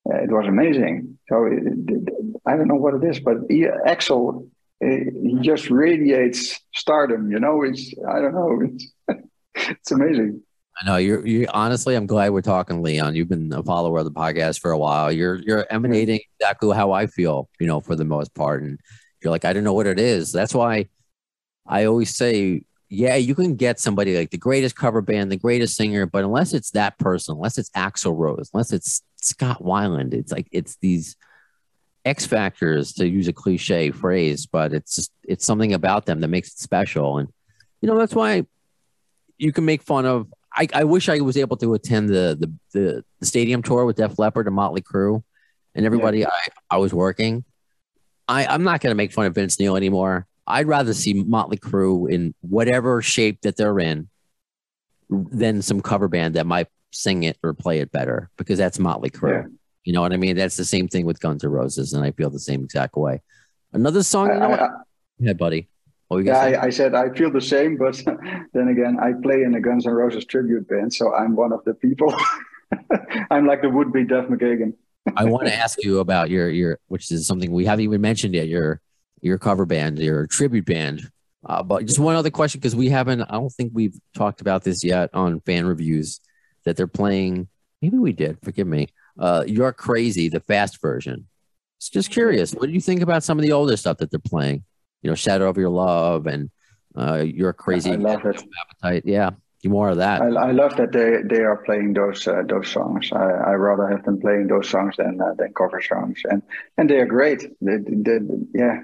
uh, 0.10 0.18
it 0.24 0.32
was 0.32 0.48
amazing. 0.48 1.18
So 1.30 1.46
it, 1.46 1.64
it, 1.64 2.14
I 2.46 2.56
don't 2.56 2.68
know 2.68 2.76
what 2.76 2.96
it 2.96 3.04
is, 3.04 3.20
but 3.20 3.38
he, 3.50 3.66
Axl 3.66 4.50
he 4.82 5.38
just 5.42 5.70
radiates 5.70 6.60
stardom. 6.74 7.32
You 7.32 7.40
know, 7.40 7.64
it's 7.64 7.94
I 8.10 8.22
don't 8.22 8.34
know. 8.34 8.62
It's 9.54 9.68
it's 9.68 9.92
amazing. 9.92 10.42
I 10.82 10.86
know 10.86 10.96
you're. 10.96 11.26
You 11.28 11.46
honestly, 11.54 11.96
I'm 11.96 12.08
glad 12.08 12.32
we're 12.32 12.42
talking, 12.42 12.82
Leon. 12.82 13.16
You've 13.16 13.28
been 13.28 13.52
a 13.52 13.62
follower 13.62 14.00
of 14.00 14.06
the 14.06 14.12
podcast 14.12 14.62
for 14.62 14.72
a 14.72 14.78
while. 14.78 15.12
You're 15.12 15.36
you're 15.36 15.68
emanating 15.70 16.22
exactly 16.40 16.74
how 16.74 16.94
I 16.94 17.08
feel, 17.08 17.50
you 17.60 17.68
know, 17.68 17.82
for 17.82 17.96
the 17.96 18.06
most 18.06 18.34
part. 18.34 18.64
And 18.64 18.80
you're 19.22 19.30
like, 19.30 19.44
I 19.44 19.52
don't 19.52 19.66
know 19.66 19.74
what 19.74 19.88
it 19.88 20.00
is. 20.00 20.32
That's 20.32 20.56
why 20.56 20.88
I 21.68 21.84
always 21.84 22.16
say, 22.16 22.64
yeah, 22.90 23.16
you 23.18 23.36
can 23.36 23.56
get 23.56 23.80
somebody 23.80 24.18
like 24.18 24.32
the 24.32 24.38
greatest 24.38 24.76
cover 24.76 25.02
band, 25.02 25.32
the 25.32 25.38
greatest 25.38 25.76
singer, 25.76 26.06
but 26.06 26.24
unless 26.24 26.54
it's 26.54 26.72
that 26.72 26.98
person, 26.98 27.36
unless 27.36 27.58
it's 27.58 27.70
Axl 27.72 28.18
Rose, 28.18 28.50
unless 28.54 28.72
it's 28.72 29.02
Scott 29.22 29.62
Weiland, 29.62 30.14
it's 30.14 30.32
like 30.32 30.48
it's 30.52 30.78
these 30.78 31.16
X 32.06 32.26
factors 32.26 32.94
to 32.94 33.08
use 33.08 33.28
a 33.28 33.34
cliche 33.34 33.92
phrase, 33.92 34.46
but 34.46 34.74
it's 34.74 34.96
just 34.96 35.12
it's 35.24 35.46
something 35.46 35.74
about 35.74 36.06
them 36.06 36.22
that 36.22 36.28
makes 36.28 36.50
it 36.50 36.60
special. 36.60 37.18
And 37.18 37.30
you 37.82 37.88
know, 37.88 37.98
that's 37.98 38.16
why 38.16 38.46
you 39.38 39.52
can 39.52 39.66
make 39.66 39.84
fun 39.84 40.06
of 40.06 40.32
I, 40.54 40.68
I 40.74 40.84
wish 40.84 41.10
I 41.10 41.20
was 41.22 41.38
able 41.38 41.58
to 41.58 41.74
attend 41.74 42.10
the, 42.10 42.38
the 42.40 42.54
the, 42.74 43.06
the 43.20 43.26
stadium 43.26 43.62
tour 43.62 43.86
with 43.86 43.98
Def 43.98 44.20
Leppard 44.20 44.48
and 44.48 44.56
Motley 44.56 44.82
Crue, 44.82 45.24
and 45.76 45.86
everybody 45.86 46.20
yeah. 46.20 46.30
I, 46.30 46.76
I 46.76 46.78
was 46.78 46.94
working. 46.94 47.44
I, 48.28 48.46
I'm 48.46 48.64
not 48.64 48.82
going 48.82 48.92
to 48.92 48.96
make 48.96 49.12
fun 49.12 49.26
of 49.26 49.36
Vince 49.36 49.60
Neil 49.60 49.76
anymore. 49.76 50.26
I'd 50.48 50.68
rather 50.68 50.94
see 50.94 51.14
Motley 51.14 51.58
Crue 51.58 52.10
in 52.10 52.34
whatever 52.42 53.02
shape 53.02 53.42
that 53.42 53.58
they're 53.58 53.80
in 53.80 54.10
than 55.10 55.62
some 55.62 55.82
cover 55.82 56.08
band 56.08 56.36
that 56.36 56.46
might 56.46 56.68
sing 56.92 57.24
it 57.24 57.38
or 57.44 57.54
play 57.54 57.80
it 57.80 57.92
better 57.92 58.30
because 58.38 58.58
that's 58.58 58.80
Motley 58.80 59.10
Crue. 59.10 59.44
Yeah. 59.44 59.50
You 59.84 59.94
know 59.94 60.02
what 60.02 60.14
I 60.14 60.18
mean? 60.18 60.36
That's 60.36 60.58
the 60.58 60.66
same 60.66 60.88
thing 60.88 61.06
with 61.06 61.20
Guns 61.20 61.44
N' 61.44 61.50
Roses, 61.50 61.94
and 61.94 62.04
I 62.06 62.12
feel 62.12 62.30
the 62.30 62.40
same 62.40 62.64
exact 62.64 62.96
way. 62.96 63.22
Another 63.74 64.04
song, 64.04 64.28
you 64.28 64.36
know 64.36 64.52
I, 64.52 64.66
I, 64.66 64.70
yeah, 65.20 65.34
buddy. 65.34 65.70
Oh, 66.12 66.18
yeah, 66.18 66.38
I, 66.38 66.66
I, 66.66 66.70
said 66.70 66.94
I 66.94 67.10
feel 67.10 67.32
the 67.32 67.42
same, 67.42 67.78
but 67.78 67.96
then 68.54 68.68
again, 68.68 68.98
I 69.02 69.14
play 69.24 69.44
in 69.44 69.56
a 69.56 69.62
Guns 69.62 69.88
N' 69.88 69.94
Roses 69.94 70.26
tribute 70.26 70.68
band, 70.68 70.94
so 70.94 71.14
I'm 71.16 71.36
one 71.36 71.54
of 71.54 71.64
the 71.64 71.74
people. 71.74 72.14
I'm 73.32 73.48
like 73.48 73.62
the 73.62 73.70
would-be 73.70 74.04
Duff 74.04 74.28
McKagan. 74.28 74.74
I 75.16 75.26
want 75.26 75.48
to 75.48 75.56
ask 75.64 75.84
you 75.84 76.00
about 76.00 76.30
your 76.30 76.50
your, 76.50 76.80
which 76.88 77.12
is 77.12 77.26
something 77.26 77.52
we 77.52 77.66
haven't 77.66 77.84
even 77.84 78.02
mentioned 78.02 78.36
yet. 78.36 78.48
Your 78.48 78.82
your 79.22 79.38
cover 79.38 79.66
band, 79.66 80.00
your 80.00 80.28
tribute 80.28 80.66
band. 80.66 81.10
Uh, 81.44 81.64
but 81.64 81.86
just 81.86 81.98
one 81.98 82.16
other 82.16 82.30
question 82.30 82.60
because 82.60 82.76
we 82.76 82.90
haven't. 82.90 83.22
I 83.22 83.34
don't 83.34 83.50
think 83.50 83.72
we've 83.74 83.96
talked 84.16 84.42
about 84.42 84.64
this 84.64 84.84
yet 84.84 85.10
on 85.14 85.40
fan 85.42 85.66
reviews 85.66 86.20
that 86.66 86.78
they're 86.78 86.88
playing. 86.88 87.48
Maybe 87.82 87.98
we 87.98 88.14
did. 88.14 88.38
Forgive 88.44 88.68
me. 88.68 88.90
Uh, 89.18 89.44
You're 89.48 89.74
crazy, 89.74 90.30
the 90.30 90.40
fast 90.40 90.82
version. 90.82 91.28
It's 91.78 91.90
just 91.90 92.12
curious. 92.12 92.54
What 92.54 92.68
do 92.68 92.74
you 92.74 92.82
think 92.82 93.02
about 93.02 93.24
some 93.24 93.40
of 93.40 93.44
the 93.44 93.52
older 93.52 93.76
stuff 93.76 93.98
that 93.98 94.12
they're 94.12 94.20
playing? 94.20 94.64
you 95.02 95.10
know, 95.10 95.16
Shadow 95.16 95.50
of 95.50 95.58
Your 95.58 95.70
Love 95.70 96.28
and 96.28 96.50
uh, 96.96 97.24
You're 97.26 97.54
Crazy 97.54 97.92
I 97.92 97.96
love 97.96 98.26
it. 98.26 98.44
Appetite. 98.62 99.04
Yeah. 99.06 99.32
more 99.66 99.90
of 99.90 99.98
that. 99.98 100.22
I, 100.22 100.28
I 100.28 100.52
love 100.52 100.76
that 100.78 100.92
they, 100.92 101.22
they 101.24 101.44
are 101.44 101.64
playing 101.66 101.94
those 101.94 102.28
uh, 102.28 102.44
those 102.48 102.68
songs. 102.70 103.10
I, 103.12 103.24
I 103.24 103.52
rather 103.54 103.88
have 103.88 104.04
them 104.04 104.20
playing 104.20 104.48
those 104.48 104.70
songs 104.70 104.96
than 104.98 105.20
uh, 105.22 105.34
than 105.38 105.54
cover 105.54 105.82
songs, 105.82 106.22
and 106.26 106.42
and 106.78 106.90
they 106.90 106.98
are 106.98 107.06
great. 107.06 107.42
They, 107.62 107.78
they, 107.78 108.20
yeah, 108.54 108.82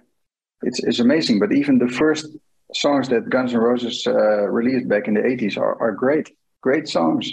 it's 0.61 0.83
it's 0.83 0.99
amazing. 0.99 1.39
But 1.39 1.51
even 1.51 1.77
the 1.77 1.87
first 1.87 2.27
songs 2.73 3.09
that 3.09 3.29
Guns 3.29 3.53
N' 3.53 3.59
Roses 3.59 4.05
uh, 4.07 4.47
released 4.49 4.87
back 4.87 5.07
in 5.07 5.13
the 5.15 5.21
'80s 5.21 5.57
are, 5.57 5.79
are 5.81 5.91
great, 5.91 6.31
great 6.61 6.87
songs. 6.87 7.31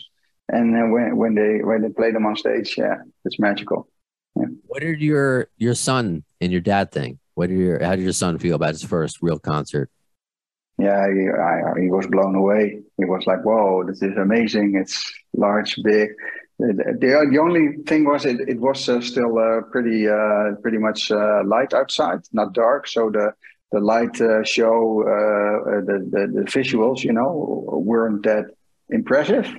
And 0.48 0.74
then 0.74 0.90
when 0.90 1.16
when 1.16 1.34
they 1.34 1.62
when 1.62 1.82
they 1.82 1.88
play 1.88 2.12
them 2.12 2.26
on 2.26 2.36
stage, 2.36 2.76
yeah, 2.76 2.96
it's 3.24 3.38
magical. 3.38 3.88
Yeah. 4.36 4.46
What 4.66 4.82
did 4.82 5.00
your 5.00 5.48
your 5.56 5.74
son 5.74 6.24
and 6.40 6.52
your 6.52 6.60
dad 6.60 6.92
think? 6.92 7.18
What 7.34 7.48
did 7.48 7.58
your 7.58 7.82
how 7.82 7.96
did 7.96 8.02
your 8.02 8.12
son 8.12 8.38
feel 8.38 8.56
about 8.56 8.70
his 8.70 8.84
first 8.84 9.18
real 9.22 9.38
concert? 9.38 9.90
Yeah, 10.76 11.06
he, 11.06 11.28
I, 11.30 11.80
he 11.80 11.88
was 11.88 12.06
blown 12.08 12.34
away. 12.34 12.80
He 12.98 13.04
was 13.04 13.24
like, 13.26 13.44
"Whoa, 13.44 13.84
this 13.84 14.02
is 14.02 14.16
amazing! 14.16 14.74
It's 14.74 15.12
large, 15.32 15.76
big." 15.84 16.10
The, 16.58 16.96
the, 17.00 17.26
the 17.30 17.38
only 17.38 17.82
thing 17.84 18.04
was 18.04 18.24
it, 18.24 18.40
it 18.48 18.60
was 18.60 18.88
uh, 18.88 19.00
still 19.00 19.38
uh, 19.38 19.62
pretty 19.72 20.08
uh, 20.08 20.56
pretty 20.62 20.78
much 20.78 21.10
uh, 21.10 21.42
light 21.44 21.74
outside, 21.74 22.20
not 22.32 22.54
dark. 22.54 22.88
So 22.88 23.08
the 23.10 23.32
the 23.70 23.80
light 23.80 24.20
uh, 24.20 24.42
show, 24.44 25.02
uh, 25.02 25.80
the, 25.80 26.08
the 26.10 26.40
the 26.40 26.42
visuals, 26.42 27.02
you 27.02 27.12
know, 27.12 27.80
weren't 27.84 28.24
that 28.24 28.46
impressive. 28.90 29.54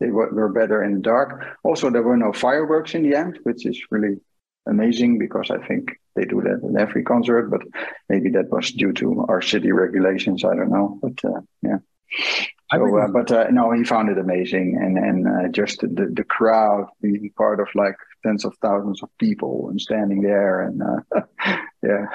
They 0.00 0.10
were, 0.10 0.30
were 0.30 0.48
better 0.48 0.82
in 0.82 0.94
the 0.94 1.00
dark. 1.00 1.44
Also, 1.62 1.90
there 1.90 2.02
were 2.02 2.16
no 2.16 2.32
fireworks 2.32 2.94
in 2.94 3.02
the 3.02 3.16
end, 3.16 3.38
which 3.44 3.64
is 3.64 3.80
really 3.90 4.20
amazing 4.66 5.18
because 5.18 5.50
I 5.50 5.66
think 5.66 5.98
they 6.14 6.24
do 6.24 6.42
that 6.42 6.66
in 6.66 6.78
every 6.78 7.02
concert, 7.02 7.50
but 7.50 7.62
maybe 8.08 8.30
that 8.30 8.50
was 8.50 8.72
due 8.72 8.92
to 8.94 9.24
our 9.28 9.40
city 9.40 9.72
regulations. 9.72 10.44
I 10.44 10.54
don't 10.54 10.70
know, 10.70 10.98
but 11.00 11.24
uh, 11.24 11.40
yeah. 11.62 11.78
So, 12.72 12.98
uh, 12.98 13.08
but 13.08 13.30
uh, 13.30 13.46
no, 13.50 13.70
he 13.70 13.84
found 13.84 14.08
it 14.08 14.18
amazing, 14.18 14.76
and 14.80 14.98
and 14.98 15.26
uh, 15.28 15.48
just 15.50 15.80
the 15.80 16.10
the 16.12 16.24
crowd 16.24 16.88
being 17.00 17.30
part 17.36 17.60
of 17.60 17.68
like 17.76 17.94
tens 18.24 18.44
of 18.44 18.56
thousands 18.60 19.02
of 19.04 19.08
people 19.18 19.68
and 19.70 19.80
standing 19.80 20.20
there, 20.20 20.62
and 20.62 20.82
uh, 20.82 21.20
yeah. 21.82 22.06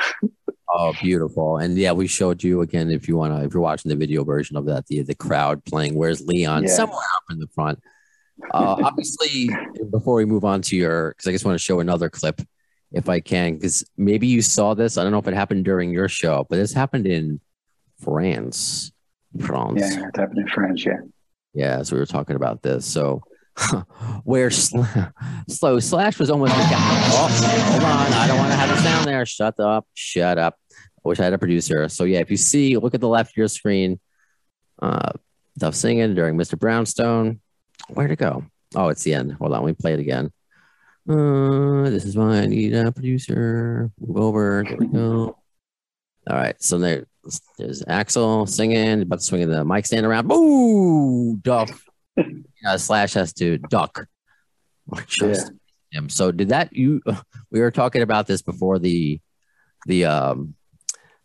Oh, 0.74 0.94
beautiful! 1.02 1.58
And 1.58 1.78
yeah, 1.78 1.92
we 1.92 2.08
showed 2.08 2.44
you 2.44 2.62
again. 2.62 2.90
If 2.90 3.08
you 3.08 3.18
want 3.18 3.34
to, 3.34 3.44
if 3.44 3.54
you're 3.54 3.62
watching 3.62 3.90
the 3.90 3.96
video 3.96 4.24
version 4.24 4.56
of 4.56 4.66
that, 4.68 4.88
the 4.88 5.02
the 5.02 5.16
crowd 5.16 5.64
playing 5.66 5.96
"Where's 5.96 6.26
Leon" 6.26 6.64
yeah. 6.64 6.70
somewhere 6.70 6.98
up 6.98 7.24
in 7.30 7.40
the 7.40 7.48
front. 7.48 7.80
Uh, 8.54 8.76
obviously, 8.84 9.50
before 9.92 10.16
we 10.16 10.26
move 10.26 10.46
on 10.46 10.62
to 10.64 10.76
your, 10.76 11.12
because 11.12 11.28
I 11.28 11.32
just 11.32 11.46
want 11.46 11.56
to 11.56 11.64
show 11.64 11.80
another 11.80 12.10
clip, 12.10 12.42
if 12.92 13.10
I 13.10 13.20
can, 13.20 13.56
because 13.56 13.84
maybe 13.98 14.28
you 14.28 14.42
saw 14.42 14.74
this. 14.74 14.98
I 14.98 15.04
don't 15.04 15.12
know 15.12 15.20
if 15.20 15.28
it 15.28 15.34
happened 15.34 15.66
during 15.66 15.92
your 15.92 16.08
show, 16.08 16.46
but 16.50 16.56
this 16.56 16.74
happened 16.74 17.06
in 17.06 17.40
France. 18.00 18.92
France. 19.40 19.82
Yeah, 19.82 20.08
it 20.08 20.16
happened 20.16 20.40
in 20.40 20.48
France. 20.48 20.86
Yeah. 20.86 21.00
Yeah, 21.54 21.84
so 21.84 21.96
we 21.96 22.00
were 22.00 22.06
talking 22.06 22.36
about 22.36 22.62
this. 22.62 22.86
So, 22.86 23.22
where 24.24 24.50
sl- 24.50 24.84
slow 25.50 25.80
slash 25.80 26.20
was 26.20 26.30
almost. 26.30 26.54
Oh, 26.56 27.68
hold 27.72 27.84
on! 27.84 28.14
I 28.14 28.28
don't 28.28 28.38
want 28.38 28.52
to 28.52 28.58
have 28.58 28.70
the 28.70 28.82
sound 28.82 29.06
there. 29.06 29.26
Shut 29.26 29.60
up! 29.60 29.88
Shut 29.94 30.38
up! 30.38 30.58
I 30.72 31.10
wish 31.10 31.20
I 31.20 31.24
had 31.24 31.34
a 31.34 31.38
producer. 31.38 31.90
So 31.90 32.04
yeah, 32.04 32.20
if 32.20 32.30
you 32.30 32.38
see, 32.38 32.78
look 32.78 32.94
at 32.94 33.02
the 33.02 33.08
left 33.08 33.32
of 33.32 33.38
your 33.38 33.48
screen. 33.48 34.00
Uh, 34.82 35.12
Duff 35.58 35.76
singing 35.76 36.16
during 36.16 36.38
Mr. 36.38 36.58
Brownstone. 36.58 37.42
Where'd 37.90 38.12
it 38.12 38.20
go? 38.20 38.46
Oh, 38.76 38.90
it's 38.90 39.04
the 39.04 39.14
end. 39.14 39.34
Hold 39.34 39.54
on, 39.54 39.66
me 39.66 39.74
play 39.74 39.94
it 39.94 40.00
again. 40.00 40.32
Uh, 41.10 41.90
this 41.90 42.06
is 42.06 42.16
why 42.16 42.38
I 42.38 42.46
need 42.46 42.74
a 42.74 42.92
producer. 42.92 43.92
Move 44.00 44.18
over. 44.18 44.64
There 44.68 44.78
we 44.78 44.88
go. 44.88 45.38
All 46.30 46.38
right. 46.38 46.62
So 46.62 46.78
there, 46.78 47.06
there's 47.58 47.82
Axl 47.84 48.48
singing, 48.48 49.02
about 49.02 49.20
to 49.20 49.26
swing 49.26 49.50
the 49.50 49.66
mic 49.66 49.86
stand 49.86 50.06
around. 50.06 50.28
Boo! 50.28 51.38
Duff. 51.38 51.84
uh, 52.66 52.78
Slash 52.78 53.14
has 53.14 53.34
to 53.34 53.58
duck. 53.58 54.06
Yeah. 55.22 55.36
him. 55.92 56.10
So 56.10 56.32
did 56.32 56.50
that 56.50 56.74
you? 56.74 57.02
We 57.52 57.60
were 57.60 57.72
talking 57.72 58.02
about 58.02 58.28
this 58.28 58.42
before 58.42 58.80
the 58.80 59.20
the 59.86 60.06
um 60.06 60.56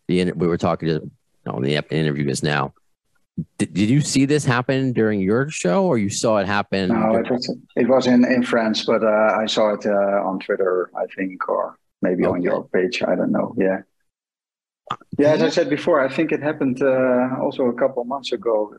the 0.07 0.31
we 0.33 0.47
were 0.47 0.57
talking 0.57 0.89
to 0.89 1.11
no 1.45 1.61
the 1.61 1.75
interview 1.89 2.29
is 2.29 2.43
now. 2.43 2.73
Did, 3.59 3.73
did 3.73 3.89
you 3.89 4.01
see 4.01 4.25
this 4.25 4.43
happen 4.43 4.93
during 4.93 5.19
your 5.19 5.49
show, 5.49 5.85
or 5.85 5.97
you 5.97 6.09
saw 6.09 6.37
it 6.37 6.47
happen? 6.47 6.89
No, 6.89 7.15
it 7.17 7.29
was 7.29 7.55
it 7.75 7.87
was 7.87 8.07
in 8.07 8.25
in 8.25 8.43
France, 8.43 8.83
but 8.85 9.03
uh, 9.03 9.37
I 9.39 9.45
saw 9.45 9.73
it 9.73 9.85
uh, 9.85 10.27
on 10.27 10.39
Twitter, 10.39 10.89
I 10.97 11.05
think, 11.15 11.47
or 11.47 11.77
maybe 12.01 12.25
okay. 12.25 12.33
on 12.33 12.41
your 12.41 12.67
page. 12.67 13.03
I 13.03 13.15
don't 13.15 13.31
know. 13.31 13.53
Yeah. 13.57 13.81
Yeah, 15.17 15.29
as 15.29 15.41
I 15.41 15.49
said 15.49 15.69
before, 15.69 15.99
I 15.99 16.09
think 16.09 16.31
it 16.31 16.41
happened 16.41 16.81
uh, 16.81 17.29
also 17.41 17.65
a 17.65 17.73
couple 17.73 18.01
of 18.01 18.07
months 18.07 18.31
ago. 18.31 18.73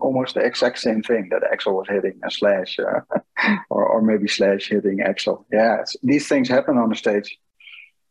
Almost 0.00 0.34
the 0.34 0.40
exact 0.40 0.78
same 0.78 1.02
thing 1.02 1.30
that 1.30 1.42
Axl 1.52 1.72
was 1.72 1.88
hitting 1.88 2.20
a 2.24 2.30
Slash, 2.30 2.78
uh, 2.78 3.56
or 3.70 3.86
or 3.86 4.02
maybe 4.02 4.28
Slash 4.28 4.68
hitting 4.68 4.98
Axl. 4.98 5.44
Yeah, 5.52 5.82
these 6.02 6.28
things 6.28 6.48
happen 6.48 6.76
on 6.76 6.90
the 6.90 6.96
stage. 6.96 7.38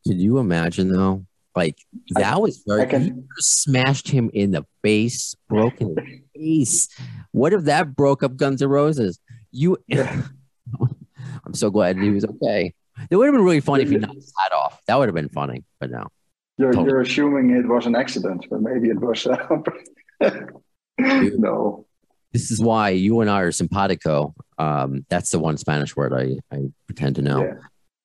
Can 0.05 0.19
you 0.19 0.39
imagine 0.39 0.91
though? 0.91 1.25
Like 1.55 1.77
that 2.09 2.33
I, 2.33 2.37
was 2.37 2.63
very. 2.67 2.85
Can, 2.85 3.27
smashed 3.37 4.09
him 4.09 4.29
in 4.33 4.51
the 4.51 4.65
face, 4.83 5.35
broken 5.47 5.95
face. 6.35 6.89
What 7.31 7.53
if 7.53 7.63
that 7.63 7.95
broke 7.95 8.23
up 8.23 8.35
Guns 8.35 8.61
N' 8.61 8.69
Roses? 8.69 9.19
You. 9.51 9.77
I'm 9.91 11.53
so 11.53 11.69
glad 11.69 11.97
he 11.97 12.09
was 12.09 12.25
okay. 12.25 12.73
It 13.09 13.15
would 13.15 13.25
have 13.25 13.33
been 13.33 13.43
really 13.43 13.61
funny 13.61 13.83
if 13.83 13.89
he 13.89 13.97
knocked 13.97 14.15
his 14.15 14.33
hat 14.37 14.51
off. 14.51 14.81
That 14.87 14.99
would 14.99 15.07
have 15.07 15.15
been 15.15 15.29
funny, 15.29 15.63
but 15.79 15.89
no. 15.89 16.07
You're, 16.57 16.71
totally. 16.71 16.89
you're 16.89 17.01
assuming 17.01 17.51
it 17.51 17.67
was 17.67 17.85
an 17.85 17.95
accident, 17.95 18.47
but 18.49 18.61
maybe 18.61 18.89
it 18.89 18.99
was. 18.99 19.27
Uh, 19.27 19.61
no. 20.99 21.85
This 22.33 22.51
is 22.51 22.59
why 22.59 22.89
you 22.89 23.21
and 23.21 23.29
I 23.29 23.41
are 23.41 23.51
simpatico. 23.51 24.33
Um, 24.57 25.05
that's 25.09 25.29
the 25.29 25.39
one 25.39 25.57
Spanish 25.57 25.95
word 25.95 26.13
I, 26.13 26.37
I 26.55 26.65
pretend 26.87 27.15
to 27.17 27.21
know. 27.21 27.43
Yeah. 27.43 27.53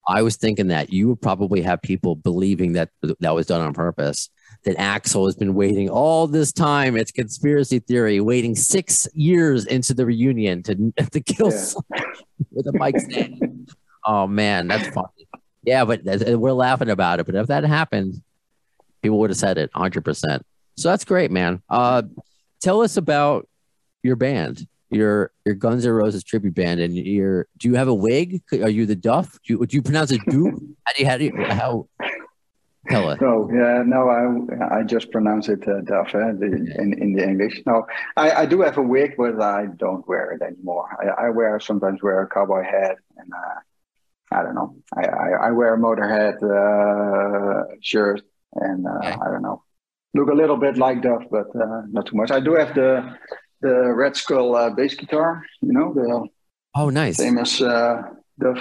I 0.07 0.23
was 0.23 0.37
thinking 0.37 0.69
that 0.69 0.93
you 0.93 1.09
would 1.09 1.23
probably 1.23 1.63
have 1.63 1.81
people 1.81 2.17
believing 2.17 2.73
that 2.73 2.91
that 3.21 3.35
was 3.35 3.47
done 3.47 3.61
on 3.61 3.73
purpose. 3.73 4.31
That 4.65 4.77
Axl 4.77 5.27
has 5.27 5.35
been 5.35 5.55
waiting 5.55 5.89
all 5.89 6.27
this 6.27 6.53
time. 6.53 6.97
It's 6.97 7.11
conspiracy 7.11 7.79
theory, 7.79 8.21
waiting 8.21 8.55
six 8.55 9.09
years 9.15 9.65
into 9.65 9.95
the 9.95 10.05
reunion 10.05 10.63
to 10.65 10.93
to 11.13 11.21
kill 11.21 11.51
yeah. 11.51 12.03
with 12.51 12.67
a 12.67 12.73
mic 12.73 12.99
stand. 12.99 13.71
oh 14.05 14.27
man, 14.27 14.69
that's 14.69 14.89
funny. 14.89 15.29
Yeah, 15.65 15.85
but 15.85 16.03
we're 16.05 16.53
laughing 16.53 16.91
about 16.91 17.21
it. 17.21 17.27
But 17.27 17.37
if 17.37 17.47
that 17.47 17.65
happened, 17.65 18.23
people 19.03 19.19
would 19.19 19.31
have 19.31 19.39
said 19.39 19.59
it 19.59 19.71
100. 19.75 20.05
percent 20.05 20.47
So 20.77 20.89
that's 20.89 21.05
great, 21.05 21.31
man. 21.31 21.63
Uh, 21.69 22.03
tell 22.61 22.81
us 22.81 22.97
about 22.97 23.49
your 24.03 24.17
band 24.17 24.67
your 24.93 25.33
your 25.45 25.55
Guns 25.55 25.87
N' 25.87 25.93
Roses 25.93 26.23
tribute 26.23 26.55
band, 26.55 26.81
and 26.81 26.95
your 26.95 27.49
do 27.57 27.69
you 27.69 27.75
have 27.75 27.89
a 27.89 27.95
wig? 27.95 28.43
Are 28.53 28.69
you 28.69 28.87
the 28.87 28.95
Duff? 28.95 29.33
Do 29.45 29.55
you, 29.55 29.59
would 29.59 29.73
you 29.73 29.83
pronounce 29.83 30.13
it 30.13 30.21
Duff? 30.27 30.55
How 30.85 30.93
do 30.93 31.03
you 31.03 31.07
how 31.07 31.17
do 31.17 31.25
you 31.25 31.45
how? 31.45 31.89
Tell 32.89 33.09
us. 33.09 33.21
No, 33.21 33.49
yeah, 33.53 33.83
no, 33.87 34.09
I 34.09 34.81
I 34.81 34.83
just 34.83 35.11
pronounce 35.11 35.49
it 35.49 35.67
uh, 35.67 35.81
Duff 35.83 36.15
eh, 36.15 36.33
the, 36.37 36.47
in 36.79 36.93
in 37.01 37.13
the 37.15 37.27
English. 37.27 37.63
No, 37.65 37.87
I, 38.17 38.33
I 38.33 38.47
do 38.47 38.61
have 38.63 38.77
a 38.77 38.83
wig, 38.83 39.15
but 39.17 39.41
I 39.41 39.67
don't 39.77 40.07
wear 40.07 40.33
it 40.33 40.43
anymore. 40.43 40.89
I, 41.01 41.27
I 41.27 41.31
wear 41.31 41.59
sometimes 41.61 42.03
wear 42.03 42.23
a 42.23 42.29
cowboy 42.29 42.65
hat, 42.65 42.97
and 43.17 43.33
uh, 43.33 44.37
I 44.37 44.43
don't 44.43 44.55
know. 44.55 44.77
I, 44.95 45.05
I, 45.05 45.29
I 45.47 45.51
wear 45.53 45.75
a 45.75 45.79
Motorhead 45.79 46.43
uh, 46.43 47.77
shirt, 47.81 48.23
and 48.55 48.87
uh, 48.87 49.17
I 49.21 49.31
don't 49.31 49.43
know. 49.43 49.63
Look 50.15 50.29
a 50.29 50.35
little 50.35 50.57
bit 50.57 50.77
like 50.77 51.03
Duff, 51.03 51.23
but 51.31 51.49
uh, 51.57 51.83
not 51.91 52.07
too 52.07 52.17
much. 52.17 52.31
I 52.31 52.41
do 52.41 52.55
have 52.55 52.75
the 52.75 53.17
the 53.61 53.93
Red 53.95 54.17
Skull 54.17 54.55
uh, 54.55 54.71
bass 54.71 54.95
guitar. 54.95 55.45
You 55.61 55.73
know 55.73 55.95
the 55.95 56.29
oh 56.75 56.91
nice 56.91 57.17
famous 57.17 57.61
uh, 57.61 58.03
the 58.39 58.61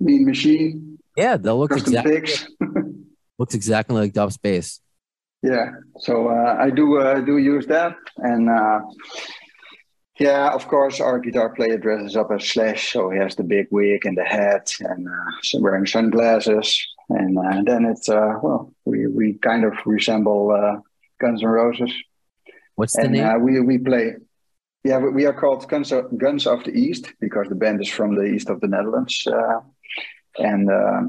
Mean 0.00 0.24
Machine. 0.24 0.98
Yeah, 1.16 1.36
that 1.36 1.54
looks 1.54 1.76
exactly 1.76 2.22
looks 3.38 3.54
exactly 3.54 3.96
like 3.96 4.12
Duff's 4.12 4.36
bass. 4.36 4.80
Yeah, 5.42 5.72
so 5.98 6.28
uh, 6.28 6.56
I 6.58 6.70
do 6.70 6.98
uh, 6.98 7.20
do 7.20 7.38
use 7.38 7.66
that, 7.66 7.96
and 8.18 8.48
uh, 8.48 8.80
yeah, 10.18 10.50
of 10.50 10.68
course, 10.68 11.00
our 11.00 11.18
guitar 11.18 11.50
player 11.54 11.76
dresses 11.76 12.16
up 12.16 12.30
as 12.30 12.46
Slash, 12.46 12.92
so 12.92 13.10
he 13.10 13.18
has 13.18 13.34
the 13.34 13.42
big 13.42 13.66
wig 13.70 14.06
and 14.06 14.16
the 14.16 14.24
hat, 14.24 14.72
and 14.80 15.08
uh, 15.08 15.58
wearing 15.60 15.86
sunglasses, 15.86 16.86
and 17.08 17.38
uh, 17.38 17.62
then 17.64 17.84
it's 17.84 18.08
uh, 18.08 18.34
well, 18.42 18.72
we 18.84 19.06
we 19.06 19.34
kind 19.34 19.64
of 19.64 19.74
resemble 19.84 20.50
uh, 20.50 20.80
Guns 21.20 21.42
N' 21.42 21.48
Roses. 21.48 21.92
What's 22.74 22.96
the 22.96 23.02
and, 23.02 23.12
name? 23.12 23.26
Uh, 23.26 23.38
we 23.38 23.60
we 23.60 23.78
play 23.78 24.14
yeah, 24.84 24.98
we 24.98 25.24
are 25.24 25.32
called 25.32 25.66
Guns 25.68 25.92
of, 25.92 26.16
Guns 26.18 26.46
of 26.46 26.62
the 26.64 26.72
East 26.72 27.12
because 27.18 27.48
the 27.48 27.54
band 27.54 27.80
is 27.80 27.88
from 27.88 28.14
the 28.14 28.24
east 28.24 28.50
of 28.50 28.60
the 28.60 28.68
Netherlands, 28.68 29.26
uh, 29.26 29.60
and 30.38 30.70
uh, 30.70 31.02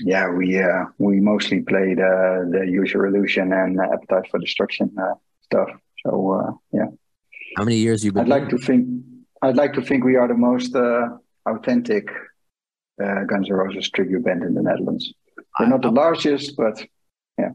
yeah, 0.00 0.30
we 0.30 0.62
uh, 0.62 0.84
we 0.98 1.20
mostly 1.20 1.60
play 1.60 1.94
the 1.94 2.48
the 2.52 2.70
Use 2.70 2.94
Illusion 2.94 3.52
and 3.52 3.80
Appetite 3.80 4.30
for 4.30 4.38
Destruction 4.38 4.94
uh, 4.96 5.14
stuff. 5.42 5.70
So 6.06 6.32
uh, 6.32 6.52
yeah. 6.72 6.86
How 7.56 7.64
many 7.64 7.76
years 7.76 8.04
you 8.04 8.12
been? 8.12 8.22
I'd 8.22 8.28
like 8.28 8.48
to 8.50 8.58
think. 8.58 8.88
I'd 9.42 9.56
like 9.56 9.72
to 9.74 9.82
think 9.82 10.04
we 10.04 10.14
are 10.16 10.28
the 10.28 10.34
most 10.34 10.72
uh, 13.02 13.24
Guns 13.24 13.48
N' 13.50 13.56
Roses 13.56 13.90
tribute 13.90 14.24
band 14.24 14.42
in 14.42 14.54
the 14.54 14.62
Netherlands. 14.62 15.12
We're 15.58 15.66
not 15.66 15.82
the 15.82 15.90
largest, 15.90 16.56
but 16.56 16.84
yeah. 17.38 17.50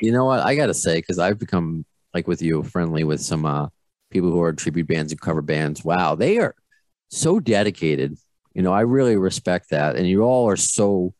You 0.00 0.12
know 0.12 0.24
what? 0.24 0.40
I 0.40 0.54
got 0.54 0.66
to 0.66 0.74
say, 0.74 0.96
because 0.96 1.18
I've 1.18 1.38
become 1.38 1.84
like 2.12 2.26
with 2.28 2.42
you, 2.42 2.62
friendly 2.62 3.04
with 3.04 3.20
some 3.20 3.70
people 4.10 4.30
who 4.30 4.42
are 4.42 4.52
tribute 4.52 4.86
bands 4.86 5.12
and 5.12 5.20
cover 5.20 5.42
bands. 5.42 5.84
Wow, 5.84 6.14
they 6.14 6.38
are 6.38 6.54
so 7.08 7.40
dedicated. 7.40 8.16
You 8.54 8.62
know, 8.62 8.72
I 8.72 8.82
really 8.82 9.16
respect 9.16 9.70
that. 9.70 9.96
And 9.96 10.06
you 10.08 10.22
all 10.22 10.48
are 10.48 10.56
so, 10.56 11.12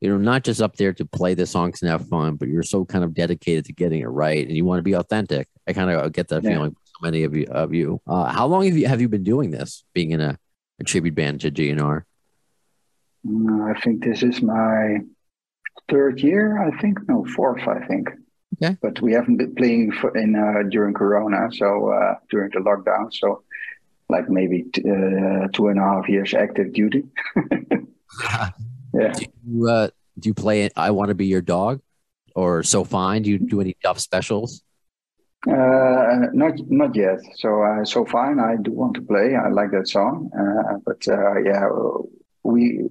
you 0.00 0.08
know, 0.08 0.18
not 0.18 0.44
just 0.44 0.62
up 0.62 0.76
there 0.76 0.92
to 0.94 1.04
play 1.04 1.34
the 1.34 1.46
songs 1.46 1.82
and 1.82 1.90
have 1.90 2.08
fun, 2.08 2.36
but 2.36 2.48
you're 2.48 2.62
so 2.62 2.84
kind 2.84 3.02
of 3.02 3.12
dedicated 3.12 3.64
to 3.64 3.72
getting 3.72 4.00
it 4.02 4.06
right, 4.08 4.46
and 4.46 4.56
you 4.56 4.64
want 4.64 4.78
to 4.78 4.82
be 4.84 4.94
authentic. 4.94 5.48
I 5.66 5.72
kind 5.72 5.90
of 5.90 6.12
get 6.12 6.28
that 6.28 6.44
Yeah. 6.44 6.50
feeling 6.50 6.70
from 6.70 6.82
so 6.84 6.98
many 7.02 7.24
of 7.24 7.34
you. 7.34 7.46
Of 7.50 7.74
you, 7.74 8.00
uh, 8.06 8.26
how 8.32 8.46
long 8.46 8.64
have 8.64 8.76
you 8.76 8.86
have 8.86 9.00
you 9.00 9.08
been 9.08 9.24
doing 9.24 9.50
this? 9.50 9.84
Being 9.94 10.12
in 10.12 10.20
a, 10.20 10.38
a 10.78 10.84
tribute 10.84 11.14
band 11.16 11.40
to 11.40 11.50
GNR? 11.50 12.02
Mm, 13.26 13.74
I 13.74 13.80
think 13.80 14.04
this 14.04 14.22
is 14.22 14.42
my 14.42 14.98
third 15.90 16.20
year. 16.20 16.62
I 16.62 16.78
think 16.80 16.98
no 17.08 17.24
fourth. 17.34 17.66
I 17.66 17.84
think. 17.86 18.08
Okay. 18.62 18.76
But 18.80 19.00
we 19.02 19.12
haven't 19.12 19.36
been 19.36 19.54
playing 19.54 19.92
for, 19.92 20.16
in 20.16 20.34
uh, 20.36 20.68
during 20.70 20.94
Corona, 20.94 21.48
so 21.52 21.90
uh, 21.90 22.14
during 22.30 22.50
the 22.50 22.60
lockdown. 22.60 23.12
So, 23.12 23.42
like 24.08 24.30
maybe 24.30 24.64
t- 24.72 24.82
uh, 24.82 25.48
two 25.52 25.68
and 25.68 25.78
a 25.78 25.82
half 25.82 26.08
years 26.08 26.32
active 26.32 26.72
duty. 26.72 27.04
yeah. 28.94 29.12
Do 29.12 29.26
you, 29.46 29.68
uh, 29.68 29.88
do 30.18 30.28
you 30.28 30.34
play 30.34 30.62
it? 30.62 30.72
I 30.76 30.90
want 30.92 31.08
to 31.08 31.14
be 31.14 31.26
your 31.26 31.42
dog, 31.42 31.80
or 32.34 32.62
so 32.62 32.84
fine? 32.84 33.22
Do 33.22 33.30
you 33.30 33.38
do 33.38 33.60
any 33.60 33.76
Duff 33.82 33.98
specials? 33.98 34.62
Uh, 35.46 36.26
not 36.32 36.54
not 36.68 36.94
yet. 36.94 37.20
So 37.36 37.62
uh, 37.62 37.84
so 37.84 38.04
fine. 38.04 38.40
I 38.40 38.56
do 38.62 38.72
want 38.72 38.94
to 38.94 39.02
play. 39.02 39.36
I 39.36 39.48
like 39.50 39.70
that 39.72 39.88
song. 39.88 40.30
Uh, 40.34 40.78
but 40.84 41.06
uh, 41.08 41.38
yeah, 41.40 41.68
we. 42.52 42.88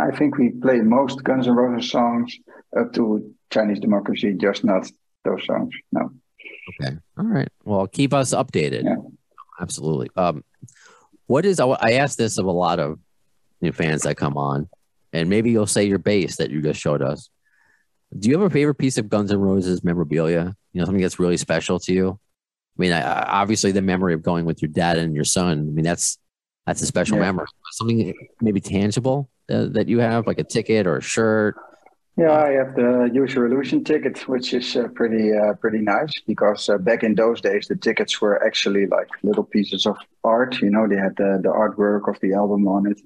I 0.00 0.10
think 0.16 0.38
we 0.38 0.50
play 0.50 0.80
most 0.80 1.22
Guns 1.22 1.46
N' 1.46 1.54
Roses 1.54 1.90
songs 1.90 2.36
up 2.78 2.92
to 2.94 3.32
Chinese 3.50 3.78
Democracy, 3.80 4.34
just 4.34 4.64
not 4.64 4.90
those 5.24 5.44
songs. 5.44 5.72
No. 5.92 6.10
Okay. 6.80 6.96
All 7.18 7.24
right. 7.24 7.48
Well, 7.64 7.86
keep 7.86 8.12
us 8.14 8.32
updated. 8.34 8.84
Yeah. 8.84 8.96
Absolutely. 9.60 10.10
Um, 10.16 10.44
what 11.26 11.44
is 11.44 11.60
I 11.60 11.92
asked 11.92 12.18
this 12.18 12.38
of 12.38 12.46
a 12.46 12.50
lot 12.52 12.78
of 12.78 12.98
new 13.60 13.72
fans 13.72 14.02
that 14.02 14.16
come 14.16 14.36
on, 14.36 14.68
and 15.12 15.28
maybe 15.28 15.50
you'll 15.50 15.66
say 15.66 15.84
your 15.84 15.98
bass 15.98 16.36
that 16.36 16.50
you 16.50 16.62
just 16.62 16.80
showed 16.80 17.02
us. 17.02 17.28
Do 18.16 18.28
you 18.28 18.38
have 18.38 18.50
a 18.50 18.52
favorite 18.52 18.76
piece 18.76 18.98
of 18.98 19.08
Guns 19.08 19.30
N' 19.32 19.40
Roses 19.40 19.82
memorabilia? 19.84 20.54
You 20.72 20.80
know, 20.80 20.84
something 20.84 21.02
that's 21.02 21.18
really 21.18 21.36
special 21.36 21.78
to 21.80 21.92
you. 21.92 22.18
I 22.78 22.80
mean, 22.80 22.92
I- 22.92 23.40
obviously 23.40 23.72
the 23.72 23.82
memory 23.82 24.14
of 24.14 24.22
going 24.22 24.44
with 24.44 24.62
your 24.62 24.70
dad 24.70 24.98
and 24.98 25.14
your 25.14 25.24
son. 25.24 25.58
I 25.58 25.62
mean, 25.62 25.84
that's 25.84 26.18
that's 26.66 26.82
a 26.82 26.86
special 26.86 27.16
Yeah. 27.16 27.22
memory. 27.26 27.46
Something 27.72 28.12
maybe 28.40 28.60
tangible 28.60 29.28
uh, 29.50 29.66
that 29.76 29.88
you 29.88 29.98
have, 30.00 30.26
like 30.26 30.38
a 30.38 30.44
ticket 30.44 30.86
or 30.86 30.96
a 30.98 31.02
shirt. 31.02 31.56
Yeah, 32.18 32.32
I 32.32 32.52
have 32.52 32.74
the 32.74 33.10
Use 33.12 33.34
Your 33.34 33.44
Illusion 33.46 33.84
ticket, 33.84 34.26
which 34.26 34.54
is 34.54 34.74
uh, 34.74 34.88
pretty 34.94 35.32
uh, 35.36 35.52
pretty 35.60 35.80
nice 35.80 36.12
because 36.26 36.66
uh, 36.70 36.78
back 36.78 37.02
in 37.02 37.14
those 37.14 37.42
days 37.42 37.68
the 37.68 37.76
tickets 37.76 38.22
were 38.22 38.42
actually 38.42 38.86
like 38.86 39.08
little 39.22 39.44
pieces 39.44 39.84
of 39.84 39.98
art. 40.24 40.58
You 40.62 40.70
know, 40.70 40.88
they 40.88 40.96
had 40.96 41.14
the, 41.16 41.40
the 41.42 41.50
artwork 41.50 42.08
of 42.08 42.18
the 42.20 42.32
album 42.32 42.66
on 42.68 42.86
it. 42.90 42.98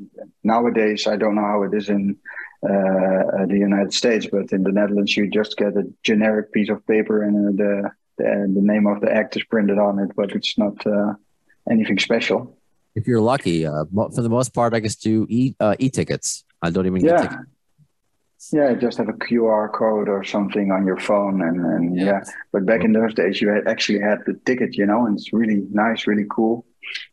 Nowadays, 0.44 1.08
I 1.08 1.16
don't 1.16 1.34
know 1.34 1.42
how 1.52 1.64
it 1.64 1.74
is 1.74 1.88
in 1.88 2.16
uh, 2.62 3.46
the 3.52 3.58
United 3.58 3.92
States, 3.92 4.28
but 4.30 4.52
in 4.52 4.62
the 4.62 4.70
Netherlands, 4.70 5.16
you 5.16 5.28
just 5.28 5.56
get 5.56 5.76
a 5.76 5.84
generic 6.04 6.52
piece 6.52 6.70
of 6.70 6.86
paper 6.86 7.22
and 7.24 7.34
uh, 7.61 7.64
the, 7.64 7.90
the 8.18 8.52
the 8.54 8.62
name 8.72 8.86
of 8.86 9.00
the 9.00 9.12
act 9.12 9.36
is 9.36 9.42
printed 9.42 9.78
on 9.78 9.98
it, 9.98 10.11
but 10.14 10.30
it's 10.36 10.56
not 10.56 10.86
uh, 10.86 11.14
anything 11.68 11.98
special. 11.98 12.56
If 13.01 13.07
you're 13.09 13.20
lucky, 13.34 13.59
uh, 13.66 13.84
for 14.14 14.22
the 14.26 14.28
most 14.28 14.51
part, 14.59 14.74
I 14.74 14.80
guess 14.84 14.96
do 14.96 15.26
e 15.28 15.55
uh, 15.59 15.74
e 15.78 15.88
tickets. 15.98 16.44
I 16.62 16.68
don't 16.70 16.86
even 16.86 17.01
get 17.01 17.11
Yeah. 17.11 17.22
tickets. 17.22 17.46
Yeah, 18.59 18.68
just 18.86 18.96
have 18.98 19.09
a 19.16 19.18
QR 19.26 19.64
code 19.80 20.09
or 20.09 20.22
something 20.34 20.66
on 20.76 20.82
your 20.90 20.98
phone, 21.09 21.36
and, 21.48 21.57
and 21.74 21.84
Yeah. 21.96 22.05
yeah. 22.05 22.20
But 22.53 22.62
back 22.70 22.82
in 22.86 22.92
those 22.98 23.14
days, 23.20 23.34
you 23.42 23.48
had 23.55 23.64
actually 23.72 24.01
had 24.09 24.18
the 24.26 24.34
ticket, 24.48 24.70
you 24.80 24.86
know, 24.90 25.01
and 25.07 25.12
it's 25.18 25.30
really 25.40 25.61
nice, 25.84 26.01
really 26.11 26.26
cool. 26.36 26.55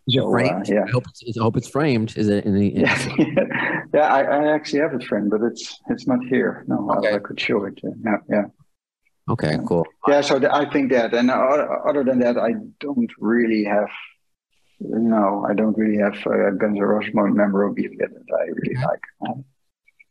Is 0.07 0.15
it 0.15 0.21
So, 0.21 0.33
uh, 0.37 0.63
yeah. 0.75 0.85
I 0.87 0.91
hope 0.95 1.05
it's, 1.11 1.37
I 1.39 1.41
hope 1.47 1.55
it's 1.59 1.69
framed. 1.77 2.09
Is 2.21 2.27
it 2.35 2.41
in 2.47 2.53
the? 2.59 2.67
in- 2.75 2.81
Yeah, 2.85 2.97
yeah, 3.97 4.07
I, 4.17 4.21
I 4.37 4.39
actually 4.55 4.81
have 4.85 4.93
it, 4.97 5.03
friend, 5.09 5.25
but 5.33 5.41
it's 5.49 5.63
it's 5.91 6.05
not 6.11 6.19
here. 6.33 6.51
No, 6.71 6.77
I- 6.91 6.97
Okay. 6.97 7.13
I, 7.15 7.19
could 7.27 7.39
show 7.47 7.59
it. 7.69 7.75
uh, 7.87 7.89
Yeah, 8.07 8.19
yeah, 8.35 8.45
Okay, 9.33 9.53
cool. 9.69 9.85
yeah. 10.11 10.21
So 10.29 10.33
the, 10.43 10.49
I 10.61 10.63
think 10.73 10.85
that, 10.95 11.09
and 11.19 11.27
other 11.89 12.03
than 12.09 12.19
that, 12.25 12.35
I 12.49 12.51
don't 12.85 13.11
really 13.33 13.63
have. 13.75 13.91
No, 14.79 15.45
I 15.49 15.53
don't 15.53 15.77
really 15.77 15.97
have 15.97 16.15
uh, 16.27 16.51
Guns 16.51 16.77
N' 16.77 16.83
Roses 16.83 17.11
memorabilia 17.13 17.97
that 17.99 18.37
I 18.39 18.43
really 18.43 18.75
Okay. 18.77 18.85
like. 18.85 19.35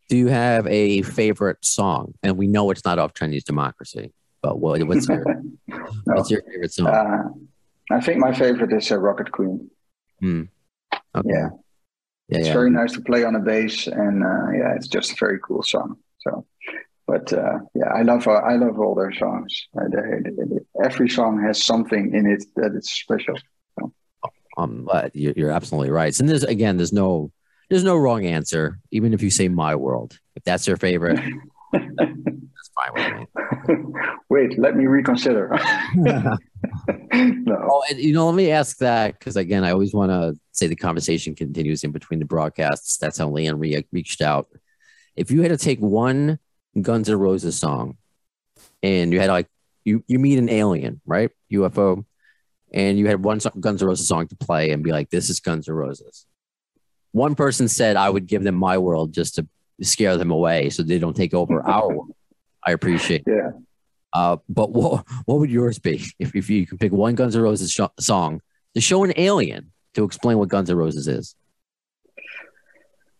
Do 0.08 0.16
you 0.16 0.28
have 0.28 0.66
a 0.66 1.02
favorite 1.02 1.64
song? 1.64 2.14
And 2.22 2.36
we 2.36 2.46
know 2.46 2.70
it's 2.70 2.84
not 2.84 2.98
off 2.98 3.14
Chinese 3.14 3.44
Democracy, 3.44 4.12
but 4.42 4.58
what, 4.58 4.82
what's 4.86 5.08
your 5.08 5.24
what's 6.04 6.30
your 6.30 6.42
favorite 6.42 6.72
song? 6.72 6.86
uh, 6.88 7.22
I 7.90 8.00
think 8.00 8.18
my 8.18 8.32
favorite 8.32 8.72
is 8.72 8.90
uh, 8.90 8.98
Rocket 8.98 9.30
Queen. 9.32 9.70
Hmm. 10.20 10.42
Okay. 11.14 11.28
Yeah. 11.28 11.48
Yeah, 12.28 12.38
It's 12.38 12.46
yeah. 12.48 12.52
very 12.54 12.70
nice 12.70 12.92
to 12.92 13.00
play 13.00 13.22
on 13.24 13.36
a 13.36 13.40
bass, 13.40 13.86
and 13.86 14.24
uh, 14.24 14.50
yeah, 14.52 14.74
it's 14.74 14.88
just 14.88 15.12
a 15.12 15.16
very 15.18 15.38
cool 15.46 15.62
song. 15.62 15.96
So, 16.18 16.44
but 17.06 17.32
uh, 17.32 17.58
yeah, 17.74 17.86
I 17.94 18.02
love 18.02 18.26
uh, 18.26 18.32
I 18.32 18.56
love 18.56 18.80
all 18.80 18.96
their 18.96 19.12
songs. 19.12 19.68
Uh, 19.78 19.84
they, 19.92 20.30
they, 20.30 20.30
they- 20.44 20.84
every 20.84 21.08
song 21.08 21.40
has 21.46 21.64
something 21.64 22.12
in 22.14 22.26
it 22.26 22.44
that 22.56 22.72
is 22.74 22.90
special. 22.90 23.36
Um, 24.56 24.86
but 24.90 25.14
you're, 25.14 25.34
you're 25.36 25.50
absolutely 25.50 25.90
right. 25.90 26.18
And 26.18 26.28
there's 26.28 26.44
again, 26.44 26.76
there's 26.76 26.92
no 26.92 27.30
there's 27.68 27.84
no 27.84 27.96
wrong 27.96 28.26
answer. 28.26 28.78
Even 28.90 29.12
if 29.12 29.22
you 29.22 29.30
say 29.30 29.48
My 29.48 29.74
World, 29.74 30.18
if 30.34 30.44
that's 30.44 30.66
your 30.66 30.76
favorite, 30.76 31.20
that's 31.72 32.70
fine 32.74 32.92
with 32.94 33.14
me. 33.14 33.76
Wait, 34.30 34.58
let 34.58 34.76
me 34.76 34.86
reconsider. 34.86 35.56
no, 35.94 36.36
Oh, 37.68 37.82
and, 37.90 37.98
you 37.98 38.12
know, 38.12 38.26
let 38.26 38.34
me 38.34 38.50
ask 38.50 38.78
that 38.78 39.18
because 39.18 39.36
again, 39.36 39.64
I 39.64 39.70
always 39.70 39.94
want 39.94 40.10
to 40.10 40.38
say 40.52 40.66
the 40.66 40.76
conversation 40.76 41.34
continues 41.34 41.84
in 41.84 41.92
between 41.92 42.18
the 42.18 42.26
broadcasts. 42.26 42.98
That's 42.98 43.18
how 43.18 43.28
Leon 43.28 43.58
re- 43.58 43.86
reached 43.92 44.20
out. 44.20 44.48
If 45.14 45.30
you 45.30 45.42
had 45.42 45.50
to 45.50 45.56
take 45.56 45.78
one 45.78 46.38
Guns 46.80 47.08
N' 47.08 47.18
Roses 47.18 47.58
song, 47.58 47.96
and 48.82 49.12
you 49.12 49.20
had 49.20 49.30
like 49.30 49.48
you 49.84 50.04
you 50.06 50.18
meet 50.18 50.38
an 50.38 50.48
alien, 50.48 51.00
right? 51.06 51.30
UFO, 51.52 52.04
and 52.76 52.98
you 52.98 53.06
had 53.08 53.24
one 53.24 53.40
song, 53.40 53.54
Guns 53.58 53.82
N' 53.82 53.88
Roses 53.88 54.06
song 54.06 54.28
to 54.28 54.36
play 54.36 54.70
and 54.70 54.84
be 54.84 54.92
like, 54.92 55.10
"This 55.10 55.30
is 55.30 55.40
Guns 55.40 55.68
N' 55.68 55.74
Roses." 55.74 56.26
One 57.12 57.34
person 57.34 57.66
said, 57.68 57.96
"I 57.96 58.08
would 58.10 58.26
give 58.26 58.44
them 58.44 58.54
my 58.54 58.76
world 58.78 59.12
just 59.12 59.34
to 59.36 59.48
scare 59.80 60.16
them 60.16 60.30
away, 60.30 60.70
so 60.70 60.82
they 60.82 60.98
don't 60.98 61.16
take 61.16 61.34
over 61.34 61.60
our 61.74 61.88
world." 61.88 62.12
I 62.62 62.72
appreciate. 62.72 63.22
yeah, 63.26 63.50
Uh, 64.12 64.36
but 64.48 64.70
what 64.72 65.04
what 65.24 65.38
would 65.38 65.50
yours 65.50 65.78
be 65.78 66.04
if, 66.18 66.36
if 66.36 66.50
you 66.50 66.66
could 66.66 66.78
pick 66.78 66.92
one 66.92 67.14
Guns 67.14 67.34
N' 67.34 67.42
Roses 67.42 67.70
sh- 67.72 67.80
song 67.98 68.40
to 68.74 68.80
show 68.80 69.02
an 69.04 69.12
alien 69.16 69.72
to 69.94 70.04
explain 70.04 70.36
what 70.38 70.48
Guns 70.50 70.68
N' 70.70 70.76
Roses 70.76 71.08
is? 71.08 71.34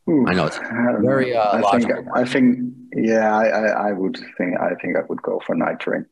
Ooh, 0.09 0.25
I 0.29 0.35
know 0.35 0.47
it's 0.47 0.59
very, 1.01 1.33
know. 1.33 1.41
uh, 1.41 1.51
I 1.65 1.79
think 1.79 1.89
logical. 1.91 2.13
I 2.15 2.25
think 2.25 2.59
yeah, 2.95 3.35
I, 3.37 3.45
I, 3.47 3.89
I 3.89 3.93
would 3.93 4.17
think 4.39 4.57
I 4.61 4.75
think 4.81 4.97
I 4.97 5.01
would 5.09 5.21
go 5.23 5.41
for 5.45 5.55
Night 5.57 5.81
Train. 5.81 6.07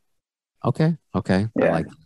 Okay, 0.64 0.96
okay, 1.14 1.46
I 1.60 1.64
Yeah. 1.64 1.70
like. 1.72 1.86
That. 1.86 1.96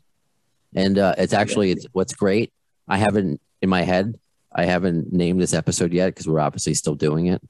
And 0.75 0.99
uh, 0.99 1.15
it's 1.19 1.33
actually 1.33 1.71
it's 1.71 1.87
what's 1.93 2.15
great. 2.15 2.53
I 2.87 2.99
haven't 2.99 3.41
in 3.63 3.69
my 3.69 3.83
head. 3.83 4.15
I 4.55 4.65
haven't 4.65 5.13
named 5.13 5.41
this 5.41 5.55
episode 5.55 5.93
yet 5.93 6.07
because 6.09 6.27
we're 6.27 6.41
obviously 6.41 6.75
still 6.75 6.95
doing 6.95 7.27
it. 7.27 7.43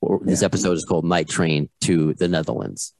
Or- 0.00 0.20
This 0.22 0.40
Yeah. 0.42 0.46
episode 0.46 0.76
is 0.76 0.84
called 0.84 1.04
Night 1.04 1.28
Train 1.28 1.68
to 1.82 2.14
the 2.14 2.28
Netherlands. 2.28 2.94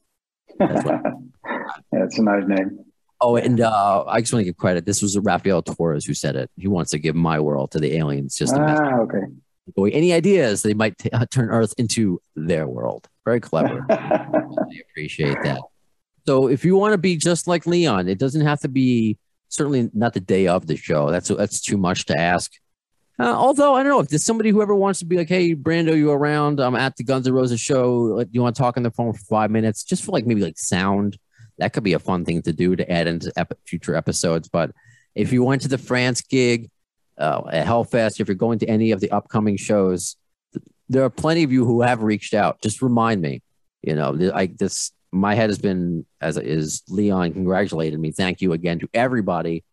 That's 0.59 0.85
what- 0.85 1.01
yeah, 1.93 2.03
it's 2.03 2.17
a 2.19 2.23
nice 2.23 2.43
name. 2.47 2.79
Oh, 3.23 3.35
and 3.35 3.61
uh, 3.61 4.03
I 4.07 4.19
just 4.21 4.33
want 4.33 4.41
to 4.41 4.45
give 4.45 4.57
credit. 4.57 4.85
This 4.85 5.01
was 5.01 5.17
Rafael 5.19 5.61
Torres 5.61 6.05
who 6.05 6.13
said 6.13 6.35
it. 6.35 6.49
He 6.57 6.67
wants 6.67 6.89
to 6.91 6.97
give 6.99 7.15
my 7.15 7.39
world 7.39 7.71
to 7.71 7.79
the 7.79 7.95
aliens 7.97 8.35
just 8.35 8.55
Ah, 8.55 8.97
okay. 9.01 9.21
Any 9.95 10.11
ideas 10.11 10.63
they 10.63 10.73
might 10.73 10.97
t- 10.97 11.09
turn 11.31 11.49
Earth 11.49 11.73
into 11.77 12.19
their 12.35 12.67
world. 12.67 13.07
Very 13.25 13.39
clever. 13.39 13.85
I 13.91 14.65
appreciate 14.89 15.37
that. 15.43 15.61
So, 16.25 16.47
if 16.47 16.65
you 16.65 16.75
want 16.75 16.93
to 16.93 16.97
be 16.97 17.15
just 17.15 17.47
like 17.47 17.65
Leon, 17.67 18.07
it 18.07 18.17
doesn't 18.17 18.41
have 18.41 18.59
to 18.61 18.67
be 18.67 19.17
certainly 19.51 19.89
not 19.93 20.13
the 20.13 20.19
day 20.19 20.47
of 20.47 20.65
the 20.65 20.75
show. 20.75 21.11
That's 21.11 21.27
that's 21.27 21.61
too 21.61 21.77
much 21.77 22.05
to 22.05 22.17
ask. 22.17 22.51
Uh, 23.19 23.35
although 23.35 23.75
I 23.75 23.83
don't 23.83 23.91
know 23.91 23.99
if 23.99 24.07
there's 24.07 24.25
somebody 24.25 24.49
who 24.49 24.61
ever 24.61 24.73
wants 24.73 24.99
to 24.99 25.05
be 25.05 25.17
like, 25.17 25.29
"Hey, 25.29 25.53
Brando, 25.53 25.95
you 25.95 26.09
around? 26.09 26.59
I'm 26.59 26.75
at 26.75 26.95
the 26.95 27.03
Guns 27.03 27.27
N' 27.27 27.33
Roses 27.33 27.59
show. 27.59 27.93
Like, 27.93 28.29
You 28.31 28.41
want 28.41 28.55
to 28.55 28.61
talk 28.61 28.77
on 28.77 28.83
the 28.83 28.89
phone 28.89 29.13
for 29.13 29.23
five 29.25 29.51
minutes, 29.51 29.83
just 29.83 30.03
for 30.03 30.11
like 30.11 30.25
maybe 30.25 30.41
like 30.41 30.57
sound? 30.57 31.19
That 31.59 31.73
could 31.73 31.83
be 31.83 31.93
a 31.93 31.99
fun 31.99 32.25
thing 32.25 32.41
to 32.43 32.53
do 32.53 32.75
to 32.75 32.91
add 32.91 33.07
into 33.07 33.31
ep- 33.35 33.59
future 33.67 33.95
episodes. 33.95 34.47
But 34.47 34.71
if 35.13 35.31
you 35.31 35.43
went 35.43 35.61
to 35.63 35.67
the 35.67 35.77
France 35.77 36.21
gig 36.21 36.71
uh, 37.17 37.43
at 37.51 37.67
Hellfest, 37.67 38.19
if 38.19 38.27
you're 38.27 38.35
going 38.35 38.57
to 38.59 38.67
any 38.67 38.91
of 38.91 39.01
the 39.01 39.11
upcoming 39.11 39.57
shows, 39.57 40.15
th- 40.53 40.63
there 40.89 41.03
are 41.03 41.09
plenty 41.09 41.43
of 41.43 41.51
you 41.51 41.65
who 41.65 41.81
have 41.81 42.01
reached 42.01 42.33
out. 42.33 42.61
Just 42.61 42.81
remind 42.81 43.21
me. 43.21 43.43
You 43.83 43.95
know, 43.95 44.31
I 44.33 44.47
this 44.47 44.91
my 45.11 45.35
head 45.35 45.49
has 45.49 45.59
been 45.59 46.05
as 46.21 46.37
is 46.37 46.83
Leon 46.87 47.33
congratulated 47.33 47.99
me. 47.99 48.11
Thank 48.11 48.41
you 48.41 48.53
again 48.53 48.79
to 48.79 48.89
everybody 48.93 49.63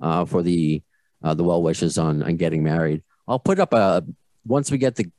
uh, 0.00 0.24
for 0.24 0.42
the 0.42 0.82
uh, 1.22 1.34
the 1.34 1.44
well 1.44 1.62
wishes 1.62 1.98
on 1.98 2.22
on 2.22 2.36
getting 2.36 2.62
married. 2.62 3.02
I'll 3.26 3.38
put 3.38 3.58
up 3.58 3.72
a 3.72 4.04
once 4.46 4.70
we 4.70 4.78
get 4.78 4.94
the 4.94 5.10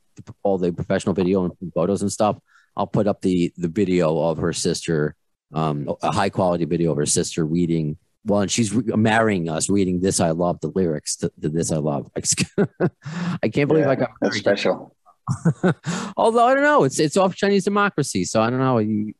all 0.42 0.58
the 0.58 0.72
professional 0.72 1.14
video 1.14 1.44
and 1.44 1.72
photos 1.74 2.02
and 2.02 2.10
stuff. 2.10 2.38
I'll 2.76 2.86
put 2.86 3.06
up 3.06 3.20
the 3.20 3.52
the 3.56 3.68
video 3.68 4.18
of 4.18 4.38
her 4.38 4.52
sister, 4.52 5.14
um, 5.52 5.90
a 6.02 6.12
high 6.12 6.30
quality 6.30 6.64
video 6.64 6.92
of 6.92 6.96
her 6.96 7.06
sister 7.06 7.44
reading 7.44 7.96
Well, 8.24 8.40
and 8.40 8.50
she's 8.50 8.72
re- 8.72 8.96
marrying 8.96 9.48
us, 9.48 9.68
reading 9.68 10.00
"This 10.00 10.20
I 10.20 10.30
Love," 10.30 10.60
the 10.60 10.68
lyrics 10.68 11.16
to, 11.16 11.30
to 11.42 11.48
"This 11.48 11.70
I 11.70 11.76
Love." 11.76 12.10
I 12.16 13.48
can't 13.48 13.68
believe 13.68 13.84
Yeah, 13.84 13.90
I 13.90 13.94
got 13.96 14.10
that's 14.20 14.38
special. 14.38 14.94
Although 16.16 16.46
I 16.46 16.54
don't 16.54 16.62
know, 16.62 16.84
it's 16.84 17.00
it's 17.00 17.16
off 17.16 17.34
Chinese 17.34 17.64
democracy, 17.64 18.24
so 18.24 18.40
I 18.40 18.50
don't 18.50 18.60
know. 18.60 18.78
You, 18.78 19.14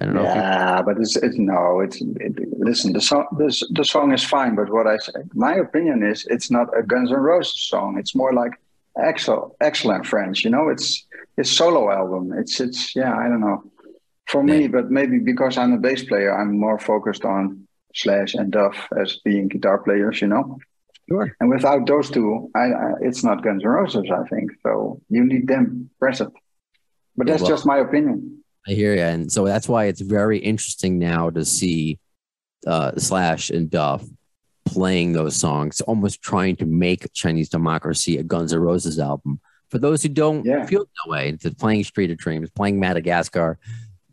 I 0.00 0.04
don't 0.06 0.14
know. 0.14 0.22
if 0.22 0.34
you- 0.34 0.40
Yeah, 0.40 0.82
but 0.82 0.98
it's, 0.98 1.16
it's 1.16 1.38
no, 1.38 1.80
it's 1.80 2.00
it, 2.00 2.34
listen. 2.58 2.92
The 2.92 3.00
song, 3.00 3.26
this 3.38 3.62
the 3.70 3.84
song 3.84 4.12
is 4.12 4.24
fine, 4.24 4.54
but 4.56 4.68
what 4.70 4.86
I 4.86 4.96
say, 4.98 5.12
my 5.34 5.54
opinion 5.54 6.02
is, 6.02 6.26
it's 6.34 6.50
not 6.50 6.66
a 6.76 6.82
Guns 6.82 7.10
N' 7.12 7.18
Roses 7.18 7.68
song. 7.68 7.98
It's 7.98 8.14
more 8.14 8.32
like 8.32 8.52
excellent, 8.98 9.52
excellent 9.60 10.06
French. 10.06 10.44
You 10.44 10.50
know, 10.50 10.68
it's 10.68 11.06
his 11.36 11.50
solo 11.50 11.90
album. 11.92 12.32
It's 12.40 12.60
it's 12.60 12.94
yeah, 12.96 13.14
I 13.16 13.28
don't 13.28 13.40
know. 13.40 13.62
For 14.26 14.42
me, 14.42 14.68
but 14.68 14.90
maybe 14.90 15.18
because 15.18 15.58
I'm 15.58 15.72
a 15.74 15.78
bass 15.78 16.02
player, 16.04 16.32
I'm 16.36 16.58
more 16.58 16.78
focused 16.78 17.24
on 17.24 17.68
Slash 17.94 18.34
and 18.34 18.50
Duff 18.50 18.76
as 18.98 19.18
being 19.24 19.48
guitar 19.48 19.78
players. 19.78 20.20
You 20.22 20.28
know, 20.28 20.58
Sure. 21.08 21.36
and 21.38 21.50
without 21.50 21.86
those 21.86 22.10
two, 22.10 22.50
I, 22.56 22.72
I 22.72 22.92
it's 23.02 23.22
not 23.22 23.44
Guns 23.44 23.62
N' 23.62 23.68
Roses. 23.70 24.10
I 24.10 24.26
think 24.28 24.50
so. 24.64 25.00
You 25.08 25.24
need 25.24 25.46
them 25.46 25.90
present. 26.00 26.32
But 27.16 27.26
that's 27.28 27.42
well- 27.42 27.50
just 27.52 27.64
my 27.66 27.78
opinion. 27.78 28.40
I 28.66 28.72
hear 28.72 28.94
you, 28.94 29.02
and 29.02 29.30
so 29.30 29.44
that's 29.44 29.68
why 29.68 29.86
it's 29.86 30.00
very 30.00 30.38
interesting 30.38 30.98
now 30.98 31.30
to 31.30 31.44
see 31.44 31.98
uh, 32.66 32.92
Slash 32.96 33.50
and 33.50 33.68
Duff 33.70 34.02
playing 34.64 35.12
those 35.12 35.36
songs, 35.36 35.80
almost 35.82 36.22
trying 36.22 36.56
to 36.56 36.64
make 36.66 37.12
Chinese 37.12 37.50
Democracy 37.50 38.16
a 38.16 38.22
Guns 38.22 38.52
N' 38.54 38.60
Roses 38.60 38.98
album. 38.98 39.38
For 39.68 39.78
those 39.78 40.02
who 40.02 40.08
don't 40.08 40.44
Yeah. 40.46 40.64
feel 40.64 40.80
that 40.84 41.10
way, 41.10 41.28
it's 41.30 41.44
playing 41.56 41.84
Street 41.84 42.10
of 42.10 42.16
Dreams, 42.16 42.48
playing 42.50 42.80
Madagascar. 42.80 43.58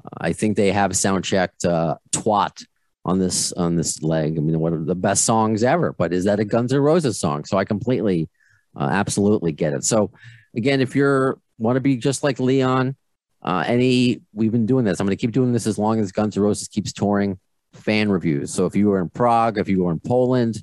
uh, 0.04 0.10
I 0.20 0.34
think 0.34 0.58
they 0.58 0.72
have 0.72 0.96
sound 0.98 1.24
checked 1.24 1.64
uh, 1.64 1.96
"Twat" 2.12 2.66
on 3.06 3.20
this 3.20 3.54
on 3.54 3.76
this 3.78 4.02
leg. 4.04 4.38
I 4.38 4.42
mean, 4.42 4.60
one 4.60 4.74
of 4.74 4.86
the 4.86 4.96
best 4.96 5.24
songs 5.24 5.64
ever. 5.64 5.94
But 5.94 6.12
is 6.12 6.26
that 6.26 6.40
a 6.42 6.46
Guns 6.46 6.74
N' 6.74 6.80
Roses 6.82 7.18
song? 7.20 7.46
So 7.46 7.58
I 7.58 7.64
completely, 7.66 8.28
uh, 8.76 8.90
absolutely 8.92 9.52
get 9.54 9.74
it. 9.74 9.84
So 9.86 10.12
again, 10.56 10.82
if 10.82 10.96
you're 10.96 11.40
want 11.58 11.76
to 11.78 11.82
be 11.82 11.96
just 11.96 12.24
like 12.24 12.40
Leon, 12.40 12.96
uh, 13.44 13.64
any 13.66 14.22
we've 14.34 14.52
been 14.52 14.66
doing 14.66 14.86
this. 14.86 15.00
I'm 15.00 15.08
going 15.08 15.18
to 15.18 15.22
keep 15.22 15.32
doing 15.32 15.52
this 15.52 15.68
as 15.68 15.78
long 15.78 16.00
as 16.00 16.12
Guns 16.12 16.38
N' 16.38 16.44
Roses 16.44 16.68
keeps 16.68 16.94
touring. 16.94 17.40
Fan 17.74 18.10
reviews. 18.10 18.54
So 18.54 18.66
if 18.66 18.76
you 18.76 18.90
were 18.90 19.00
in 19.00 19.10
Prague, 19.10 19.58
if 19.58 19.70
you 19.70 19.84
were 19.84 19.92
in 19.92 20.00
Poland, 20.00 20.62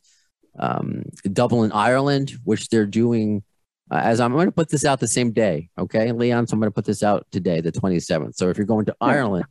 um, 0.59 1.05
Dublin, 1.33 1.72
Ireland, 1.72 2.33
which 2.45 2.68
they're 2.68 2.87
doing. 2.87 3.43
Uh, 3.91 4.01
as 4.05 4.20
I'm 4.20 4.33
going 4.33 4.47
to 4.47 4.53
put 4.53 4.68
this 4.68 4.85
out 4.85 5.01
the 5.01 5.09
same 5.09 5.33
day, 5.33 5.70
okay, 5.79 6.12
Leon. 6.12 6.47
So 6.47 6.55
I'm 6.55 6.61
going 6.61 6.70
to 6.70 6.74
put 6.74 6.85
this 6.85 7.03
out 7.03 7.26
today, 7.31 7.62
the 7.62 7.72
27th. 7.72 8.35
So 8.35 8.51
if 8.51 8.59
you're 8.59 8.66
going 8.66 8.85
to. 8.87 8.97
Ireland, 9.01 9.47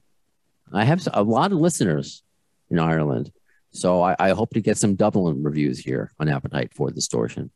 I 0.71 0.86
have 0.86 1.07
a 1.11 1.23
lot 1.23 1.51
of 1.51 1.57
listeners 1.57 2.21
in 2.69 2.78
Ireland. 2.78 3.32
So 3.71 4.01
I, 4.01 4.15
I 4.19 4.30
hope 4.30 4.51
to 4.53 4.61
get 4.61 4.78
some 4.78 4.95
Dublin 4.95 5.43
reviews 5.43 5.80
here 5.80 6.11
on 6.19 6.30
Appetite 6.30 6.73
for 6.73 6.91
Distortion. 6.91 7.51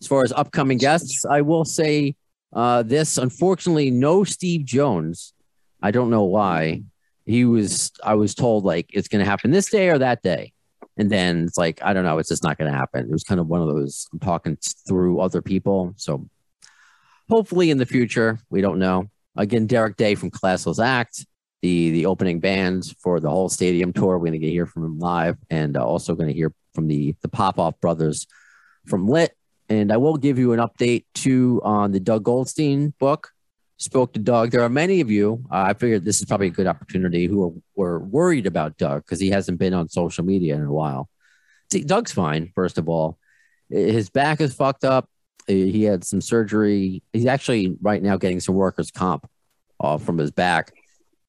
As 0.00 0.06
far 0.06 0.22
as 0.22 0.32
upcoming 0.32 0.78
guests, 0.78 1.24
I 1.24 1.42
will 1.42 1.64
say 1.64 2.16
uh, 2.54 2.82
this. 2.82 3.18
Unfortunately, 3.18 3.90
no 3.90 4.24
Steve 4.24 4.64
Jones. 4.64 5.32
I 5.82 5.90
don't 5.90 6.10
know 6.10 6.24
why. 6.24 6.82
He 7.26 7.44
was. 7.44 7.92
I 8.02 8.14
was 8.14 8.34
told 8.34 8.64
like 8.64 8.86
it's 8.92 9.08
going 9.08 9.24
to 9.24 9.30
happen 9.30 9.50
this 9.50 9.70
day 9.70 9.88
or 9.88 9.98
that 9.98 10.22
day, 10.22 10.52
and 10.96 11.10
then 11.10 11.44
it's 11.44 11.58
like 11.58 11.82
I 11.82 11.92
don't 11.92 12.04
know. 12.04 12.18
It's 12.18 12.28
just 12.28 12.44
not 12.44 12.58
going 12.58 12.70
to 12.70 12.78
happen. 12.78 13.06
It 13.06 13.10
was 13.10 13.24
kind 13.24 13.40
of 13.40 13.48
one 13.48 13.60
of 13.60 13.68
those. 13.68 14.06
I'm 14.12 14.18
talking 14.18 14.58
through 14.86 15.20
other 15.20 15.42
people, 15.42 15.94
so 15.96 16.28
hopefully 17.28 17.70
in 17.70 17.78
the 17.78 17.86
future 17.86 18.38
we 18.50 18.60
don't 18.60 18.78
know. 18.78 19.08
Again, 19.36 19.66
Derek 19.66 19.96
Day 19.96 20.14
from 20.14 20.30
Classless 20.30 20.84
Act, 20.84 21.26
the 21.62 21.90
the 21.90 22.06
opening 22.06 22.40
band 22.40 22.94
for 23.00 23.20
the 23.20 23.30
whole 23.30 23.48
stadium 23.48 23.92
tour. 23.92 24.18
We're 24.18 24.26
going 24.26 24.32
to 24.32 24.38
get 24.38 24.50
hear 24.50 24.66
from 24.66 24.84
him 24.84 24.98
live, 24.98 25.38
and 25.50 25.76
uh, 25.76 25.84
also 25.84 26.14
going 26.14 26.28
to 26.28 26.34
hear 26.34 26.52
from 26.74 26.88
the 26.88 27.14
the 27.22 27.28
Popoff 27.28 27.80
Brothers 27.80 28.26
from 28.86 29.08
Lit. 29.08 29.34
And 29.74 29.92
I 29.92 29.96
will 29.96 30.16
give 30.16 30.38
you 30.38 30.52
an 30.52 30.60
update 30.60 31.04
too 31.14 31.60
on 31.64 31.90
the 31.90 32.00
Doug 32.00 32.22
Goldstein 32.24 32.94
book. 33.00 33.30
Spoke 33.76 34.12
to 34.12 34.20
Doug. 34.20 34.52
There 34.52 34.62
are 34.62 34.68
many 34.68 35.00
of 35.00 35.10
you. 35.10 35.44
Uh, 35.50 35.64
I 35.68 35.74
figured 35.74 36.04
this 36.04 36.20
is 36.20 36.26
probably 36.26 36.46
a 36.46 36.50
good 36.50 36.68
opportunity 36.68 37.26
who 37.26 37.44
are, 37.44 37.52
were 37.74 37.98
worried 37.98 38.46
about 38.46 38.78
Doug 38.78 39.04
because 39.04 39.18
he 39.18 39.30
hasn't 39.30 39.58
been 39.58 39.74
on 39.74 39.88
social 39.88 40.24
media 40.24 40.54
in 40.54 40.62
a 40.62 40.72
while. 40.72 41.08
See, 41.72 41.82
Doug's 41.82 42.12
fine. 42.12 42.52
First 42.54 42.78
of 42.78 42.88
all, 42.88 43.18
his 43.68 44.10
back 44.10 44.40
is 44.40 44.54
fucked 44.54 44.84
up. 44.84 45.08
He 45.48 45.82
had 45.82 46.04
some 46.04 46.20
surgery. 46.20 47.02
He's 47.12 47.26
actually 47.26 47.76
right 47.82 48.02
now 48.02 48.16
getting 48.16 48.40
some 48.40 48.54
workers' 48.54 48.92
comp 48.92 49.28
uh, 49.80 49.98
from 49.98 50.18
his 50.18 50.30
back. 50.30 50.72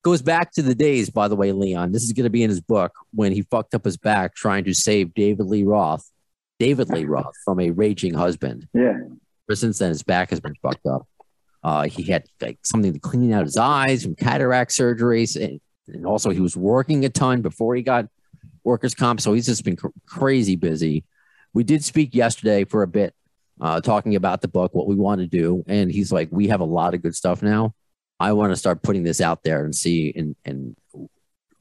Goes 0.04 0.22
back 0.22 0.52
to 0.52 0.62
the 0.62 0.76
days, 0.76 1.10
by 1.10 1.28
the 1.28 1.36
way, 1.36 1.52
Leon. 1.52 1.92
This 1.92 2.04
is 2.04 2.14
going 2.14 2.26
to 2.26 2.30
be 2.30 2.44
in 2.44 2.52
his 2.52 2.62
book 2.62 2.94
when 3.12 3.32
he 3.32 3.42
fucked 3.42 3.74
up 3.74 3.86
his 3.86 3.98
back 3.98 4.36
trying 4.36 4.66
to 4.66 4.74
save 4.76 5.16
David 5.16 5.48
Lee 5.48 5.64
Roth, 5.64 6.12
David 6.60 6.90
Lee 6.90 7.06
Roth 7.06 7.36
from 7.44 7.60
a 7.60 7.72
raging 7.72 8.14
husband. 8.14 8.68
Yeah. 8.74 9.00
But 9.48 9.58
since 9.58 9.80
then, 9.80 9.90
his 9.90 10.04
back 10.04 10.30
has 10.30 10.40
been 10.40 10.56
fucked 10.62 10.86
up. 10.86 11.08
Uh, 11.64 11.84
he 11.84 12.04
had 12.04 12.26
like 12.42 12.60
something 12.64 12.94
to 12.94 13.00
clean 13.00 13.34
out 13.34 13.46
his 13.46 13.58
eyes 13.58 14.04
from 14.04 14.16
cataract 14.16 14.72
surgeries, 14.72 15.36
and, 15.42 15.60
and 15.88 16.06
also 16.06 16.30
he 16.30 16.40
was 16.40 16.56
working 16.56 17.06
a 17.06 17.10
ton 17.10 17.42
before 17.42 17.76
he 17.76 17.82
got 17.82 18.08
workers' 18.64 18.94
comp. 18.94 19.20
So 19.20 19.34
he's 19.34 19.48
just 19.48 19.64
been 19.64 19.76
cr- 19.76 19.88
crazy 20.06 20.56
busy. 20.56 21.06
We 21.54 21.64
did 21.64 21.84
speak 21.84 22.14
yesterday 22.14 22.66
for 22.66 22.84
a 22.84 22.88
bit, 22.88 23.14
uh, 23.60 23.82
talking 23.82 24.16
about 24.16 24.42
the 24.42 24.48
book, 24.48 24.76
what 24.76 24.88
we 24.88 24.96
want 24.96 25.22
to 25.22 25.28
do, 25.28 25.64
and 25.68 25.92
he's 25.92 26.12
like, 26.12 26.30
"We 26.32 26.50
have 26.50 26.60
a 26.60 26.66
lot 26.66 26.94
of 26.94 27.02
good 27.02 27.16
stuff 27.16 27.42
now. 27.42 27.74
I 28.20 28.34
want 28.34 28.52
to 28.52 28.58
start 28.58 28.84
putting 28.84 29.04
this 29.04 29.20
out 29.20 29.44
there 29.44 29.66
and 29.66 29.74
see 29.74 30.14
and 30.16 30.36
and 30.46 30.76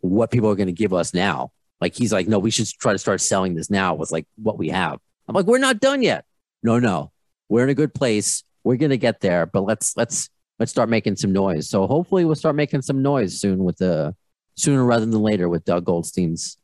what 0.01 0.31
people 0.31 0.51
are 0.51 0.57
going 0.57 0.67
to 0.67 0.73
give 0.73 0.93
us 0.93 1.15
now." 1.15 1.51
Like 1.85 1.95
he's 1.95 2.15
like, 2.15 2.27
"No, 2.27 2.39
we 2.39 2.51
should 2.51 2.67
try 2.81 2.93
to 2.93 2.99
start 2.99 3.21
selling 3.21 3.55
this 3.55 3.69
now 3.69 3.95
with 3.95 4.11
like 4.11 4.27
what 4.37 4.57
we 4.57 4.71
have." 4.71 4.97
I'm 5.29 5.35
like, 5.35 5.45
"We're 5.45 5.59
not 5.59 5.81
done 5.81 6.01
yet." 6.01 6.25
No, 6.63 6.79
no, 6.79 7.13
we're 7.51 7.65
in 7.65 7.69
a 7.69 7.75
good 7.75 7.93
place. 7.93 8.43
We're 8.65 8.79
gonna 8.79 8.97
get 8.97 9.21
there, 9.21 9.45
but 9.45 9.65
let's 9.65 9.95
let's 9.95 10.31
let's 10.59 10.73
start 10.73 10.89
making 10.89 11.17
some 11.17 11.31
noise. 11.31 11.69
So 11.69 11.87
hopefully 11.87 12.25
we'll 12.25 12.37
start 12.37 12.57
making 12.57 12.81
some 12.81 13.03
noise 13.03 13.39
soon 13.39 13.65
with 13.65 13.77
the 13.77 14.17
sooner 14.55 14.83
rather 14.83 15.05
than 15.05 15.21
later 15.21 15.47
with 15.47 15.67
Doug 15.67 15.85
Goldstein's 15.85 16.57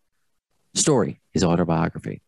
story, 0.74 1.20
his 1.34 1.44
autobiography. 1.44 2.22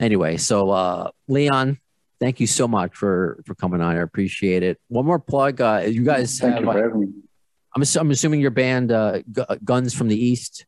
Anyway, 0.00 0.38
so 0.38 0.70
uh 0.70 1.10
Leon, 1.28 1.78
thank 2.18 2.40
you 2.40 2.46
so 2.46 2.66
much 2.66 2.96
for 2.96 3.42
for 3.44 3.54
coming 3.56 3.82
on. 3.82 3.94
I 3.94 4.00
appreciate 4.00 4.62
it. 4.62 4.80
One 4.88 5.04
more 5.04 5.18
plug. 5.18 5.60
Uh, 5.60 5.82
you 5.86 6.02
guys 6.02 6.38
Thank 6.38 6.54
have, 6.54 6.64
you 6.64 6.72
for 6.72 6.82
having 6.82 7.00
me. 7.00 7.08
I'm, 7.76 7.82
I'm 8.00 8.10
assuming 8.10 8.40
your 8.40 8.52
band 8.52 8.90
uh, 8.90 9.20
Gu- 9.30 9.58
Guns 9.62 9.92
from 9.92 10.08
the 10.08 10.16
East 10.16 10.64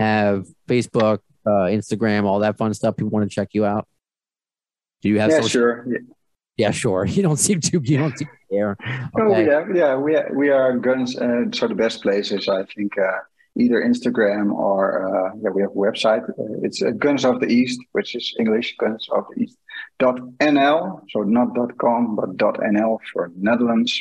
have 0.00 0.46
Facebook, 0.66 1.18
uh, 1.46 1.68
Instagram, 1.78 2.24
all 2.24 2.40
that 2.40 2.56
fun 2.58 2.72
stuff. 2.74 2.96
People 2.96 3.10
want 3.10 3.28
to 3.30 3.34
check 3.34 3.48
you 3.52 3.64
out. 3.64 3.86
Do 5.02 5.08
you 5.08 5.20
have 5.20 5.30
Yeah, 5.30 5.36
social? 5.36 5.48
sure. 5.48 5.86
Yeah. 5.88 5.98
Yeah, 6.56 6.70
sure. 6.72 7.04
You 7.16 7.22
don't 7.22 7.38
seem 7.38 7.60
to. 7.60 7.80
You 7.82 7.98
don't 7.98 8.16
seem 8.18 8.28
to 8.28 8.54
care. 8.54 8.76
No, 9.16 9.24
we 9.28 9.44
have, 9.54 9.66
yeah, 9.74 9.96
we 9.96 10.16
are, 10.16 10.28
we 10.34 10.50
are 10.50 10.76
guns. 10.76 11.16
Uh, 11.16 11.44
so 11.52 11.68
the 11.68 11.74
best 11.74 12.02
places, 12.02 12.48
I 12.48 12.64
think, 12.74 12.98
uh, 12.98 13.20
either 13.56 13.78
Instagram 13.82 14.52
or 14.52 14.80
uh, 15.08 15.30
yeah, 15.42 15.50
we 15.56 15.62
have 15.62 15.70
a 15.70 15.82
website. 15.88 16.24
Uh, 16.28 16.66
it's 16.66 16.82
uh, 16.82 16.90
Guns 16.90 17.24
of 17.24 17.40
the 17.40 17.46
East, 17.46 17.80
which 17.92 18.14
is 18.14 18.34
English 18.38 18.76
Guns 18.78 19.08
of 19.16 19.24
the 19.30 19.44
East 19.44 19.56
dot 19.98 20.16
nl. 20.40 20.80
So 21.10 21.22
not 21.22 21.54
dot 21.54 21.72
com, 21.78 22.16
but 22.16 22.36
dot 22.36 22.56
nl 22.58 22.98
for 23.12 23.30
Netherlands. 23.36 23.92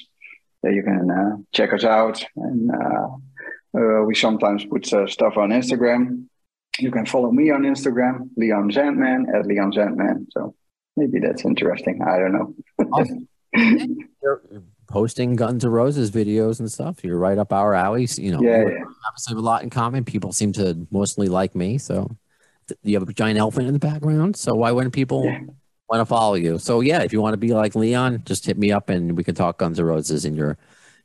There 0.61 0.73
you 0.73 0.83
can 0.83 1.09
uh, 1.09 1.37
check 1.53 1.71
us 1.73 1.85
out, 1.85 2.17
and 2.35 2.69
uh, 3.77 4.03
we 4.05 4.15
sometimes 4.15 4.65
put 4.65 4.91
uh, 4.93 5.07
stuff 5.07 5.37
on 5.37 5.49
Instagram. 5.49 6.25
You 6.79 6.91
can 6.91 7.05
follow 7.05 7.31
me 7.31 7.51
on 7.51 7.63
Instagram, 7.63 8.29
Leon 8.37 8.71
Zandman 8.71 9.25
at 9.35 9.45
Leon 9.45 9.71
Zandman. 9.73 10.25
So 10.31 10.55
maybe 10.95 11.19
that's 11.19 11.43
interesting. 11.45 12.01
I 12.01 12.17
don't 12.19 12.33
know. 12.33 12.53
Awesome. 12.93 13.27
You're 14.23 14.41
posting 14.87 15.35
Guns 15.35 15.65
N' 15.65 15.71
Roses 15.71 16.09
videos 16.09 16.59
and 16.59 16.71
stuff. 16.71 17.03
You're 17.03 17.17
right 17.19 17.37
up 17.37 17.51
our 17.53 17.73
alley. 17.73 18.07
You 18.17 18.31
know, 18.31 18.41
Yeah, 18.41 18.63
yeah. 18.65 18.83
obviously 19.07 19.31
have 19.31 19.37
a 19.37 19.41
lot 19.41 19.63
in 19.63 19.69
common. 19.69 20.03
People 20.05 20.31
seem 20.31 20.51
to 20.53 20.87
mostly 20.89 21.27
like 21.27 21.53
me. 21.53 21.77
So 21.77 22.09
you 22.83 22.97
have 22.97 23.07
a 23.07 23.13
giant 23.13 23.39
elephant 23.39 23.67
in 23.67 23.73
the 23.73 23.79
background. 23.79 24.35
So 24.37 24.55
why 24.55 24.71
wouldn't 24.71 24.93
people 24.93 25.25
Yeah. 25.25 25.39
want 25.89 26.01
to 26.01 26.05
follow 26.05 26.35
you? 26.35 26.59
So 26.59 26.79
yeah, 26.81 27.01
if 27.01 27.11
you 27.11 27.21
want 27.21 27.33
to 27.33 27.37
be 27.37 27.53
like 27.53 27.75
Leon, 27.75 28.23
just 28.25 28.45
hit 28.45 28.57
me 28.57 28.71
up 28.71 28.89
and 28.89 29.17
we 29.17 29.23
can 29.23 29.35
talk 29.35 29.57
Guns 29.59 29.79
N' 29.79 29.85
Roses 29.85 30.23
and 30.25 30.35
your 30.37 30.57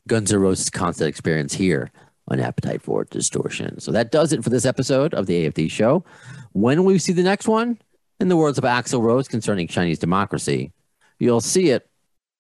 Guns 0.06 0.32
N' 0.32 0.38
Roses 0.40 0.70
concert 0.70 1.06
experience 1.06 1.52
here 1.54 1.90
on 2.28 2.40
Appetite 2.40 2.82
for 2.82 3.04
Distortion. 3.04 3.80
So 3.80 3.92
that 3.92 4.10
does 4.10 4.32
it 4.32 4.42
for 4.42 4.50
this 4.50 4.64
episode 4.64 5.14
of 5.14 5.26
the 5.26 5.46
AFD 5.46 5.70
show. 5.70 6.04
When 6.52 6.84
we 6.84 6.98
see 6.98 7.12
the 7.12 7.22
next 7.22 7.48
one? 7.48 7.78
In 8.20 8.28
the 8.28 8.36
words 8.36 8.58
of 8.58 8.64
Axl 8.64 9.02
Rose 9.02 9.26
concerning 9.26 9.66
Chinese 9.66 9.98
democracy, 9.98 10.72
you'll 11.18 11.40
see 11.40 11.70
it. 11.70 11.90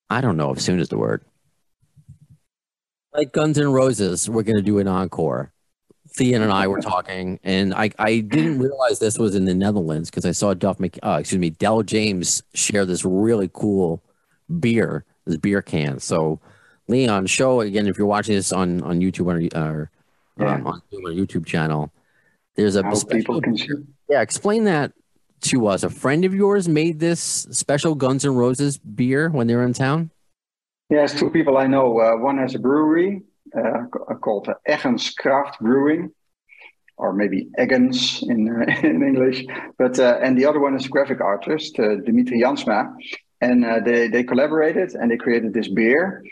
I 0.08 0.20
don't 0.20 0.36
know 0.36 0.52
if 0.52 0.60
soon 0.60 0.78
is 0.78 0.88
the 0.88 0.96
word. 0.96 1.24
Like 3.12 3.32
Guns 3.32 3.58
N' 3.58 3.72
Roses, 3.72 4.30
we're 4.30 4.44
going 4.44 4.56
to 4.56 4.62
do 4.62 4.78
an 4.78 4.88
encore. 4.88 5.52
Thean 6.16 6.42
and 6.42 6.52
I 6.52 6.68
were 6.68 6.80
talking, 6.80 7.40
and 7.42 7.74
I, 7.74 7.90
I 7.98 8.20
didn't 8.20 8.60
realize 8.60 9.00
this 9.00 9.18
was 9.18 9.34
in 9.34 9.46
the 9.46 9.54
Netherlands 9.54 10.10
because 10.10 10.24
I 10.24 10.30
saw 10.30 10.54
Duff, 10.54 10.78
Mc, 10.78 10.98
uh, 11.02 11.16
excuse 11.18 11.40
me, 11.40 11.50
Del 11.50 11.82
James 11.82 12.42
share 12.54 12.84
this 12.84 13.04
really 13.04 13.50
cool 13.52 14.02
beer, 14.60 15.04
this 15.24 15.38
beer 15.38 15.60
can. 15.60 15.98
So, 15.98 16.40
Leon, 16.88 17.26
show 17.26 17.60
again 17.60 17.86
if 17.86 17.96
you're 17.98 18.06
watching 18.06 18.34
this 18.34 18.52
on 18.52 18.82
on 18.82 19.00
YouTube 19.00 19.26
or, 19.26 19.58
or 19.58 19.90
Yeah. 20.38 20.54
um, 20.54 20.66
on 20.66 20.82
or 20.92 21.10
YouTube 21.10 21.46
channel. 21.46 21.90
There's 22.56 22.76
a 22.76 22.82
How 22.82 22.94
special 22.94 23.18
people 23.18 23.40
can 23.40 23.54
beer. 23.54 23.82
Yeah, 24.08 24.20
explain 24.20 24.64
that 24.64 24.92
to 25.42 25.66
us. 25.66 25.82
A 25.82 25.90
friend 25.90 26.24
of 26.24 26.34
yours 26.34 26.68
made 26.68 27.00
this 27.00 27.20
special 27.50 27.94
Guns 27.94 28.24
N' 28.24 28.34
Roses 28.34 28.78
beer 28.78 29.28
when 29.30 29.46
they 29.46 29.54
were 29.56 29.64
in 29.64 29.72
town. 29.72 30.10
Yes, 30.90 31.18
two 31.18 31.30
people 31.30 31.56
I 31.56 31.66
know. 31.66 31.98
Uh, 31.98 32.16
one 32.18 32.38
has 32.38 32.54
a 32.54 32.58
brewery 32.58 33.22
uh, 33.56 33.84
called 34.20 34.48
Eggens 34.68 35.16
Craft 35.16 35.58
Brewing, 35.60 36.12
or 36.96 37.12
maybe 37.12 37.48
Eggens 37.58 38.22
in 38.22 38.40
uh, 38.50 38.80
in 38.86 39.02
English. 39.02 39.44
But 39.78 39.98
uh, 39.98 40.18
and 40.22 40.36
the 40.38 40.44
other 40.44 40.60
one 40.60 40.76
is 40.76 40.86
a 40.86 40.88
graphic 40.90 41.20
artist, 41.20 41.78
uh, 41.80 41.96
Dimitri 42.04 42.40
Jansma, 42.42 42.92
and 43.40 43.64
uh, 43.64 43.80
they 43.80 44.08
they 44.08 44.22
collaborated 44.22 44.92
and 44.94 45.10
they 45.10 45.16
created 45.16 45.54
this 45.54 45.68
beer. 45.68 46.22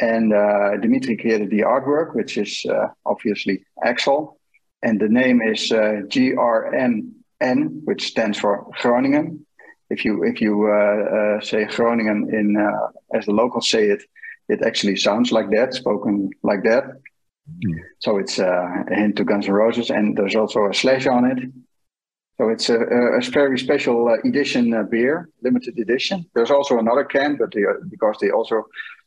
And 0.00 0.32
uh, 0.32 0.76
Dimitri 0.78 1.16
created 1.16 1.50
the 1.50 1.60
artwork, 1.60 2.14
which 2.14 2.36
is 2.36 2.64
uh, 2.68 2.88
obviously 3.06 3.64
Axl, 3.84 4.36
and 4.82 5.00
the 5.00 5.08
name 5.08 5.40
is 5.40 5.70
GRNN, 5.70 7.12
which 7.84 8.06
stands 8.06 8.38
for 8.38 8.66
Groningen. 8.80 9.46
If 9.90 10.04
you 10.04 10.24
if 10.24 10.40
you 10.40 11.38
say 11.42 11.64
Groningen 11.66 12.28
in 12.32 12.56
as 13.14 13.26
the 13.26 13.32
locals 13.32 13.70
say 13.70 13.84
it, 13.88 14.02
it 14.48 14.62
actually 14.62 14.96
sounds 14.96 15.32
like 15.32 15.50
that, 15.50 15.74
spoken 15.74 16.30
like 16.42 16.62
that. 16.64 16.84
Mm. 17.48 17.78
So 18.00 18.18
it's 18.18 18.38
uh, 18.38 18.66
a 18.90 18.94
hint 18.94 19.16
to 19.16 19.24
Guns 19.24 19.46
N' 19.46 19.54
Roses, 19.54 19.90
and 19.90 20.16
there's 20.16 20.36
also 20.36 20.68
a 20.68 20.74
slash 20.74 21.06
on 21.06 21.24
it. 21.30 21.38
So 22.36 22.48
it's 22.48 22.68
a, 22.68 22.80
a 22.80 23.20
very 23.30 23.58
special 23.58 24.08
uh, 24.08 24.28
edition 24.28 24.74
uh, 24.74 24.82
beer, 24.82 25.28
limited 25.42 25.78
edition. 25.78 26.26
There's 26.34 26.50
also 26.50 26.78
another 26.78 27.04
can, 27.04 27.36
but 27.36 27.52
they, 27.52 27.62
because 27.88 28.16
they 28.20 28.30
also 28.30 28.56
uh, 28.58 28.62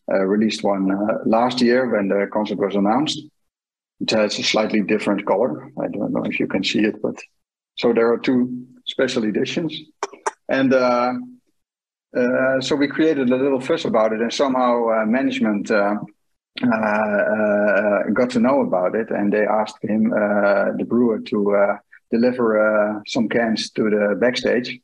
released 0.08 0.64
one 0.64 0.92
uh, 0.92 1.20
last 1.26 1.62
year 1.62 1.90
when 1.90 2.08
the 2.08 2.28
concept 2.32 2.62
was 2.62 2.76
announced. 2.76 3.20
It 4.00 4.12
has 4.12 4.38
a 4.40 4.44
slightly 4.44 4.82
different 4.82 5.26
color. 5.26 5.72
I 5.82 5.88
don't 5.88 6.14
know 6.14 6.24
if 6.24 6.40
you 6.40 6.48
can 6.48 6.64
see 6.64 6.80
it, 6.80 7.02
but 7.02 7.16
so 7.76 7.94
there 7.94 8.12
are 8.12 8.18
two 8.18 8.66
special 8.86 9.26
editions, 9.26 9.76
and 10.50 10.74
uh, 10.74 11.14
uh, 12.16 12.62
so 12.62 12.76
we 12.76 12.88
created 12.88 13.30
a 13.30 13.36
little 13.36 13.60
fuss 13.60 13.86
about 13.86 14.14
it, 14.14 14.22
and 14.22 14.34
somehow 14.34 14.88
uh, 14.90 15.06
management 15.06 15.70
uh, 15.70 15.96
uh, 16.64 18.04
got 18.14 18.30
to 18.32 18.40
know 18.40 18.62
about 18.62 18.96
it, 18.96 19.12
and 19.12 19.32
they 19.32 19.46
asked 19.46 19.78
him, 19.82 20.10
the 20.10 20.86
brewer, 20.88 21.20
to 21.20 21.78
deliver 22.12 23.02
some 23.06 23.28
cans 23.28 23.70
to 23.72 23.84
the 23.90 24.16
backstage. 24.20 24.80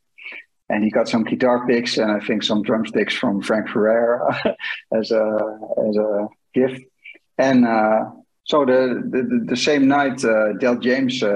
And 0.74 0.84
he 0.84 0.90
got 0.90 1.08
some 1.08 1.24
guitar 1.24 1.68
picks 1.68 1.98
and 1.98 2.12
I 2.12 2.20
think 2.20 2.42
some 2.44 2.64
drumsticks 2.64 3.14
from 3.14 3.42
Frank 3.42 3.70
Ferrer 3.70 4.28
as 5.00 5.12
a 5.12 5.60
as 5.88 5.96
a 5.98 6.28
gift. 6.54 6.82
And 7.38 7.66
so 8.46 8.66
the, 8.66 9.02
the, 9.10 9.46
the 9.46 9.56
same 9.56 9.88
night, 9.88 10.24
uh, 10.26 10.54
Del 10.54 10.76
James 10.78 11.24
uh, 11.24 11.34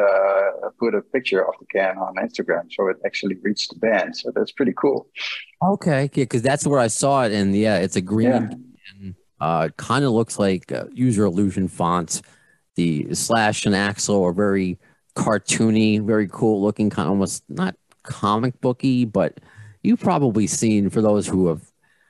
put 0.80 0.94
a 0.94 1.02
picture 1.02 1.48
of 1.48 1.54
the 1.60 1.66
can 1.68 1.98
on 1.98 2.16
Instagram, 2.16 2.72
so 2.72 2.88
it 2.88 2.98
actually 3.06 3.36
reached 3.42 3.74
the 3.74 3.80
band. 3.80 4.16
So 4.16 4.32
that's 4.36 4.52
pretty 4.52 4.74
cool. 4.76 5.08
Okay, 5.64 6.04
yeah, 6.14 6.24
because 6.24 6.42
that's 6.42 6.68
where 6.68 6.80
I 6.80 6.88
saw 6.88 7.24
it, 7.24 7.32
and 7.32 7.56
yeah, 7.56 7.78
it's 7.78 7.96
a 7.96 8.02
green. 8.02 8.30
Yeah. 8.30 8.50
Can, 8.50 9.16
uh, 9.40 9.70
kind 9.78 10.04
of 10.04 10.12
looks 10.12 10.40
like 10.40 10.72
uh, 10.72 10.86
Use 10.92 11.16
Your 11.16 11.28
Illusion 11.28 11.68
fonts. 11.68 12.22
The 12.76 13.14
slash 13.16 13.66
and 13.66 13.74
Axl 13.74 14.22
are 14.24 14.34
very 14.34 14.78
cartoony, 15.16 16.04
very 16.04 16.28
cool 16.28 16.62
looking, 16.62 16.90
kind 16.90 17.08
of 17.08 17.12
almost 17.12 17.44
not 17.50 17.76
comic 18.08 18.60
booky, 18.62 19.06
but 19.06 19.40
you've 19.84 20.00
probably 20.00 20.48
seen 20.48 20.90
for 20.90 21.02
those 21.02 21.28
who 21.28 21.48
have 21.48 21.62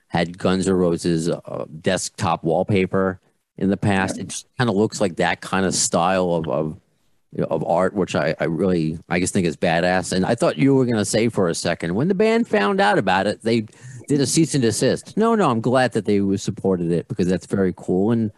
had 0.08 0.38
Guns 0.38 0.66
N' 0.66 0.74
Roses 0.74 1.28
uh, 1.28 1.66
desktop 1.80 2.42
wallpaper 2.42 3.20
in 3.58 3.68
the 3.68 3.76
past. 3.76 4.18
It 4.18 4.28
just 4.28 4.46
kind 4.56 4.70
of 4.70 4.76
looks 4.76 5.00
like 5.00 5.16
that 5.16 5.40
kind 5.40 5.66
of 5.66 5.74
style 5.74 6.32
of 6.32 6.48
of, 6.48 6.80
of 7.50 7.64
art, 7.64 7.92
which 7.94 8.14
I, 8.14 8.34
I 8.40 8.44
really 8.44 8.98
I 9.08 9.20
just 9.20 9.34
think 9.34 9.46
is 9.46 9.56
badass. 9.56 10.12
And 10.12 10.24
I 10.24 10.34
thought 10.34 10.56
you 10.56 10.74
were 10.74 10.86
gonna 10.86 11.04
say 11.04 11.28
for 11.28 11.48
a 11.48 11.54
second 11.54 11.94
when 11.94 12.08
the 12.08 12.14
band 12.14 12.48
found 12.48 12.80
out 12.80 12.98
about 12.98 13.26
it, 13.26 13.42
they 13.42 13.66
did 14.06 14.20
a 14.20 14.26
cease 14.26 14.54
and 14.54 14.62
desist. 14.62 15.16
No, 15.16 15.34
no, 15.34 15.50
I'm 15.50 15.60
glad 15.60 15.92
that 15.92 16.06
they 16.06 16.36
supported 16.36 16.90
it 16.90 17.08
because 17.08 17.26
that's 17.26 17.46
very 17.46 17.74
cool. 17.76 18.12
And 18.12 18.32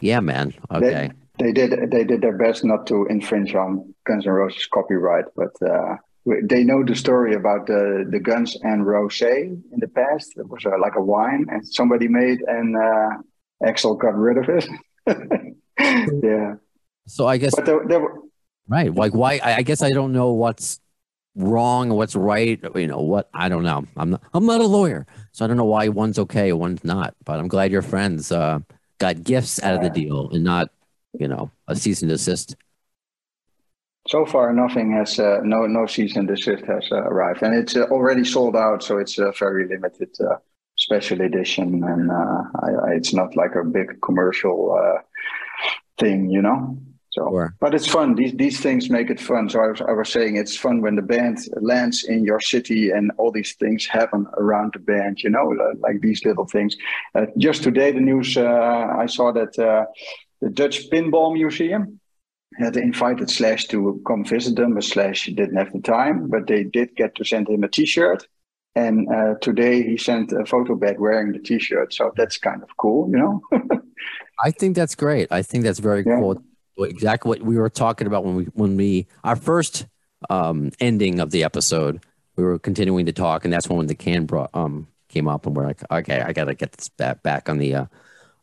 yeah, 0.00 0.20
man, 0.20 0.52
okay. 0.70 1.10
They, 1.38 1.46
they 1.46 1.52
did 1.52 1.90
they 1.90 2.04
did 2.04 2.20
their 2.20 2.36
best 2.36 2.64
not 2.64 2.86
to 2.88 3.06
infringe 3.06 3.54
on 3.54 3.94
Guns 4.04 4.26
N' 4.26 4.32
Roses 4.32 4.66
copyright, 4.66 5.24
but. 5.34 5.62
Uh, 5.62 5.96
they 6.42 6.64
know 6.64 6.84
the 6.84 6.94
story 6.94 7.34
about 7.34 7.66
the, 7.66 8.06
the 8.10 8.18
Guns 8.18 8.56
and 8.62 8.84
Rosé 8.84 9.42
in 9.42 9.78
the 9.78 9.88
past. 9.88 10.32
It 10.36 10.48
was 10.48 10.64
uh, 10.66 10.78
like 10.80 10.96
a 10.96 11.02
wine, 11.02 11.46
and 11.50 11.66
somebody 11.66 12.08
made, 12.08 12.40
and 12.46 12.76
uh, 12.76 13.10
Axl 13.62 13.98
got 13.98 14.14
rid 14.16 14.38
of 14.38 14.48
it. 14.48 14.68
yeah. 16.22 16.54
So 17.06 17.26
I 17.26 17.36
guess. 17.38 17.54
But 17.54 17.66
there, 17.66 17.80
there 17.86 18.00
were, 18.00 18.20
right. 18.68 18.94
Like 18.94 19.14
why? 19.14 19.40
I 19.42 19.62
guess 19.62 19.82
I 19.82 19.90
don't 19.90 20.12
know 20.12 20.32
what's 20.32 20.80
wrong, 21.34 21.90
what's 21.90 22.16
right. 22.16 22.60
You 22.74 22.86
know 22.86 23.00
what? 23.00 23.28
I 23.32 23.48
don't 23.48 23.62
know. 23.62 23.84
I'm 23.96 24.10
not. 24.10 24.22
I'm 24.34 24.46
not 24.46 24.60
a 24.60 24.66
lawyer, 24.66 25.06
so 25.32 25.44
I 25.44 25.48
don't 25.48 25.56
know 25.56 25.64
why 25.64 25.88
one's 25.88 26.18
okay, 26.18 26.52
one's 26.52 26.84
not. 26.84 27.14
But 27.24 27.40
I'm 27.40 27.48
glad 27.48 27.72
your 27.72 27.82
friends 27.82 28.30
uh, 28.32 28.60
got 28.98 29.22
gifts 29.22 29.62
out 29.62 29.74
of 29.74 29.82
the 29.82 29.90
deal 29.90 30.30
and 30.30 30.44
not, 30.44 30.70
you 31.18 31.28
know, 31.28 31.50
a 31.68 31.76
cease 31.76 32.02
and 32.02 32.10
desist. 32.10 32.56
So 34.06 34.24
far, 34.24 34.52
nothing 34.52 34.92
has 34.92 35.18
uh, 35.18 35.40
no 35.42 35.66
no 35.66 35.86
cease 35.86 36.16
and 36.16 36.26
desist 36.26 36.64
has 36.64 36.88
uh, 36.90 37.02
arrived, 37.02 37.42
and 37.42 37.54
it's 37.54 37.76
uh, 37.76 37.82
already 37.90 38.24
sold 38.24 38.56
out. 38.56 38.82
So 38.82 38.98
it's 38.98 39.18
a 39.18 39.32
very 39.38 39.68
limited 39.68 40.08
uh, 40.20 40.36
special 40.76 41.20
edition, 41.20 41.84
and 41.84 42.10
uh, 42.10 42.42
I, 42.62 42.90
I, 42.90 42.94
it's 42.94 43.12
not 43.12 43.36
like 43.36 43.54
a 43.54 43.64
big 43.64 44.00
commercial 44.00 44.72
uh, 44.72 45.02
thing, 45.98 46.30
you 46.30 46.40
know. 46.40 46.78
So, 47.10 47.28
sure. 47.30 47.54
but 47.58 47.74
it's 47.74 47.86
fun. 47.86 48.14
These 48.14 48.34
these 48.34 48.60
things 48.60 48.88
make 48.88 49.10
it 49.10 49.20
fun. 49.20 49.48
So 49.48 49.60
I 49.60 49.68
was 49.68 49.80
I 49.80 49.92
was 49.92 50.08
saying 50.08 50.36
it's 50.36 50.56
fun 50.56 50.82
when 50.82 50.94
the 50.94 51.02
band 51.02 51.38
lands 51.60 52.04
in 52.04 52.24
your 52.24 52.40
city 52.40 52.90
and 52.90 53.10
all 53.18 53.32
these 53.32 53.54
things 53.54 53.86
happen 53.86 54.26
around 54.36 54.72
the 54.74 54.78
band. 54.78 55.22
You 55.22 55.30
know, 55.30 55.54
like 55.80 56.00
these 56.00 56.24
little 56.24 56.46
things. 56.46 56.76
Uh, 57.14 57.26
just 57.36 57.62
today, 57.62 57.92
the 57.92 58.00
news 58.00 58.36
uh, 58.36 58.86
I 58.98 59.06
saw 59.06 59.32
that 59.32 59.58
uh, 59.58 59.86
the 60.40 60.50
Dutch 60.50 60.90
Pinball 60.90 61.32
Museum 61.32 61.98
had 62.58 62.76
invited 62.76 63.30
Slash 63.30 63.66
to 63.68 64.02
come 64.06 64.24
visit 64.24 64.56
them, 64.56 64.74
but 64.74 64.84
Slash 64.84 65.26
didn't 65.26 65.56
have 65.56 65.72
the 65.72 65.80
time. 65.80 66.28
But 66.28 66.46
they 66.46 66.64
did 66.64 66.96
get 66.96 67.14
to 67.16 67.24
send 67.24 67.48
him 67.48 67.64
a 67.64 67.68
T-shirt 67.68 68.26
and 68.78 69.08
uh, 69.12 69.34
today 69.40 69.82
he 69.82 69.96
sent 69.96 70.30
a 70.32 70.46
photo 70.46 70.76
back 70.76 71.00
wearing 71.00 71.32
the 71.32 71.40
T-shirt, 71.40 71.92
so 71.92 72.12
that's 72.16 72.38
kind 72.38 72.62
of 72.62 72.68
cool, 72.76 73.10
you 73.10 73.16
know. 73.16 73.42
I 74.44 74.52
think 74.52 74.76
that's 74.76 74.94
great. 74.94 75.32
I 75.32 75.42
think 75.42 75.64
that's 75.64 75.80
very 75.80 76.04
yeah. 76.06 76.20
cool. 76.20 76.40
Exactly 76.78 77.28
what 77.28 77.42
we 77.42 77.56
were 77.56 77.70
talking 77.70 78.06
about 78.06 78.24
when 78.24 78.36
we 78.36 78.44
when 78.54 78.76
we 78.76 79.08
our 79.24 79.34
first 79.34 79.86
um, 80.30 80.70
ending 80.78 81.18
of 81.18 81.32
the 81.32 81.42
episode. 81.42 82.04
We 82.36 82.44
were 82.44 82.60
continuing 82.60 83.06
to 83.06 83.12
talk, 83.12 83.44
and 83.44 83.52
that's 83.52 83.68
when 83.68 83.88
the 83.88 83.96
can 83.96 84.26
brought 84.26 84.50
um 84.54 84.86
came 85.08 85.26
up, 85.26 85.44
and 85.46 85.56
we're 85.56 85.66
like, 85.66 85.82
okay, 85.90 86.20
I 86.20 86.32
got 86.32 86.44
to 86.44 86.54
get 86.54 86.70
this 86.70 86.88
back 86.88 87.24
back 87.24 87.48
on 87.48 87.58
the 87.58 87.74
uh, 87.74 87.86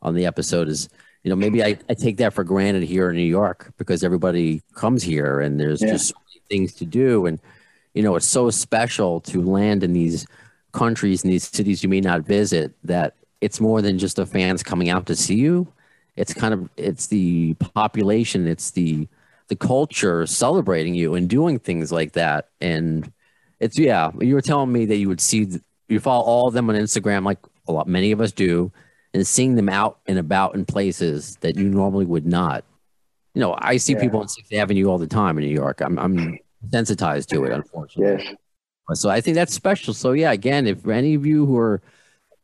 on 0.01 0.15
the 0.15 0.25
episode. 0.25 0.67
Is 0.67 0.89
you 1.25 1.29
know 1.29 1.35
maybe 1.35 1.61
I, 1.61 1.77
I 1.89 1.93
take 1.95 2.15
that 2.17 2.33
for 2.33 2.45
granted 2.45 2.83
here 2.83 3.09
in 3.09 3.17
New 3.17 3.23
York 3.23 3.73
because 3.77 4.01
everybody 4.01 4.61
comes 4.75 5.03
here 5.03 5.41
and 5.41 5.59
there's 5.59 5.81
yeah. 5.81 5.89
just 5.89 6.07
so 6.07 6.15
many 6.29 6.41
things 6.47 6.73
to 6.75 6.85
do 6.85 7.25
and 7.25 7.41
you 7.95 8.03
know, 8.03 8.15
it's 8.15 8.27
so 8.27 8.49
special 8.51 9.21
to 9.21 9.41
land 9.41 9.83
in 9.83 9.93
these 9.93 10.27
countries 10.73 11.23
and 11.23 11.31
these 11.31 11.47
cities 11.47 11.81
you 11.81 11.89
may 11.89 12.01
not 12.01 12.21
visit 12.21 12.73
that 12.83 13.15
it's 13.41 13.61
more 13.61 13.81
than 13.81 13.97
just 13.97 14.17
the 14.17 14.25
fans 14.25 14.61
coming 14.61 14.89
out 14.89 15.05
to 15.07 15.15
see 15.15 15.35
you. 15.35 15.67
It's 16.17 16.33
kind 16.33 16.53
of 16.53 16.69
it's 16.77 17.07
the 17.07 17.55
population, 17.55 18.47
it's 18.47 18.71
the 18.71 19.07
the 19.47 19.55
culture 19.55 20.25
celebrating 20.25 20.93
you 20.93 21.15
and 21.15 21.29
doing 21.29 21.59
things 21.59 21.91
like 21.91 22.13
that. 22.13 22.49
And 22.59 23.11
it's 23.59 23.79
yeah, 23.79 24.11
you 24.19 24.33
were 24.35 24.41
telling 24.41 24.71
me 24.71 24.85
that 24.85 24.97
you 24.97 25.07
would 25.07 25.21
see 25.21 25.47
you 25.87 25.99
follow 25.99 26.23
all 26.23 26.47
of 26.47 26.53
them 26.53 26.69
on 26.69 26.75
Instagram, 26.75 27.25
like 27.25 27.39
a 27.67 27.71
lot 27.71 27.87
many 27.87 28.11
of 28.11 28.19
us 28.19 28.31
do, 28.31 28.71
and 29.15 29.25
seeing 29.25 29.55
them 29.55 29.69
out 29.69 29.99
and 30.07 30.19
about 30.19 30.55
in 30.55 30.65
places 30.65 31.37
that 31.37 31.55
you 31.55 31.69
normally 31.69 32.05
would 32.05 32.25
not. 32.25 32.65
You 33.33 33.39
know, 33.39 33.55
I 33.57 33.77
see 33.77 33.93
yeah. 33.93 34.01
people 34.01 34.19
on 34.19 34.27
Sixth 34.27 34.53
Avenue 34.53 34.87
all 34.87 34.97
the 34.97 35.07
time 35.07 35.37
in 35.37 35.45
New 35.45 35.53
York. 35.53 35.81
I'm 35.81 35.97
I'm 35.97 36.37
sensitized 36.69 37.29
to 37.29 37.45
it, 37.45 37.53
unfortunately. 37.53 38.25
Yes. 38.25 38.35
So 38.93 39.09
I 39.09 39.21
think 39.21 39.35
that's 39.35 39.53
special. 39.53 39.93
So 39.93 40.11
yeah, 40.11 40.33
again, 40.33 40.67
if 40.67 40.85
any 40.87 41.15
of 41.15 41.25
you 41.25 41.45
who 41.45 41.57
are, 41.57 41.81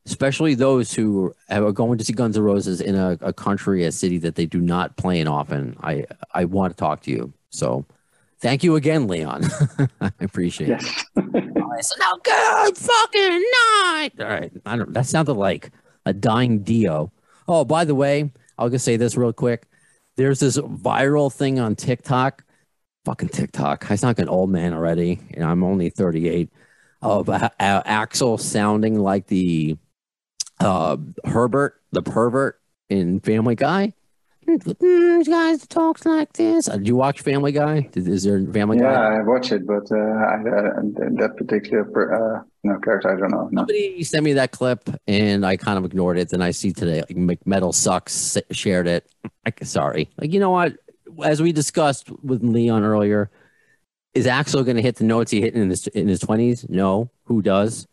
especially 0.05 0.55
those 0.55 0.93
who 0.93 1.35
are 1.49 1.71
going 1.73 1.97
to 1.97 2.05
see 2.05 2.13
Guns 2.13 2.37
N' 2.37 2.43
Roses 2.43 2.79
in 2.79 2.95
a, 2.95 3.17
a 3.19 3.33
country, 3.33 3.83
a 3.83 3.91
city 3.91 4.17
that 4.19 4.35
they 4.35 4.45
do 4.45 4.61
not 4.61 4.95
play 4.95 5.19
in 5.19 5.27
often, 5.27 5.75
I 5.83 6.05
I 6.33 6.45
want 6.45 6.71
to 6.71 6.77
talk 6.77 7.01
to 7.01 7.11
you. 7.11 7.33
So 7.49 7.85
thank 8.39 8.63
you 8.63 8.77
again, 8.77 9.07
Leon. 9.07 9.43
I 10.01 10.11
appreciate 10.21 10.69
yes. 10.69 11.05
it. 11.17 11.57
All 11.57 11.69
right, 11.69 11.85
so 11.85 11.95
now 11.99 12.17
good 12.23 12.77
fucking 12.77 13.43
night. 13.83 14.11
All 14.21 14.27
right, 14.27 14.51
I 14.65 14.77
don't. 14.77 14.93
That 14.93 15.05
sounded 15.05 15.33
like 15.33 15.69
a 16.05 16.13
dying 16.13 16.63
Dio. 16.63 17.11
Oh, 17.47 17.65
by 17.65 17.85
the 17.85 17.95
way, 17.95 18.31
I'll 18.57 18.69
just 18.69 18.85
say 18.85 18.97
this 18.97 19.17
real 19.17 19.33
quick. 19.33 19.67
There's 20.17 20.39
this 20.39 20.57
viral 20.57 21.31
thing 21.31 21.59
on 21.59 21.75
TikTok 21.75 22.43
fucking 23.05 23.29
TikTok. 23.29 23.89
I 23.89 23.95
sound 23.95 24.17
like 24.17 24.19
an 24.19 24.29
old 24.29 24.49
man 24.49 24.73
already, 24.73 25.19
and 25.33 25.43
I'm 25.43 25.63
only 25.63 25.89
38. 25.89 26.49
Of 27.03 27.29
uh, 27.29 27.49
Axl 27.59 28.39
sounding 28.39 28.99
like 28.99 29.25
the 29.25 29.75
uh, 30.59 30.97
Herbert, 31.25 31.81
the 31.91 32.03
pervert 32.03 32.61
in 32.91 33.19
Family 33.21 33.55
Guy. 33.55 33.93
Mm, 34.47 35.25
guys 35.27 35.65
talks 35.67 36.05
like 36.05 36.33
this. 36.33 36.67
Uh, 36.67 36.77
do 36.77 36.85
you 36.85 36.95
watch 36.95 37.21
Family 37.21 37.51
Guy? 37.51 37.87
Is, 37.93 38.07
is 38.07 38.23
there 38.23 38.43
Family 38.47 38.77
Yeah, 38.77 38.93
Guy? 38.93 39.15
I 39.17 39.21
watch 39.21 39.51
it, 39.51 39.65
but 39.67 39.91
uh, 39.91 39.95
I, 39.95 40.35
uh, 40.35 40.81
that 41.19 41.35
particular 41.37 41.83
per- 41.85 42.39
uh, 42.39 42.43
no 42.63 42.79
character, 42.79 43.15
I 43.15 43.19
don't 43.19 43.31
know. 43.31 43.47
No. 43.51 43.61
Somebody 43.61 44.03
sent 44.03 44.23
me 44.23 44.33
that 44.33 44.51
clip, 44.51 44.89
and 45.07 45.45
I 45.45 45.57
kind 45.57 45.77
of 45.77 45.85
ignored 45.85 46.17
it. 46.17 46.29
Then 46.29 46.41
I 46.41 46.51
see 46.51 46.73
today, 46.73 47.01
like 47.01 47.15
McMetal 47.15 47.73
sucks 47.73 48.37
shared 48.51 48.87
it. 48.87 49.07
I, 49.45 49.53
sorry, 49.63 50.09
like 50.17 50.33
you 50.33 50.39
know 50.39 50.49
what? 50.51 50.75
As 51.23 51.41
we 51.41 51.51
discussed 51.51 52.09
with 52.23 52.43
Leon 52.43 52.83
earlier, 52.83 53.29
is 54.13 54.25
Axl 54.25 54.65
going 54.65 54.75
to 54.77 54.81
hit 54.81 54.95
the 54.95 55.03
notes 55.03 55.31
he 55.31 55.41
hit 55.41 55.53
in 55.53 55.69
his 55.69 55.87
in 55.87 56.07
his 56.07 56.19
twenties? 56.19 56.65
No. 56.67 57.09
Who 57.25 57.41
does? 57.41 57.87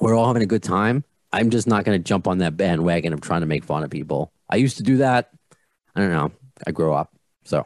We're 0.00 0.14
all 0.14 0.26
having 0.26 0.42
a 0.42 0.46
good 0.46 0.62
time. 0.62 1.04
I'm 1.32 1.50
just 1.50 1.66
not 1.66 1.84
going 1.84 1.98
to 1.98 2.02
jump 2.04 2.26
on 2.28 2.38
that 2.38 2.56
bandwagon 2.56 3.12
of 3.12 3.20
trying 3.20 3.40
to 3.40 3.46
make 3.46 3.64
fun 3.64 3.82
of 3.82 3.90
people. 3.90 4.32
I 4.50 4.56
used 4.56 4.76
to 4.78 4.82
do 4.82 4.98
that. 4.98 5.30
I 5.94 6.00
don't 6.00 6.10
know. 6.12 6.32
I 6.66 6.70
grew 6.70 6.92
up. 6.92 7.12
So, 7.44 7.64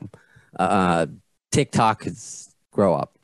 uh, 0.58 1.06
TikTok 1.52 2.06
is 2.06 2.54
grow 2.72 2.94
up. 2.94 3.16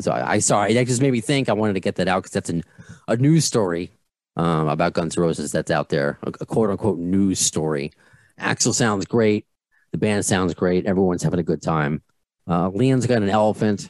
So 0.00 0.12
I, 0.12 0.34
I 0.34 0.38
sorry, 0.38 0.74
that 0.74 0.86
just 0.86 1.02
made 1.02 1.10
me 1.12 1.20
think. 1.20 1.48
I 1.48 1.52
wanted 1.52 1.74
to 1.74 1.80
get 1.80 1.96
that 1.96 2.06
out 2.08 2.22
because 2.22 2.32
that's 2.32 2.50
an, 2.50 2.62
a 3.08 3.16
news 3.16 3.44
story 3.44 3.90
um, 4.36 4.68
about 4.68 4.92
Guns 4.92 5.16
N' 5.18 5.22
Roses 5.22 5.50
that's 5.50 5.70
out 5.70 5.88
there, 5.88 6.18
a, 6.22 6.28
a 6.40 6.46
quote 6.46 6.70
unquote 6.70 6.98
news 6.98 7.40
story. 7.40 7.92
Axl 8.40 8.72
sounds 8.72 9.04
great. 9.06 9.46
The 9.92 9.98
band 9.98 10.24
sounds 10.24 10.54
great. 10.54 10.86
Everyone's 10.86 11.22
having 11.22 11.40
a 11.40 11.44
good 11.44 11.62
time. 11.62 12.02
Uh, 12.48 12.68
Leon's 12.68 13.06
got 13.06 13.22
an 13.22 13.28
elephant. 13.30 13.88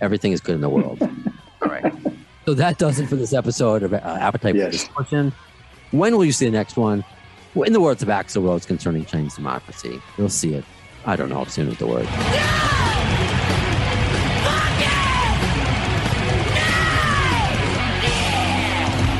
Everything 0.00 0.32
is 0.32 0.40
good 0.40 0.54
in 0.56 0.60
the 0.60 0.68
world. 0.68 1.00
All 1.62 1.68
right. 1.68 1.92
So 2.44 2.54
that 2.54 2.78
does 2.78 3.00
it 3.00 3.08
for 3.08 3.16
this 3.16 3.32
episode 3.32 3.82
of 3.82 3.92
uh, 3.94 3.96
Appetite 3.96 4.54
Yes. 4.54 4.66
for 4.66 5.02
Discussion. 5.02 5.32
When 5.92 6.16
will 6.16 6.24
you 6.24 6.32
see 6.32 6.44
the 6.46 6.50
next 6.52 6.76
one? 6.76 7.04
Well, 7.54 7.68
in 7.68 7.72
the 7.72 7.80
words 7.80 8.02
of 8.02 8.08
Axl 8.08 8.44
Rose 8.44 8.66
concerning 8.66 9.04
Chinese 9.04 9.36
democracy, 9.36 10.02
you'll 10.18 10.28
see 10.28 10.54
it. 10.54 10.64
I 11.06 11.14
don't 11.14 11.28
know 11.28 11.42
if 11.42 11.50
soon 11.50 11.68
with 11.68 11.78
the 11.78 11.86
word. 11.86 12.06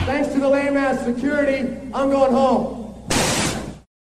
Thanks 0.06 0.32
to 0.32 0.40
the 0.40 0.48
lame 0.48 0.76
ass 0.76 1.04
security, 1.04 1.78
I'm 1.94 2.10
going 2.10 2.32
home. 2.32 2.83